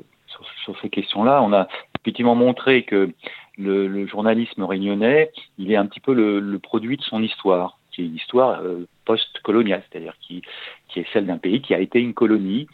sur, 0.64 0.80
ces 0.80 0.90
questions-là. 0.90 1.42
On 1.44 1.54
a 1.54 1.68
effectivement 2.00 2.36
montré 2.36 2.84
que 2.84 3.12
le, 3.58 4.08
journalisme 4.08 4.64
réunionnais, 4.64 5.32
il 5.58 5.72
est 5.72 5.76
un 5.76 5.86
petit 5.86 6.00
peu 6.00 6.14
le, 6.14 6.60
produit 6.60 6.98
de 6.98 7.04
son 7.04 7.22
histoire, 7.22 7.78
qui 7.92 8.02
est 8.02 8.06
une 8.06 8.16
histoire 8.16 8.62
euh, 8.62 8.88
post-coloniale, 9.06 9.84
c'est-à-dire 9.90 10.16
qui, 10.22 10.42
est 10.96 11.06
celle 11.14 11.26
d'un 11.26 11.38
pays 11.38 11.62
qui 11.62 11.74
a 11.74 11.80
été 11.80 12.00
une 12.00 12.14
colonie 12.14 12.68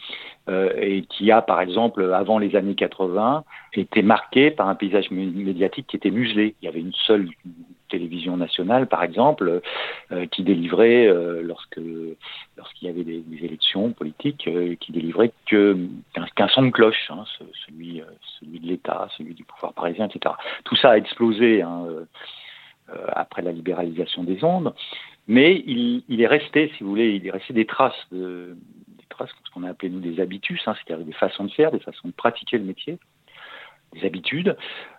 euh, 0.49 0.73
et 0.80 1.03
qui 1.03 1.32
a, 1.32 1.41
par 1.41 1.62
exemple, 1.62 2.13
avant 2.13 2.39
les 2.39 2.56
années 2.56 2.75
80, 2.75 3.43
été 3.73 4.01
marqué 4.01 4.51
par 4.51 4.69
un 4.69 4.75
paysage 4.75 5.12
médiatique 5.12 5.88
qui 5.88 5.97
était 5.97 6.12
muselé. 6.12 6.56
Il 6.62 6.65
y 6.65 6.67
avait 6.67 6.80
une 6.80 6.93
seule 6.93 7.30
télévision 7.88 8.38
nationale, 8.38 8.88
par 8.88 9.04
exemple, 9.04 9.62
euh, 10.12 10.26
qui 10.28 10.43
délivrait, 10.43 11.08
euh, 11.08 11.41
lorsque 11.41 11.80
lorsqu'il 12.58 12.88
y 12.88 12.91
avait 12.91 13.04
des, 13.04 13.23
élections 13.41 13.91
politiques, 13.91 14.47
euh, 14.47 14.76
qui 14.80 14.91
délivrait 14.91 15.32
que 15.45 15.78
qu'un 16.36 16.47
son 16.47 16.63
de 16.63 16.69
cloche, 16.71 17.10
hein, 17.10 17.23
celui 17.65 18.02
de 18.41 18.67
l'État, 18.67 19.08
celui 19.17 19.34
du 19.34 19.43
pouvoir 19.43 19.73
parisien, 19.73 20.08
etc. 20.08 20.36
Tout 20.63 20.76
ça 20.76 20.91
a 20.91 20.97
explosé 20.97 21.62
hein, 21.62 21.86
après 23.10 23.41
la 23.41 23.52
libéralisation 23.52 24.23
des 24.23 24.43
ondes, 24.43 24.73
mais 25.28 25.63
il, 25.65 26.21
est 26.21 26.28
resté, 26.28 26.71
si 26.78 26.84
vous 26.84 26.89
voulez, 26.89 27.15
il 27.15 27.28
est 27.28 27.32
resté 27.32 27.54
des 27.54 27.65
traces 27.65 28.08
de 28.12 28.56
traces, 29.10 29.30
ce 29.45 29.52
qu'on 29.52 29.63
a 29.63 29.69
appelé 29.69 29.89
nous 29.89 30.00
des 30.00 30.19
habitus, 30.19 30.62
hein, 30.67 30.76
c'est-à-dire 30.76 31.06
des 31.06 31.13
façons 31.13 31.45
de 31.45 31.52
faire, 31.52 31.71
des 31.71 31.80
façons 31.80 32.08
de 32.08 32.13
pratiquer 32.13 32.58
le 32.58 32.65
métier 32.65 32.97
des 33.93 34.06
habitudes. 34.06 34.56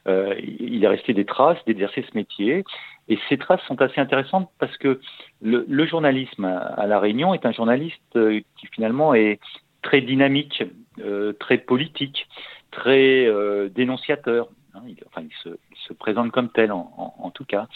Euh, 0.06 0.34
il 0.38 0.82
est 0.84 0.88
resté 0.88 1.12
des 1.12 1.24
traces 1.24 1.58
d'exercer 1.66 2.04
ce 2.10 2.16
métier. 2.16 2.64
Et 3.08 3.18
ces 3.28 3.38
traces 3.38 3.62
sont 3.66 3.80
assez 3.80 4.00
intéressantes 4.00 4.50
parce 4.58 4.76
que 4.76 5.00
le, 5.40 5.86
journalisme 5.86 6.44
à, 6.44 6.86
La 6.86 7.00
Réunion 7.00 7.34
est 7.34 7.46
un 7.46 7.52
journaliste 7.52 8.16
euh, 8.16 8.40
qui 8.56 8.66
finalement 8.68 9.14
est 9.14 9.40
très 9.82 10.00
dynamique, 10.00 10.62
euh, 11.00 11.32
très 11.34 11.58
politique, 11.58 12.28
très 12.70 13.28
dénonciateur. 13.70 14.48
Hein. 14.74 14.82
il, 14.86 14.96
enfin, 15.06 15.22
il 15.22 15.52
se, 15.86 15.92
présente 15.94 16.32
comme 16.32 16.50
tel 16.50 16.70
en, 16.70 17.30
tout 17.34 17.46
cas. 17.46 17.66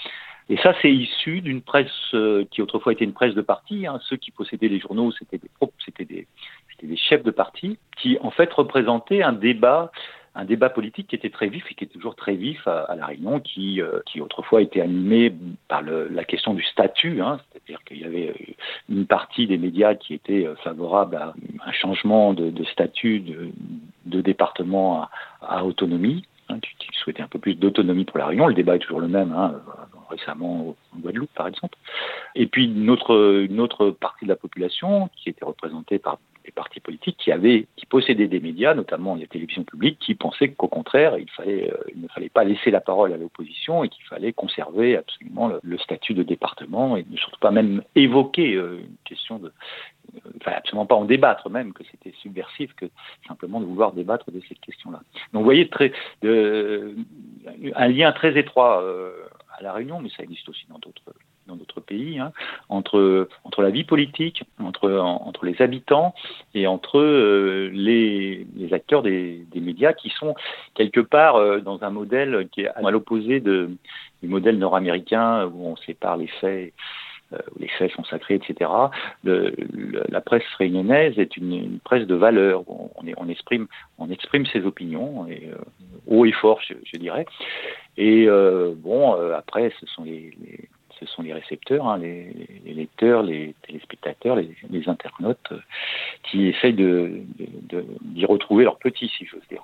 Et 0.48 0.56
ça, 0.58 0.74
c'est 0.82 0.92
issu 0.92 1.40
d'une 1.40 1.62
presse 1.62 1.90
euh, 2.14 2.44
qui 2.50 2.62
autrefois 2.62 2.92
était 2.92 3.04
une 3.04 3.12
presse 3.12 3.34
de 3.34 3.42
parti. 3.42 3.86
Hein. 3.86 4.00
Ceux 4.08 4.16
qui 4.16 4.30
possédaient 4.30 4.68
les 4.68 4.80
journaux, 4.80 5.12
c'était 5.12 5.38
des, 5.38 5.48
des, 6.04 6.26
des 6.82 6.96
chefs 6.96 7.22
de 7.22 7.30
parti 7.30 7.78
qui, 7.96 8.18
en 8.20 8.30
fait, 8.30 8.52
représentaient 8.52 9.22
un 9.22 9.32
débat 9.32 9.92
un 10.34 10.44
débat 10.44 10.70
politique 10.70 11.08
qui 11.08 11.16
était 11.16 11.30
très 11.30 11.48
vif 11.48 11.64
et 11.70 11.74
qui 11.74 11.84
est 11.84 11.88
toujours 11.88 12.16
très 12.16 12.34
vif 12.34 12.66
à, 12.66 12.94
La 12.96 13.06
Réunion, 13.06 13.40
qui, 13.40 13.82
euh, 13.82 14.00
qui 14.06 14.20
autrefois 14.20 14.62
était 14.62 14.80
animé 14.80 15.32
par 15.68 15.82
la 15.82 16.24
question 16.24 16.54
du 16.54 16.62
statut, 16.62 17.20
hein, 17.20 17.38
c'est-à-dire 17.50 17.84
qu'il 17.84 18.00
y 18.00 18.04
avait 18.04 18.34
une 18.88 19.06
partie 19.06 19.46
des 19.46 19.58
médias 19.58 19.94
qui 19.94 20.14
était 20.14 20.46
favorable 20.64 21.16
à 21.16 21.34
un 21.66 21.72
changement 21.72 22.32
de, 22.32 22.64
statut 22.64 23.20
de, 24.06 24.20
département 24.20 25.08
à, 25.42 25.64
autonomie, 25.64 26.24
hein, 26.48 26.58
qui, 26.60 26.88
souhaitait 26.92 27.22
un 27.22 27.28
peu 27.28 27.38
plus 27.38 27.54
d'autonomie 27.54 28.04
pour 28.04 28.18
La 28.18 28.26
Réunion. 28.26 28.46
Le 28.46 28.54
débat 28.54 28.76
est 28.76 28.80
toujours 28.80 29.00
le 29.00 29.08
même. 29.08 29.32
Hein, 29.32 29.60
récemment 30.12 30.76
en 30.94 30.98
Guadeloupe, 30.98 31.32
par 31.34 31.48
exemple. 31.48 31.76
Et 32.34 32.46
puis 32.46 32.66
une 32.66 32.90
autre 32.90 33.90
partie 33.90 34.24
de 34.24 34.30
la 34.30 34.36
population 34.36 35.08
qui 35.16 35.30
était 35.30 35.44
représentée 35.44 35.98
par 35.98 36.18
partis 36.54 36.80
politiques 36.80 37.16
qui 37.16 37.32
avaient, 37.32 37.66
qui 37.76 37.86
possédaient 37.86 38.28
des 38.28 38.40
médias, 38.40 38.74
notamment 38.74 39.14
les 39.14 39.26
télévisions 39.26 39.64
publiques, 39.64 39.98
qui 39.98 40.14
pensaient 40.14 40.52
qu'au 40.52 40.68
contraire, 40.68 41.18
il, 41.18 41.30
fallait, 41.30 41.72
euh, 41.72 41.76
il 41.94 42.02
ne 42.02 42.08
fallait 42.08 42.28
pas 42.28 42.44
laisser 42.44 42.70
la 42.70 42.80
parole 42.80 43.12
à 43.12 43.16
l'opposition 43.16 43.84
et 43.84 43.88
qu'il 43.88 44.04
fallait 44.04 44.32
conserver 44.32 44.96
absolument 44.96 45.52
le, 45.62 45.78
statut 45.78 46.14
de 46.14 46.22
département 46.22 46.96
et 46.96 47.04
ne 47.08 47.16
surtout 47.16 47.40
pas 47.40 47.50
même 47.50 47.82
évoquer 47.94 48.54
euh, 48.54 48.80
une 48.80 48.96
question 49.04 49.38
de, 49.38 49.52
euh, 50.14 50.30
enfin 50.36 50.52
absolument 50.56 50.86
pas 50.86 50.94
en 50.94 51.04
débattre 51.04 51.48
même, 51.48 51.72
que 51.72 51.84
c'était 51.90 52.12
subversif 52.20 52.74
que 52.74 52.86
simplement 53.26 53.60
de 53.60 53.66
vouloir 53.66 53.92
débattre 53.92 54.30
de 54.30 54.40
cette 54.48 54.60
question-là. 54.60 55.00
Donc 55.32 55.40
vous 55.40 55.44
voyez 55.44 55.68
très, 55.68 55.92
un 56.24 57.88
lien 57.88 58.12
très 58.12 58.38
étroit 58.38 58.82
euh, 58.82 59.12
à 59.56 59.62
la 59.62 59.72
Réunion, 59.72 60.00
mais 60.00 60.10
ça 60.10 60.22
existe 60.22 60.48
aussi 60.48 60.66
dans 60.68 60.78
d'autres 60.78 61.14
dans 61.52 61.56
d'autres 61.56 61.80
pays, 61.80 62.18
hein, 62.18 62.32
entre, 62.68 63.28
entre 63.44 63.62
la 63.62 63.70
vie 63.70 63.84
politique, 63.84 64.44
entre, 64.58 64.90
entre 64.90 65.44
les 65.44 65.60
habitants 65.60 66.14
et 66.54 66.66
entre 66.66 66.98
euh, 66.98 67.70
les, 67.72 68.46
les, 68.56 68.74
acteurs 68.74 69.02
des, 69.02 69.44
des, 69.52 69.60
médias 69.60 69.92
qui 69.92 70.10
sont 70.10 70.34
quelque 70.74 71.00
part 71.00 71.36
euh, 71.36 71.60
dans 71.60 71.82
un 71.82 71.90
modèle 71.90 72.48
qui 72.52 72.62
est 72.62 72.68
à 72.68 72.90
l'opposé 72.90 73.40
du 73.40 73.68
modèle 74.22 74.58
nord-américain 74.58 75.46
où 75.46 75.66
on 75.66 75.76
sépare 75.76 76.16
les 76.16 76.26
faits 76.26 76.72
euh, 77.32 77.38
où 77.54 77.60
les 77.60 77.68
faits 77.68 77.92
sont 77.92 78.04
sacrés, 78.04 78.34
etc. 78.34 78.70
La 79.24 80.20
presse 80.20 80.42
réunionnaise 80.58 81.18
est 81.18 81.36
une, 81.36 81.78
presse 81.80 82.06
de 82.06 82.14
valeur. 82.14 82.64
On, 82.68 83.06
est, 83.06 83.14
on, 83.16 83.28
exprime, 83.28 83.66
on 83.98 84.10
exprime 84.10 84.46
ses 84.46 84.64
opinions, 84.64 85.26
haut 86.06 86.26
et 86.26 86.32
fort, 86.32 86.60
je, 86.60 86.96
dirais. 86.98 87.24
Et 87.96 88.26
bon, 88.76 89.14
après, 89.32 89.72
ce 89.80 89.86
sont 89.86 90.04
les, 90.04 90.34
ce 91.02 91.14
sont 91.14 91.22
les 91.22 91.32
récepteurs, 91.32 91.86
hein, 91.86 91.98
les, 91.98 92.32
les, 92.64 92.74
lecteurs, 92.74 93.22
les 93.22 93.54
téléspectateurs, 93.66 94.36
les, 94.36 94.54
les 94.70 94.88
internautes 94.88 95.38
euh, 95.52 95.58
qui 96.30 96.46
essayent 96.46 96.74
de, 96.74 97.22
de, 97.68 97.84
d'y 98.02 98.24
retrouver 98.24 98.64
leur 98.64 98.78
petit, 98.78 99.10
si 99.16 99.26
j'ose 99.26 99.42
dire. 99.50 99.62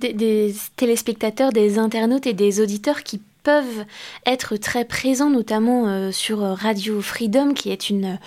Des, 0.00 0.12
des, 0.12 0.52
téléspectateurs, 0.76 1.52
des 1.52 1.78
internautes 1.78 2.26
et 2.26 2.32
des 2.32 2.60
auditeurs 2.60 3.02
qui 3.02 3.20
peuvent 3.42 3.86
être 4.26 4.56
très 4.56 4.84
présents, 4.84 5.30
notamment 5.30 5.88
euh, 5.88 6.10
sur 6.10 6.40
Radio 6.40 7.00
Freedom, 7.00 7.54
qui 7.54 7.70
est 7.70 7.88
une, 7.88 8.18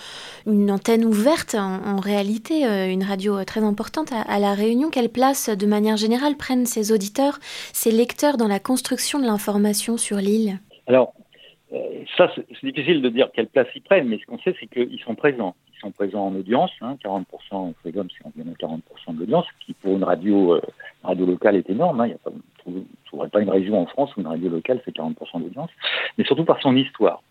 une 0.48 0.72
antenne 0.72 1.06
ouverte, 1.06 1.56
en, 1.56 1.86
en 1.86 2.00
réalité, 2.00 2.66
euh, 2.66 2.90
une 2.90 3.04
radio 3.04 3.44
très 3.44 3.62
importante 3.62 4.12
à, 4.12 4.22
à, 4.22 4.40
La 4.40 4.54
Réunion. 4.54 4.90
Quelle 4.90 5.10
place, 5.10 5.50
de 5.50 5.66
manière 5.66 5.98
générale, 5.98 6.36
prennent 6.36 6.66
ces 6.66 6.92
auditeurs, 6.92 7.40
ces 7.74 7.92
lecteurs 7.92 8.38
dans 8.38 8.48
la 8.48 8.60
construction 8.60 9.20
de 9.20 9.26
l'information 9.26 9.98
sur 9.98 10.18
l'île? 10.18 10.60
Alors, 10.88 11.14
ça, 12.18 12.32
c'est 12.36 12.66
difficile 12.66 13.02
de 13.02 13.10
dire 13.10 13.30
quelle 13.34 13.48
place 13.48 13.68
ils 13.76 13.82
prennent, 13.82 14.08
mais 14.08 14.20
ce 14.20 14.26
qu'on 14.26 14.38
sait, 14.40 14.56
c'est 14.60 14.68
qu'ils 14.68 15.00
sont 15.00 15.16
présents. 15.16 15.56
Ils 15.76 15.80
sont 15.80 15.92
présents 15.92 16.28
en 16.28 16.36
audience, 16.36 16.72
hein, 16.82 16.98
40% 17.04 17.74
Freedom, 17.82 18.08
c'est 18.16 18.26
environ 18.26 18.54
40% 18.60 19.16
de 19.16 19.20
l'audience, 19.20 19.46
qui 19.60 19.74
pour 19.74 19.96
une 19.96 20.04
radio, 20.04 20.56
euh, 20.56 20.62
radio 21.04 21.26
locale 21.26 21.56
est 21.56 21.70
énorme. 21.70 22.02
Hein, 22.02 22.08
y 22.08 22.14
a 22.14 22.18
pas, 22.18 22.32
ne 22.68 22.82
trouverait 23.06 23.30
pas 23.30 23.42
une 23.42 23.50
région 23.50 23.82
en 23.82 23.86
France 23.88 24.16
où 24.16 24.22
une 24.22 24.28
radio 24.28 24.50
locale 24.50 24.80
fait 24.86 24.92
40% 24.92 25.42
d'audience, 25.42 25.70
mais 26.18 26.24
surtout 26.26 26.46
par 26.46 26.62
son 26.62 26.76
histoire. 26.76 27.24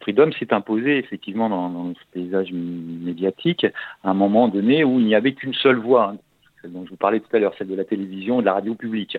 Freedom 0.00 0.30
s'est 0.32 0.52
imposé 0.52 0.98
effectivement 0.98 1.48
dans, 1.48 1.70
dans, 1.70 1.94
ce 1.94 2.00
paysage 2.12 2.52
médiatique 2.52 3.66
à 4.04 4.10
un 4.10 4.14
moment 4.14 4.48
donné 4.48 4.84
où 4.84 5.00
il 5.00 5.06
n'y 5.06 5.14
avait 5.14 5.32
qu'une 5.32 5.54
seule 5.54 5.78
voix, 5.78 6.12
hein, 6.12 6.16
celle 6.60 6.72
dont 6.72 6.84
je 6.84 6.90
vous 6.90 6.96
parlais 6.96 7.20
tout 7.20 7.34
à 7.34 7.38
l'heure, 7.38 7.54
celle 7.58 7.68
de 7.68 7.74
la 7.74 7.84
télévision 7.84 8.38
et 8.38 8.42
de 8.42 8.46
la 8.46 8.54
radio 8.54 8.74
publique. 8.74 9.16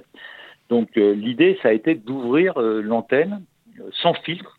Donc 0.69 0.89
euh, 0.97 1.13
l'idée, 1.13 1.57
ça 1.63 1.69
a 1.69 1.71
été 1.71 1.95
d'ouvrir 1.95 2.57
euh, 2.57 2.81
l'antenne 2.81 3.41
euh, 3.79 3.89
sans 4.01 4.13
filtre 4.13 4.58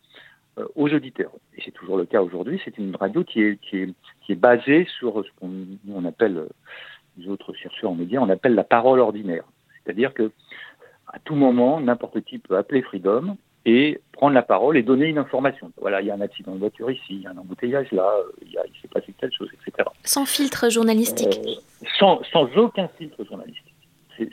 aux 0.75 0.89
auditeurs. 0.89 1.31
Et 1.57 1.61
c'est 1.63 1.71
toujours 1.71 1.97
le 1.97 2.05
cas 2.05 2.21
aujourd'hui. 2.21 2.61
C'est 2.63 2.77
une 2.77 2.95
radio 2.95 3.23
qui 3.23 3.41
est, 3.41 3.59
qui, 3.61 3.77
est, 3.77 3.93
qui 4.25 4.33
est 4.33 4.35
basée 4.35 4.87
sur 4.99 5.23
ce 5.23 5.29
qu'on 5.39 5.51
on 5.91 6.05
appelle, 6.05 6.47
les 7.17 7.27
autres 7.27 7.53
chercheurs 7.53 7.91
en 7.91 7.95
médias, 7.95 8.19
on 8.19 8.29
appelle 8.29 8.55
la 8.55 8.63
parole 8.63 8.99
ordinaire. 8.99 9.43
C'est-à-dire 9.83 10.13
que 10.13 10.31
à 11.07 11.19
tout 11.19 11.35
moment, 11.35 11.81
n'importe 11.81 12.21
qui 12.21 12.37
peut 12.37 12.57
appeler 12.57 12.81
Freedom 12.81 13.35
et 13.65 13.99
prendre 14.13 14.33
la 14.33 14.41
parole 14.41 14.77
et 14.77 14.83
donner 14.83 15.05
une 15.07 15.17
information. 15.17 15.71
Voilà, 15.79 16.01
il 16.01 16.07
y 16.07 16.11
a 16.11 16.15
un 16.15 16.21
accident 16.21 16.53
de 16.53 16.59
voiture 16.59 16.89
ici, 16.89 17.03
il 17.09 17.21
y 17.21 17.27
a 17.27 17.31
un 17.31 17.37
embouteillage 17.37 17.91
là, 17.91 18.09
il, 18.41 18.51
y 18.51 18.57
a, 18.57 18.63
il 18.65 18.81
s'est 18.81 18.87
passé 18.87 19.13
telle 19.19 19.31
chose, 19.31 19.49
etc. 19.53 19.87
Sans 20.03 20.25
filtre 20.25 20.69
journalistique 20.69 21.39
euh, 21.45 21.85
sans, 21.99 22.21
sans 22.31 22.47
aucun 22.57 22.87
filtre 22.97 23.23
journalistique 23.25 23.71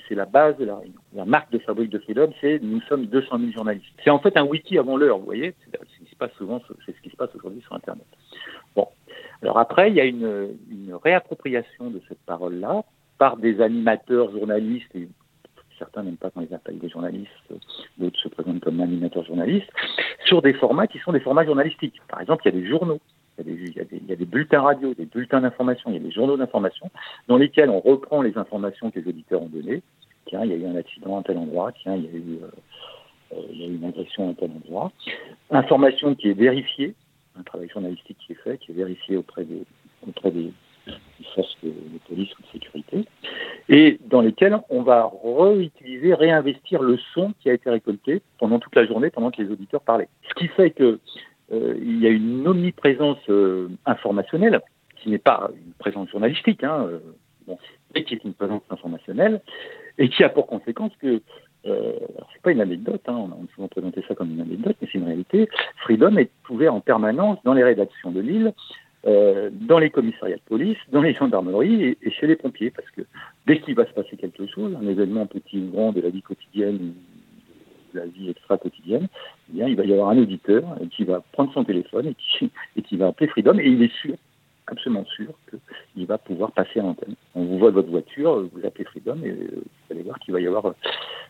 c'est 0.08 0.14
la 0.14 0.26
base 0.26 0.56
de 0.58 0.64
la 0.64 0.76
réunion. 0.76 1.00
La 1.14 1.24
marque 1.24 1.50
de 1.50 1.58
fabrique 1.58 1.90
de 1.90 1.98
Freedom, 1.98 2.30
c'est 2.40 2.60
nous 2.62 2.80
sommes 2.82 3.06
200 3.06 3.38
000 3.38 3.52
journalistes. 3.52 3.86
C'est 4.04 4.10
en 4.10 4.18
fait 4.18 4.36
un 4.36 4.44
wiki 4.44 4.78
avant 4.78 4.96
l'heure, 4.96 5.18
vous 5.18 5.24
voyez. 5.24 5.54
Passe 6.18 6.32
souvent, 6.32 6.60
c'est 6.84 6.96
ce 6.96 7.00
qui 7.00 7.10
se 7.10 7.16
passe 7.16 7.34
aujourd'hui 7.34 7.62
sur 7.62 7.74
Internet. 7.74 8.06
Bon. 8.74 8.88
Alors 9.42 9.58
après, 9.58 9.88
il 9.90 9.94
y 9.94 10.00
a 10.00 10.04
une, 10.04 10.54
réappropriation 11.02 11.90
de 11.90 12.00
cette 12.08 12.20
parole-là 12.26 12.82
par 13.18 13.36
des 13.36 13.60
animateurs 13.60 14.32
journalistes 14.32 14.94
et 14.94 15.08
certains 15.78 16.02
n'aiment 16.02 16.16
pas 16.16 16.30
quand 16.30 16.40
ils 16.40 16.52
appellent 16.52 16.78
des 16.78 16.88
journalistes, 16.88 17.30
d'autres 17.98 18.18
se 18.18 18.28
présentent 18.28 18.60
comme 18.60 18.80
animateurs 18.80 19.24
journalistes, 19.24 19.70
sur 20.24 20.42
des 20.42 20.54
formats 20.54 20.88
qui 20.88 20.98
sont 20.98 21.12
des 21.12 21.20
formats 21.20 21.44
journalistiques. 21.44 22.00
Par 22.08 22.20
exemple, 22.20 22.42
il 22.44 22.54
y 22.54 22.58
a 22.58 22.60
des 22.60 22.68
journaux 22.68 22.98
il 23.46 24.08
y 24.08 24.12
a 24.12 24.16
des 24.16 24.24
bulletins 24.24 24.60
radio, 24.60 24.94
des 24.94 25.06
bulletins 25.06 25.40
d'information, 25.40 25.90
il 25.90 25.94
y 25.94 25.96
a 25.98 26.02
des 26.02 26.10
journaux 26.10 26.36
d'information 26.36 26.90
dans 27.28 27.36
lesquels 27.36 27.70
on 27.70 27.80
reprend 27.80 28.22
les 28.22 28.36
informations 28.36 28.90
que 28.90 28.98
les 28.98 29.08
auditeurs 29.08 29.42
ont 29.42 29.48
données. 29.48 29.82
Tiens, 30.26 30.44
il 30.44 30.50
y 30.50 30.54
a 30.54 30.56
eu 30.56 30.66
un 30.66 30.76
accident 30.76 31.18
à 31.18 31.22
tel 31.22 31.38
endroit, 31.38 31.72
tiens, 31.72 31.94
il 31.94 32.04
y 32.04 32.08
a 32.08 32.10
eu, 32.10 32.38
euh, 32.42 32.48
il 33.52 33.60
y 33.60 33.64
a 33.64 33.66
une 33.66 33.84
agression 33.84 34.30
à 34.30 34.34
tel 34.34 34.50
endroit. 34.50 34.92
Information 35.50 36.14
qui 36.14 36.30
est 36.30 36.34
vérifiée, 36.34 36.94
un 37.38 37.42
travail 37.42 37.68
journalistique 37.68 38.16
qui 38.26 38.32
est 38.32 38.42
fait, 38.42 38.58
qui 38.58 38.72
est 38.72 38.74
vérifié 38.74 39.16
auprès 39.16 39.44
des, 39.44 39.62
auprès 40.06 40.30
des, 40.30 40.52
forces 41.34 41.56
de, 41.62 41.72
police 42.08 42.30
ou 42.38 42.42
de 42.42 42.46
sécurité, 42.52 43.04
et 43.68 43.98
dans 44.06 44.22
lesquels 44.22 44.58
on 44.70 44.82
va 44.82 45.10
réutiliser, 45.22 46.14
réinvestir 46.14 46.82
le 46.82 46.98
son 47.14 47.34
qui 47.40 47.50
a 47.50 47.52
été 47.52 47.68
récolté 47.68 48.22
pendant 48.38 48.58
toute 48.58 48.74
la 48.74 48.86
journée, 48.86 49.10
pendant 49.10 49.30
que 49.30 49.42
les 49.42 49.50
auditeurs 49.50 49.82
parlaient. 49.82 50.08
Ce 50.28 50.34
qui 50.34 50.48
fait 50.48 50.70
que 50.70 50.98
euh, 51.52 51.74
il 51.80 52.00
y 52.00 52.06
a 52.06 52.10
une 52.10 52.46
omniprésence 52.46 53.18
euh, 53.28 53.68
informationnelle 53.86 54.60
qui 54.96 55.10
n'est 55.10 55.18
pas 55.18 55.50
une 55.54 55.72
présence 55.72 56.08
journalistique, 56.10 56.64
hein, 56.64 56.86
euh, 56.88 56.98
bon, 57.46 57.58
mais 57.94 58.04
qui 58.04 58.14
est 58.14 58.24
une 58.24 58.34
présence 58.34 58.62
informationnelle 58.70 59.40
et 59.96 60.08
qui 60.08 60.24
a 60.24 60.28
pour 60.28 60.46
conséquence 60.46 60.92
que 61.00 61.22
euh, 61.66 61.92
c'est 62.32 62.42
pas 62.42 62.52
une 62.52 62.60
anecdote, 62.60 63.02
hein, 63.06 63.16
on 63.16 63.32
a 63.32 63.36
souvent 63.54 63.68
présenté 63.68 64.02
ça 64.06 64.14
comme 64.14 64.30
une 64.30 64.40
anecdote, 64.40 64.76
mais 64.80 64.88
c'est 64.90 64.98
une 64.98 65.04
réalité. 65.04 65.48
Freedom 65.78 66.16
est 66.16 66.30
ouvert 66.48 66.74
en 66.74 66.80
permanence 66.80 67.38
dans 67.44 67.54
les 67.54 67.64
rédactions 67.64 68.10
de 68.10 68.20
l'île, 68.20 68.52
euh, 69.06 69.50
dans 69.52 69.78
les 69.78 69.90
commissariats 69.90 70.36
de 70.36 70.42
police, 70.48 70.78
dans 70.90 71.02
les 71.02 71.14
gendarmeries 71.14 71.96
et, 72.00 72.10
chez 72.10 72.26
les 72.26 72.36
pompiers, 72.36 72.70
parce 72.70 72.90
que 72.90 73.02
dès 73.46 73.60
qu'il 73.60 73.74
va 73.74 73.86
se 73.86 73.92
passer 73.92 74.16
quelque 74.16 74.46
chose, 74.46 74.76
un 74.80 74.86
événement 74.86 75.26
petit 75.26 75.58
ou 75.58 75.70
grand 75.70 75.92
de 75.92 76.00
la 76.00 76.10
vie 76.10 76.22
quotidienne 76.22 76.94
la 77.94 78.04
vie 78.04 78.28
extra 78.28 78.58
quotidienne, 78.58 79.08
eh 79.48 79.54
bien, 79.54 79.66
il 79.66 79.74
va 79.74 79.84
y 79.84 79.92
avoir 79.92 80.10
un 80.10 80.18
auditeur 80.18 80.62
qui 80.94 81.04
va 81.04 81.22
prendre 81.32 81.52
son 81.54 81.64
téléphone 81.64 82.12
et 82.76 82.82
qui 82.82 82.96
va 82.98 83.08
appeler 83.08 83.28
Freedom. 83.28 83.58
Et 83.58 83.66
il 83.66 83.82
est 83.82 83.94
sûr, 83.94 84.14
absolument 84.70 85.04
sûr, 85.04 85.32
qu'il 85.94 86.06
va 86.06 86.18
pouvoir 86.18 86.52
passer 86.52 86.80
à 86.80 86.82
l'antenne. 86.82 87.14
On 87.34 87.44
vous 87.44 87.58
voit 87.58 87.70
de 87.70 87.76
votre 87.76 87.90
voiture, 87.90 88.48
vous 88.52 88.66
appelez 88.66 88.84
Freedom 88.84 89.18
et 89.24 89.32
vous 89.32 89.62
allez 89.90 90.02
voir 90.02 90.18
qu'il 90.18 90.34
va 90.34 90.40
y 90.40 90.46
avoir 90.46 90.74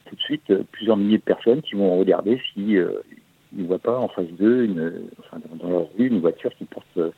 tout 0.06 0.16
de 0.16 0.20
suite 0.20 0.52
plusieurs 0.72 0.96
milliers 0.96 1.18
de 1.18 1.22
personnes 1.22 1.62
qui 1.62 1.74
vont 1.74 1.98
regarder 1.98 2.40
si 2.52 2.76
euh, 2.76 3.00
ne 3.52 3.66
voient 3.66 3.78
pas 3.78 3.98
en 3.98 4.08
face 4.08 4.30
d'eux, 4.38 4.66
dans 4.66 5.68
leur 5.68 5.88
rue, 5.96 6.08
une 6.08 6.20
voiture 6.20 6.54
qui 6.56 6.64
porte 6.64 6.86
le 6.96 7.12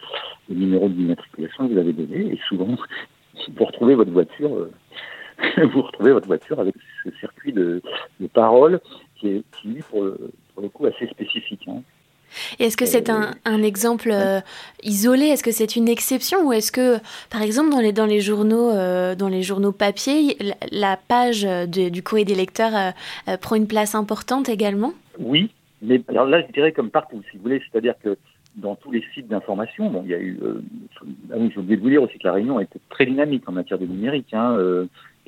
numéro 0.48 0.88
d'immatriculation 0.88 1.68
que 1.68 1.72
vous 1.72 1.78
avez 1.78 1.92
donné. 1.92 2.32
Et 2.32 2.38
souvent, 2.48 2.76
vous 3.56 3.64
retrouvez 3.64 3.94
votre 3.94 4.12
voiture, 4.12 4.54
euh, 4.54 4.70
vous 5.72 5.82
retrouvez 5.82 6.12
votre 6.12 6.26
voiture 6.26 6.60
avec 6.60 6.74
ce 7.04 7.10
circuit 7.18 7.52
de, 7.52 7.82
de 8.20 8.26
paroles 8.26 8.80
qui 9.16 9.28
est, 9.28 9.44
pour 9.88 10.02
le 10.02 10.68
coup 10.68 10.86
assez 10.86 11.06
spécifique. 11.06 11.66
Hein. 11.68 11.82
Et 12.58 12.64
est-ce 12.64 12.76
que 12.76 12.86
c'est 12.86 13.10
un, 13.10 13.32
un, 13.44 13.62
exemple 13.62 14.10
euh, 14.12 14.40
isolé? 14.82 15.26
Est-ce 15.26 15.42
que 15.42 15.50
c'est 15.50 15.76
une 15.76 15.88
exception 15.88 16.46
Ou 16.46 16.52
est-ce 16.52 16.72
que, 16.72 16.98
par 17.30 17.42
exemple, 17.42 17.70
dans 17.70 17.80
les, 17.80 17.92
dans 17.92 18.06
les, 18.06 18.20
journaux, 18.20 18.70
euh, 18.70 19.14
dans 19.14 19.28
les 19.28 19.42
journaux 19.42 19.72
papier, 19.72 20.36
la, 20.40 20.54
la 20.70 20.96
page 20.96 21.42
de, 21.42 21.88
du 21.88 22.02
courrier 22.02 22.24
des 22.24 22.34
lecteurs 22.34 22.72
euh, 23.28 23.36
prend 23.36 23.56
une 23.56 23.66
place 23.66 23.94
importante 23.94 24.48
également? 24.48 24.92
Oui, 25.18 25.50
Mais 25.82 26.02
alors 26.08 26.26
là, 26.26 26.42
je 26.46 26.52
dirais 26.52 26.72
comme 26.72 26.90
partout, 26.90 27.22
si 27.30 27.36
vous 27.36 27.42
voulez, 27.42 27.62
c'est-à-dire 27.70 27.94
que 28.02 28.16
dans 28.56 28.74
tous 28.74 28.90
les 28.90 29.04
sites 29.14 29.28
d'information, 29.28 29.90
bon, 29.90 30.02
il 30.04 30.10
y 30.10 30.14
a 30.14 30.18
eu. 30.18 30.38
Euh, 30.42 30.62
ah 31.32 31.36
oui, 31.38 31.50
j'ai 31.54 31.60
oublié 31.60 31.76
de 31.76 31.82
vous 31.82 31.90
dire 31.90 32.02
aussi 32.02 32.18
que 32.18 32.26
la 32.26 32.32
Réunion 32.32 32.58
a 32.58 32.62
été 32.62 32.80
très 32.88 33.06
dynamique 33.06 33.48
en 33.48 33.52
matière 33.52 33.78
de 33.78 33.86
numérique. 33.86 34.34
Hein, 34.34 34.56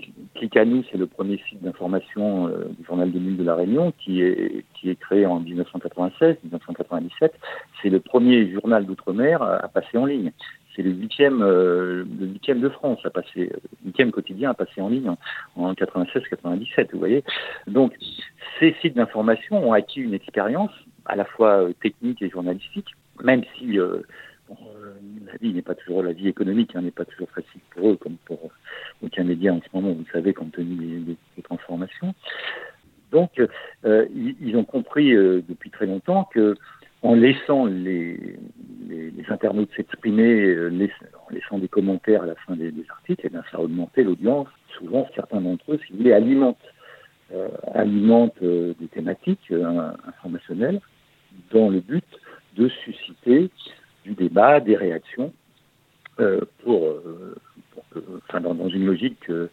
euh, 0.01 0.64
nous, 0.64 0.84
c'est 0.90 0.99
le 0.99 1.07
premier 1.07 1.40
site 1.49 1.62
d'information 1.62 2.49
euh, 2.49 2.68
du 2.78 2.84
journal 2.84 3.11
de 3.11 3.18
nuit 3.18 3.36
de 3.36 3.45
la 3.45 3.55
Réunion 3.55 3.93
qui 3.99 4.22
est 4.22 4.64
créé 5.01 5.26
en 5.26 5.40
1996-1997. 5.40 7.30
C'est 7.82 7.90
le 7.90 8.01
premier 8.01 8.51
journal 8.53 8.86
d'outre-mer 8.86 9.43
à, 9.43 9.68
passer 9.68 9.99
en 9.99 10.07
ligne. 10.07 10.32
C'est 10.74 10.82
le 10.82 10.90
huitième, 10.90 11.43
euh, 11.43 12.05
le 12.18 12.26
huitième 12.26 12.61
de 12.61 12.68
France 12.70 12.99
à 13.05 13.11
passer, 13.11 13.53
huitième 13.84 14.11
quotidien 14.11 14.51
à 14.51 14.55
passer 14.55 14.80
en 14.80 14.88
ligne 14.88 15.11
en, 15.11 15.18
en 15.57 15.72
96-97. 15.74 16.88
Vous 16.93 16.99
voyez. 16.99 17.24
Donc, 17.66 17.95
ces 18.59 18.74
sites 18.80 18.97
d'information 18.97 19.68
ont 19.68 19.72
acquis 19.72 20.01
une 20.01 20.14
expérience 20.14 20.72
à 21.05 21.16
la 21.16 21.24
fois 21.24 21.66
technique 21.80 22.22
et 22.22 22.30
journalistique 22.30 22.88
même 23.22 23.43
si 23.57 23.78
euh, 23.78 23.99
euh, 24.76 24.92
la 25.26 25.36
vie 25.36 25.53
n'est 25.53 25.62
pas 25.62 25.74
toujours 25.74 26.03
la 26.03 26.12
vie 26.12 26.28
économique 26.28 26.74
hein, 26.74 26.82
n'est 26.82 26.90
pas 26.90 27.05
toujours 27.05 27.30
facile 27.30 27.61
pour 27.70 27.90
eux 27.90 27.96
comme 27.96 28.16
pour 28.24 28.50
aucun 29.03 29.24
média 29.24 29.53
en 29.53 29.61
ce 29.61 29.68
moment 29.74 29.92
vous 29.92 30.07
savez 30.12 30.32
compte 30.32 30.53
tenu 30.53 31.00
des, 31.00 31.42
transformations 31.42 32.14
donc 33.11 33.40
euh, 33.84 34.07
ils, 34.14 34.57
ont 34.57 34.64
compris 34.64 35.12
depuis 35.12 35.70
très 35.70 35.86
longtemps 35.86 36.28
que 36.32 36.57
en 37.03 37.14
laissant 37.14 37.66
les, 37.66 38.38
internautes 39.28 39.70
s'exprimer, 39.76 40.57
en 40.57 41.34
laissant 41.34 41.59
des 41.59 41.66
commentaires 41.68 42.22
à 42.22 42.26
la 42.26 42.36
fin 42.36 42.55
des, 42.55 42.72
articles, 42.90 43.28
eh 43.28 43.50
ça 43.50 43.61
augmentait 43.61 44.05
l'audience. 44.05 44.46
Souvent, 44.78 45.09
certains 45.14 45.40
d'entre 45.40 45.72
eux, 45.72 45.80
si 45.84 45.92
vous 45.92 45.98
voulez, 45.98 46.12
alimentent, 46.12 46.59
alimentent 47.74 48.40
des 48.40 48.88
thématiques 48.92 49.53
informationnelles 50.07 50.80
dans 51.53 51.70
le 51.70 51.80
but 51.80 52.05
de 52.57 52.68
susciter 52.84 53.50
du 54.22 54.28
débat, 54.28 54.60
des 54.60 54.76
réactions, 54.76 55.32
euh, 56.20 56.40
pour, 56.62 56.86
euh, 56.86 57.34
enfin, 58.28 58.40
dans, 58.40 58.68
une 58.68 58.86
logique 58.86 59.30
euh, 59.30 59.48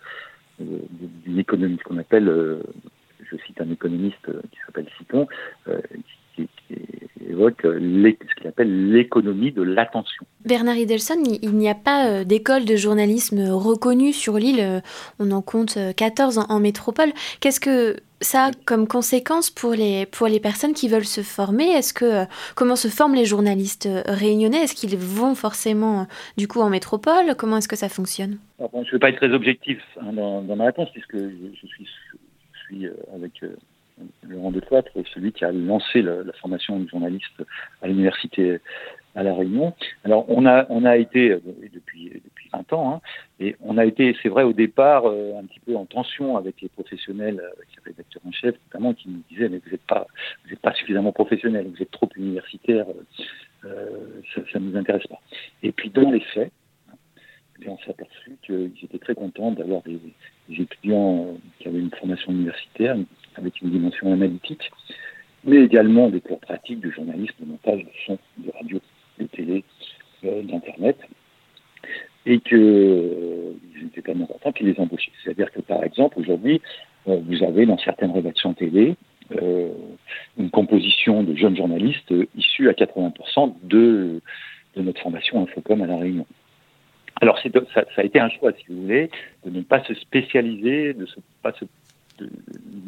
d'une 0.60 1.40
économie, 1.40 1.78
ce 1.80 1.84
qu'on 1.84 1.98
appelle, 1.98 2.62
je 3.24 3.38
cite 3.46 3.62
un 3.62 3.72
économiste 3.72 4.26
qui 4.52 4.60
s'appelle 4.66 4.88
Citon, 4.98 5.28
qui, 6.36 6.48
évoque 7.28 7.62
ce 7.64 8.36
qu'il 8.36 8.48
appelle 8.48 8.92
l'économie 8.92 9.52
de 9.52 9.62
l'attention. 9.62 10.26
Bernard 10.46 10.78
Idelson, 10.78 11.22
il 11.42 11.54
n'y 11.54 11.70
a 11.70 11.76
pas 11.76 12.24
d'école 12.26 12.66
de 12.66 12.76
journalisme 12.76 13.52
reconnue 13.52 14.14
sur 14.14 14.38
l'île. 14.38 14.82
On 15.20 15.32
en 15.32 15.42
compte 15.42 15.78
14 15.96 16.40
en 16.50 16.60
métropole. 16.60 17.10
Qu'est-ce 17.40 17.60
que 17.60 17.98
ça 18.22 18.52
comme 18.66 18.88
conséquence 18.88 19.50
pour 19.50 19.72
les, 19.72 20.06
pour 20.06 20.28
les 20.28 20.40
personnes 20.40 20.74
qui 20.74 20.88
veulent 20.88 21.06
se 21.06 21.22
former? 21.22 21.66
Est-ce 21.66 21.94
que 21.94 22.06
euh, 22.06 22.26
comment 22.56 22.76
se 22.76 22.88
forment 22.88 23.16
les 23.16 23.26
journalistes 23.26 23.88
euh, 23.88 24.02
réunionnais? 24.06 24.64
Est-ce 24.64 24.76
qu'ils 24.76 24.98
vont 24.98 25.36
forcément 25.36 26.02
euh, 26.02 26.04
du 26.38 26.48
coup 26.48 26.62
en 26.62 26.70
métropole? 26.70 27.36
Comment 27.38 27.58
est-ce 27.58 27.68
que 27.68 27.76
ça 27.76 27.90
fonctionne? 27.90 28.38
Je 28.60 28.66
ne 28.78 28.92
vais 28.92 29.00
pas 29.00 29.10
être 29.10 29.18
très 29.18 29.32
objectif 29.32 29.80
hein, 30.02 30.14
dans, 30.14 30.56
ma 30.56 30.66
réponse 30.66 30.90
puisque 30.92 31.18
je, 31.18 31.68
suis, 31.68 31.88
suis 32.66 32.88
avec 33.16 33.42
Laurent 34.28 34.52
Decloître, 34.52 34.92
celui 35.14 35.32
qui 35.32 35.46
a 35.46 35.52
lancé 35.52 36.02
la, 36.02 36.24
formation 36.42 36.80
de 36.80 36.90
journaliste 36.90 37.44
à 37.82 37.88
l'université 37.88 38.60
à 39.16 39.24
La 39.24 39.34
Réunion. 39.34 39.74
Alors, 40.04 40.26
on 40.30 40.46
a, 40.46 40.66
on 40.70 40.86
a 40.86 40.98
été, 40.98 41.32
euh, 41.32 41.42
depuis 41.74 42.22
20 42.52 42.74
ans, 42.74 42.94
hein, 42.94 43.02
et 43.40 43.56
on 43.62 43.78
a 43.78 43.86
été, 43.86 44.16
c'est 44.22 44.30
vrai, 44.30 44.44
au 44.44 44.54
départ, 44.54 45.06
euh, 45.06 45.40
un 45.40 45.46
petit 45.46 45.60
peu 45.60 45.76
en 45.76 45.86
tension 45.86 46.38
avec 46.38 46.62
les 46.62 46.70
professionnels, 46.70 47.40
avec 47.40 47.68
les 47.78 47.92
rédacteurs 47.92 48.22
en 48.28 48.32
chef, 48.32 48.56
notamment, 48.68 48.94
qui 48.94 49.10
nous 49.10 49.22
disaient, 49.30 49.50
mais 49.50 49.60
vous 49.64 49.72
n'êtes 49.72 49.86
pas, 49.88 50.08
pas 50.62 50.74
suffisamment 50.74 51.12
professionnel, 51.12 51.68
vous 51.74 51.82
êtes 51.82 51.92
trop 51.92 52.10
universitaire, 52.16 52.86
euh, 53.66 54.22
ça 54.34 54.60
ne 54.60 54.70
nous 54.70 54.78
intéresse 54.78 55.08
pas. 55.08 55.20
Et 55.64 55.72
puis, 55.72 55.90
dans 55.90 56.12
les 56.12 56.22
faits, 56.22 56.52
eh 57.62 57.70
on 57.70 57.78
s'est 57.80 57.92
aperçu 57.92 58.38
qu'ils 58.42 58.72
étaient 58.84 59.00
très 59.00 59.16
contents 59.16 59.52
d'avoir 59.52 59.82
des, 59.84 60.00
étudiants 60.50 61.38
qui 61.60 61.68
avaient 61.68 61.80
une 61.80 61.92
formation 61.92 62.32
universitaire 62.32 62.96
avec 63.36 63.62
une 63.62 63.70
dimension 63.70 64.12
analytique, 64.14 64.72
mais 65.44 65.58
également 65.58 66.10
des 66.10 66.22
cours 66.22 66.40
pratiques 66.40 66.80
de 66.80 66.90
journalisme, 66.90 67.36
de 67.40 67.46
montage, 67.46 67.84
de 67.84 67.90
son, 68.06 68.18
de 68.38 68.52
radio 68.52 68.80
de 69.20 69.26
télé, 69.26 69.64
euh, 70.24 70.42
d'Internet, 70.44 70.98
et 72.30 72.40
que 72.40 72.56
euh, 72.56 73.88
était 73.88 74.02
tellement 74.02 74.28
contents 74.28 74.52
qu'ils 74.52 74.68
les 74.68 74.80
embauchaient. 74.80 75.12
C'est-à-dire 75.24 75.52
que, 75.52 75.62
par 75.62 75.84
exemple, 75.84 76.20
aujourd'hui, 76.20 76.62
euh, 77.08 77.18
vous 77.28 77.44
avez 77.44 77.66
dans 77.66 77.78
certaines 77.80 78.12
rédactions 78.12 78.54
télé 78.54 78.96
une 80.40 80.50
composition 80.50 81.22
de 81.22 81.36
jeunes 81.36 81.56
journalistes 81.56 82.12
issus 82.36 82.68
à 82.68 82.72
80% 82.72 83.54
de, 83.62 84.22
de 84.76 84.82
notre 84.82 85.00
formation 85.02 85.44
Infocom 85.44 85.84
à 85.84 85.86
La 85.86 85.98
Réunion. 85.98 86.26
Alors, 87.22 87.38
ça, 87.38 87.50
ça, 87.74 88.02
a 88.02 88.04
été 88.04 88.20
un 88.20 88.30
choix, 88.30 88.54
si 88.54 88.64
vous 88.70 88.82
voulez, 88.82 89.12
de 89.46 89.52
ne 89.52 89.62
pas 89.62 89.84
se 89.84 89.94
spécialiser, 89.94 90.96
de 90.96 91.02
ne 91.02 91.22
pas 91.44 91.54
se 91.54 91.66
de, 92.18 92.30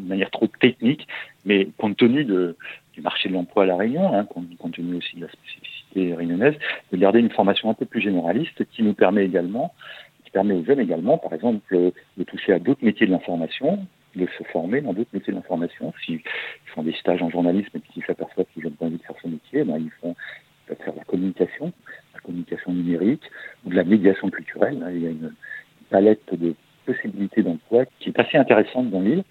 manière 0.07 0.31
trop 0.31 0.47
technique, 0.47 1.07
mais 1.45 1.67
compte 1.77 1.97
tenu 1.97 2.25
de, 2.25 2.55
du 2.93 3.01
marché 3.01 3.29
de 3.29 3.33
l'emploi 3.33 3.63
à 3.63 3.65
La 3.67 3.77
Réunion, 3.77 4.13
hein, 4.13 4.25
compte, 4.25 4.73
tenu 4.73 4.95
aussi 4.95 5.15
de 5.15 5.21
la 5.21 5.31
spécificité 5.31 6.13
réunionnaise, 6.13 6.55
de 6.91 6.97
garder 6.97 7.19
une 7.19 7.29
formation 7.29 7.69
un 7.69 7.73
peu 7.73 7.85
plus 7.85 8.01
généraliste 8.01 8.65
qui 8.71 8.83
nous 8.83 8.93
permet 8.93 9.25
également, 9.25 9.73
qui 10.25 10.31
permet 10.31 10.53
aux 10.53 10.63
jeunes 10.63 10.79
également, 10.79 11.17
par 11.17 11.33
exemple, 11.33 11.61
de 11.71 12.23
toucher 12.23 12.53
à 12.53 12.59
d'autres 12.59 12.83
métiers 12.83 13.07
de 13.07 13.11
l'information, 13.11 13.85
de 14.15 14.27
se 14.37 14.43
former 14.45 14.81
dans 14.81 14.93
d'autres 14.93 15.09
métiers 15.13 15.31
de 15.31 15.37
l'information. 15.37 15.93
S'ils 16.05 16.21
font 16.73 16.83
des 16.83 16.93
stages 16.93 17.21
en 17.21 17.29
journalisme 17.29 17.77
et 17.77 17.79
qu'ils 17.79 18.03
s'aperçoivent 18.03 18.45
qu'ils 18.53 18.63
n'ont 18.63 18.71
pas 18.71 18.85
envie 18.85 18.97
de 18.97 19.03
faire 19.03 19.15
ce 19.21 19.27
métier, 19.27 19.63
ben, 19.63 19.77
ils 19.77 19.91
font 20.01 20.15
peuvent 20.67 20.77
faire 20.83 20.95
la 20.95 21.03
communication, 21.03 21.71
la 22.13 22.19
communication 22.19 22.71
numérique 22.71 23.23
ou 23.65 23.69
de 23.69 23.75
la 23.75 23.83
médiation 23.83 24.29
culturelle. 24.29 24.83
Il 24.93 25.01
y 25.01 25.07
a 25.07 25.09
une 25.09 25.33
palette 25.89 26.33
de 26.33 26.55
possibilités 26.85 27.43
d'emploi 27.43 27.85
qui 27.99 28.09
est 28.09 28.19
assez 28.19 28.37
intéressante 28.37 28.89
dans 28.89 29.01
l'île. 29.01 29.23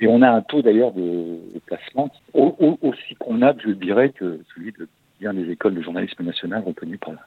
Et 0.00 0.06
on 0.06 0.22
a 0.22 0.28
un 0.28 0.42
taux 0.42 0.62
d'ailleurs 0.62 0.92
de, 0.92 1.38
placement 1.66 2.10
aussi 2.34 3.14
convenable, 3.18 3.62
je 3.64 3.70
dirais, 3.70 4.10
que 4.10 4.40
celui 4.54 4.72
de 4.72 4.88
bien 5.20 5.32
des 5.32 5.50
écoles 5.50 5.74
de 5.74 5.82
journalisme 5.82 6.22
national 6.22 6.62
reconnues 6.64 6.98
par 6.98 7.12
la, 7.12 7.20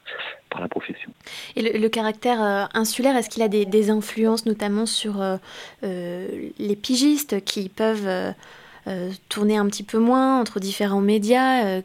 par 0.48 0.60
la 0.60 0.68
profession. 0.68 1.10
Et 1.56 1.78
le, 1.78 1.88
caractère 1.88 2.42
euh, 2.42 2.64
insulaire, 2.74 3.16
est-ce 3.16 3.28
qu'il 3.28 3.42
a 3.42 3.48
des, 3.48 3.90
influences 3.90 4.46
notamment 4.46 4.86
sur 4.86 5.20
euh, 5.20 5.36
euh, 5.82 6.28
les 6.58 6.76
pigistes 6.76 7.44
qui 7.44 7.68
peuvent 7.68 8.34
euh, 8.86 9.10
tourner 9.28 9.56
un 9.56 9.66
petit 9.66 9.82
peu 9.82 9.98
moins 9.98 10.40
entre 10.40 10.60
différents 10.60 11.00
médias 11.00 11.64
euh, 11.64 11.80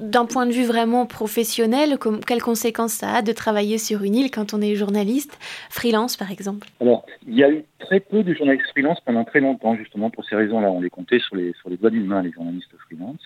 D'un 0.00 0.26
point 0.26 0.46
de 0.46 0.52
vue 0.52 0.64
vraiment 0.64 1.06
professionnel, 1.06 1.98
quelles 2.26 2.42
conséquences 2.42 2.94
ça 2.94 3.14
a 3.14 3.22
de 3.22 3.32
travailler 3.32 3.78
sur 3.78 4.02
une 4.02 4.16
île 4.16 4.30
quand 4.30 4.52
on 4.52 4.60
est 4.60 4.74
journaliste, 4.74 5.38
freelance 5.70 6.16
par 6.16 6.30
exemple? 6.30 6.68
Alors, 6.80 7.06
il 7.26 7.34
y 7.36 7.44
a 7.44 7.50
eu 7.50 7.64
très 7.78 8.00
peu 8.00 8.22
de 8.22 8.34
journalistes 8.34 8.68
freelance 8.70 9.00
pendant 9.04 9.24
très 9.24 9.40
longtemps, 9.40 9.76
justement 9.76 10.10
pour 10.10 10.24
ces 10.24 10.36
raisons-là. 10.36 10.70
On 10.70 10.80
les 10.80 10.90
comptait 10.90 11.20
sur 11.20 11.36
les, 11.36 11.52
sur 11.60 11.70
les 11.70 11.76
doigts 11.76 11.90
d'une 11.90 12.06
main, 12.06 12.22
les 12.22 12.32
journalistes 12.32 12.74
freelance, 12.86 13.20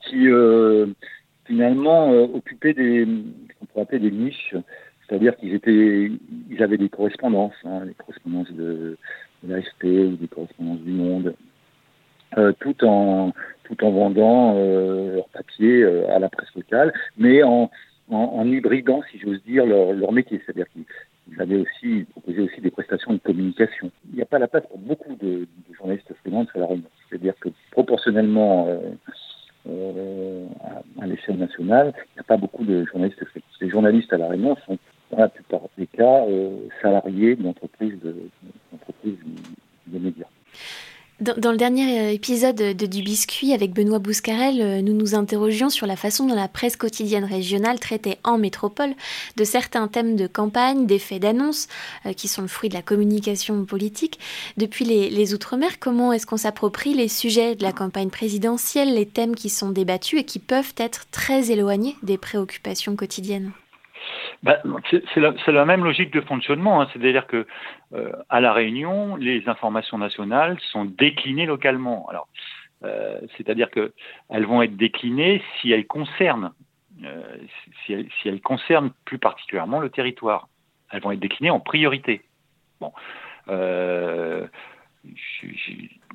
qui 0.00 0.28
euh, 0.28 0.86
finalement 1.46 2.10
occupaient 2.10 2.74
des, 2.74 3.06
pourrait 3.68 3.82
appeler 3.82 4.10
des 4.10 4.10
niches, 4.10 4.54
c'est-à-dire 5.08 5.36
qu'ils 5.36 5.54
étaient, 5.54 6.10
ils 6.50 6.62
avaient 6.62 6.78
des 6.78 6.88
correspondances, 6.88 7.54
hein, 7.64 7.86
des 7.86 7.94
correspondances 7.94 8.50
de, 8.50 8.96
de 9.42 9.52
l'AFP 9.52 9.84
ou 9.84 10.16
des 10.16 10.28
correspondances 10.28 10.80
du 10.80 10.92
Monde, 10.92 11.34
tout 12.60 12.84
en 12.84 13.32
tout 13.66 13.84
en 13.84 13.90
vendant 13.90 14.54
euh, 14.56 15.16
leur 15.16 15.28
papier 15.28 15.82
euh, 15.82 16.08
à 16.14 16.18
la 16.18 16.28
presse 16.28 16.54
locale, 16.54 16.92
mais 17.16 17.42
en, 17.42 17.70
en, 18.10 18.46
hybridant, 18.46 19.02
si 19.10 19.18
j'ose 19.18 19.42
dire, 19.44 19.66
leur, 19.66 19.92
leur 19.92 20.12
métier. 20.12 20.40
C'est-à-dire 20.44 20.66
qu'ils 20.70 21.40
avaient 21.40 21.56
aussi 21.56 22.04
proposé 22.10 22.40
aussi 22.40 22.60
des 22.60 22.70
prestations 22.70 23.12
de 23.12 23.18
communication. 23.18 23.90
Il 24.10 24.16
n'y 24.16 24.22
a 24.22 24.26
pas 24.26 24.38
la 24.38 24.48
place 24.48 24.64
pour 24.68 24.78
beaucoup 24.78 25.14
de, 25.16 25.46
de 25.68 25.74
journalistes 25.76 26.12
freelance 26.22 26.48
à 26.54 26.58
la 26.58 26.66
Réunion. 26.66 26.88
C'est-à-dire 27.08 27.34
que 27.40 27.48
proportionnellement 27.72 28.68
à, 29.66 31.06
l'échelle 31.06 31.38
nationale, 31.38 31.92
il 31.96 32.14
n'y 32.14 32.20
a 32.20 32.24
pas 32.24 32.36
beaucoup 32.36 32.64
de 32.64 32.84
journalistes 32.84 33.24
freelance. 33.24 33.60
Les 33.60 33.70
journalistes 33.70 34.12
à 34.12 34.18
la 34.18 34.28
Réunion 34.28 34.56
sont 34.66 34.78
dans 35.10 35.18
la 35.18 35.28
plupart 35.28 35.62
des 35.76 35.86
cas 35.86 36.24
salariés 36.82 37.36
d'entreprises 37.36 37.98
de, 38.02 38.14
de 39.86 39.98
médias. 39.98 40.26
Dans, 41.18 41.50
le 41.50 41.56
dernier 41.56 41.98
euh, 41.98 42.12
épisode 42.12 42.56
de 42.56 42.86
Du 42.86 43.02
Biscuit 43.02 43.54
avec 43.54 43.72
Benoît 43.72 43.98
Bouscarel, 43.98 44.60
euh, 44.60 44.82
nous 44.82 44.92
nous 44.92 45.14
interrogions 45.14 45.70
sur 45.70 45.86
la 45.86 45.96
façon 45.96 46.26
dont 46.26 46.34
la 46.34 46.46
presse 46.46 46.76
quotidienne 46.76 47.24
régionale 47.24 47.80
traitait 47.80 48.18
en 48.22 48.36
métropole 48.36 48.94
de 49.38 49.44
certains 49.44 49.88
thèmes 49.88 50.16
de 50.16 50.26
campagne, 50.26 50.84
des 50.84 50.98
faits 50.98 51.22
d'annonce, 51.22 51.68
euh, 52.04 52.12
qui 52.12 52.28
sont 52.28 52.42
le 52.42 52.48
fruit 52.48 52.68
de 52.68 52.74
la 52.74 52.82
communication 52.82 53.64
politique. 53.64 54.18
Depuis 54.58 54.84
les, 54.84 55.08
les 55.08 55.32
Outre-mer, 55.32 55.78
comment 55.80 56.12
est-ce 56.12 56.26
qu'on 56.26 56.36
s'approprie 56.36 56.92
les 56.92 57.08
sujets 57.08 57.54
de 57.54 57.62
la 57.62 57.72
campagne 57.72 58.10
présidentielle, 58.10 58.92
les 58.92 59.06
thèmes 59.06 59.36
qui 59.36 59.48
sont 59.48 59.70
débattus 59.70 60.20
et 60.20 60.24
qui 60.24 60.38
peuvent 60.38 60.74
être 60.76 61.06
très 61.10 61.50
éloignés 61.50 61.96
des 62.02 62.18
préoccupations 62.18 62.94
quotidiennes? 62.94 63.52
Bah, 64.42 64.58
c'est 65.14 65.52
la, 65.52 65.64
même 65.64 65.84
logique 65.84 66.12
de 66.12 66.20
fonctionnement, 66.20 66.80
hein. 66.80 66.88
c'est-à-dire 66.92 67.26
que 67.26 67.46
euh, 67.94 68.12
à 68.28 68.40
la 68.40 68.52
Réunion, 68.52 69.16
les 69.16 69.48
informations 69.48 69.98
nationales 69.98 70.58
sont 70.72 70.84
déclinées 70.84 71.46
localement. 71.46 72.06
Alors, 72.08 72.28
C'est-à-dire 73.36 73.70
qu'elles 73.70 74.46
vont 74.46 74.62
être 74.62 74.76
déclinées 74.76 75.42
si 75.60 75.72
elles 75.72 75.86
concernent, 75.86 76.52
elles, 77.02 78.08
si 78.22 78.40
concernent 78.40 78.92
plus 79.04 79.18
particulièrement 79.18 79.80
le 79.80 79.90
territoire. 79.90 80.48
Elles 80.90 81.00
vont 81.00 81.10
être 81.10 81.20
déclinées 81.20 81.50
en 81.50 81.60
priorité. 81.60 82.22
Bon. 82.80 82.92
Euh, 83.48 84.46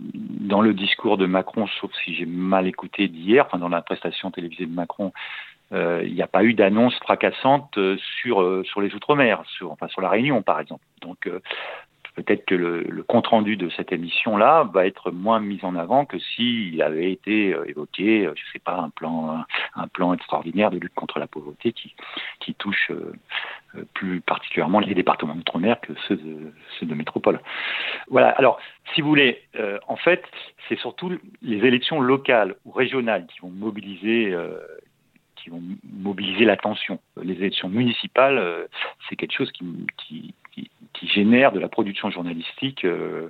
dans 0.06 0.62
le 0.62 0.74
discours 0.74 1.18
de 1.18 1.26
Macron, 1.26 1.68
sauf 1.80 1.92
si 2.04 2.16
j'ai 2.16 2.26
mal 2.26 2.68
écouté 2.68 3.08
d'hier, 3.08 3.46
enfin 3.46 3.58
dans 3.58 3.70
la 3.70 3.82
prestation 3.82 4.32
télévisée 4.32 4.66
de 4.66 4.74
Macron, 4.74 5.14
euh, 5.14 5.61
il 5.72 6.14
n'y 6.14 6.22
a 6.22 6.28
pas 6.28 6.44
eu 6.44 6.54
d'annonce 6.54 6.96
fracassante 7.00 7.78
euh, 7.78 7.98
sur 8.20 8.42
euh, 8.42 8.64
sur 8.66 8.82
les 8.82 8.94
outre-mer, 8.94 9.42
sur 9.46 9.72
enfin 9.72 9.88
sur 9.88 10.02
la 10.02 10.10
Réunion 10.10 10.42
par 10.42 10.60
exemple. 10.60 10.84
Donc 11.02 11.28
peut-être 12.16 12.46
que 12.46 12.56
le, 12.56 13.04
compte-rendu 13.04 13.58
de 13.58 13.70
cette 13.70 13.92
émission-là 13.92 14.70
va 14.74 14.86
être 14.86 15.12
moins 15.12 15.40
mis 15.40 15.60
en 15.64 15.76
avant 15.76 16.06
que 16.06 16.20
s'il 16.20 16.82
avait 16.82 17.12
été 17.12 17.54
euh, 17.54 17.68
évoqué, 17.68 18.26
euh, 18.26 18.34
je 18.36 18.52
sais 18.52 18.60
pas, 18.60 18.78
un 18.78 18.90
plan, 18.90 19.44
un, 19.76 19.88
plan 19.88 20.14
extraordinaire 20.14 20.72
de 20.72 20.78
lutte 20.78 20.94
contre 20.94 21.20
la 21.20 21.28
pauvreté 21.28 21.74
qui, 21.74 21.94
qui 22.40 22.54
touche 22.54 22.92
euh, 22.92 23.86
plus 23.94 24.22
particulièrement 24.22 24.80
les 24.80 24.94
départements 24.94 25.36
d'outre-mer 25.36 25.80
que 25.82 25.94
ceux 26.08 26.18
de 26.18 26.96
métropole. 26.96 27.40
Voilà. 28.10 28.30
Alors, 28.30 28.60
si 28.94 29.02
vous 29.02 29.08
voulez, 29.08 29.42
en 29.88 29.96
fait, 29.96 30.24
c'est 30.68 30.78
surtout 30.78 31.18
les 31.42 31.66
élections 31.66 32.02
locales 32.02 32.56
ou 32.66 32.72
régionales 32.72 33.26
qui 33.28 33.40
vont 33.40 33.50
mobiliser 33.50 34.36
qui 35.44 35.50
vont 35.50 35.62
mobiliser 35.84 36.46
l'attention. 36.46 37.00
Les 37.22 37.34
élections 37.34 37.70
municipales, 37.70 38.68
c'est 39.08 39.16
quelque 39.16 39.34
chose 39.34 39.52
qui, 39.52 40.34
génère 41.04 41.52
de 41.52 41.60
la 41.60 41.68
production 41.68 42.10
journalistique 42.10 42.86
euh, 42.86 43.30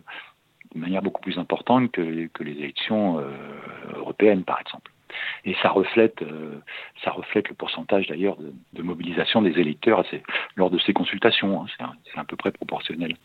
de 0.74 0.80
manière 0.80 1.02
beaucoup 1.02 1.22
plus 1.22 1.38
importante 1.38 1.92
que, 1.92 2.02
les 2.02 2.52
élections 2.52 3.20
euh, 3.20 3.30
européennes, 3.96 4.44
par 4.44 4.60
exemple. 4.60 4.92
Et 5.44 5.56
ça 5.62 5.70
reflète, 5.70 6.22
euh, 6.22 6.60
ça 7.04 7.12
reflète 7.12 7.50
le 7.50 7.56
pourcentage 7.56 8.08
d'ailleurs 8.08 8.38
de, 8.38 8.82
mobilisation 8.82 9.42
des 9.42 9.60
électeurs 9.60 10.06
lors 10.56 10.70
de 10.70 10.80
ces 10.80 10.94
consultations. 10.94 11.64
Hein. 11.64 11.92
C'est 12.06 12.20
à 12.20 12.24
peu 12.24 12.38
près 12.38 12.52
proportionnel. 12.52 13.16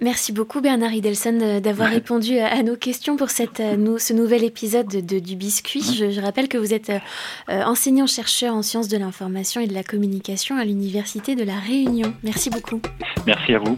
Merci 0.00 0.32
beaucoup 0.32 0.60
Bernard 0.60 0.92
Idelson 0.92 1.60
d'avoir 1.60 1.90
répondu 1.90 2.38
à 2.38 2.62
nos 2.62 2.76
questions 2.76 3.16
pour 3.16 3.30
cette, 3.30 3.58
euh, 3.58 3.98
ce 3.98 4.12
nouvel 4.12 4.44
épisode 4.44 4.86
de, 4.86 5.18
du 5.18 5.34
Biscuit. 5.34 5.82
Je, 5.82 6.10
je, 6.10 6.20
rappelle 6.20 6.48
que 6.48 6.56
vous 6.56 6.72
êtes 6.72 6.90
euh, 6.90 7.62
enseignant-chercheur 7.62 8.54
en 8.54 8.62
sciences 8.62 8.86
de 8.86 8.96
l'information 8.96 9.60
et 9.60 9.66
de 9.66 9.74
la 9.74 9.82
communication 9.82 10.56
à 10.56 10.64
l'Université 10.64 11.34
de 11.34 11.42
La 11.42 11.58
Réunion. 11.58 12.14
Merci 12.22 12.48
beaucoup. 12.48 12.80
Merci 13.26 13.54
à 13.54 13.58
vous. 13.58 13.76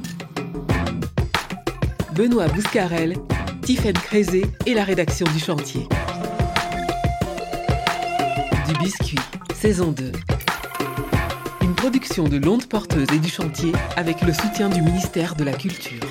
Benoît 2.14 2.48
Bouscarel, 2.48 3.16
Tiffaine 3.62 3.94
Crézé 3.94 4.44
et 4.66 4.74
la 4.74 4.84
rédaction 4.84 5.26
du 5.32 5.38
chantier. 5.38 5.88
Du 8.68 8.74
Biscuit, 8.78 9.18
saison 9.54 9.92
2 9.92 10.12
production 11.80 12.24
de 12.24 12.36
l'onde 12.36 12.66
porteuse 12.66 13.08
et 13.14 13.18
du 13.18 13.30
chantier 13.30 13.72
avec 13.96 14.20
le 14.20 14.34
soutien 14.34 14.68
du 14.68 14.82
ministère 14.82 15.34
de 15.34 15.44
la 15.44 15.54
Culture. 15.54 16.02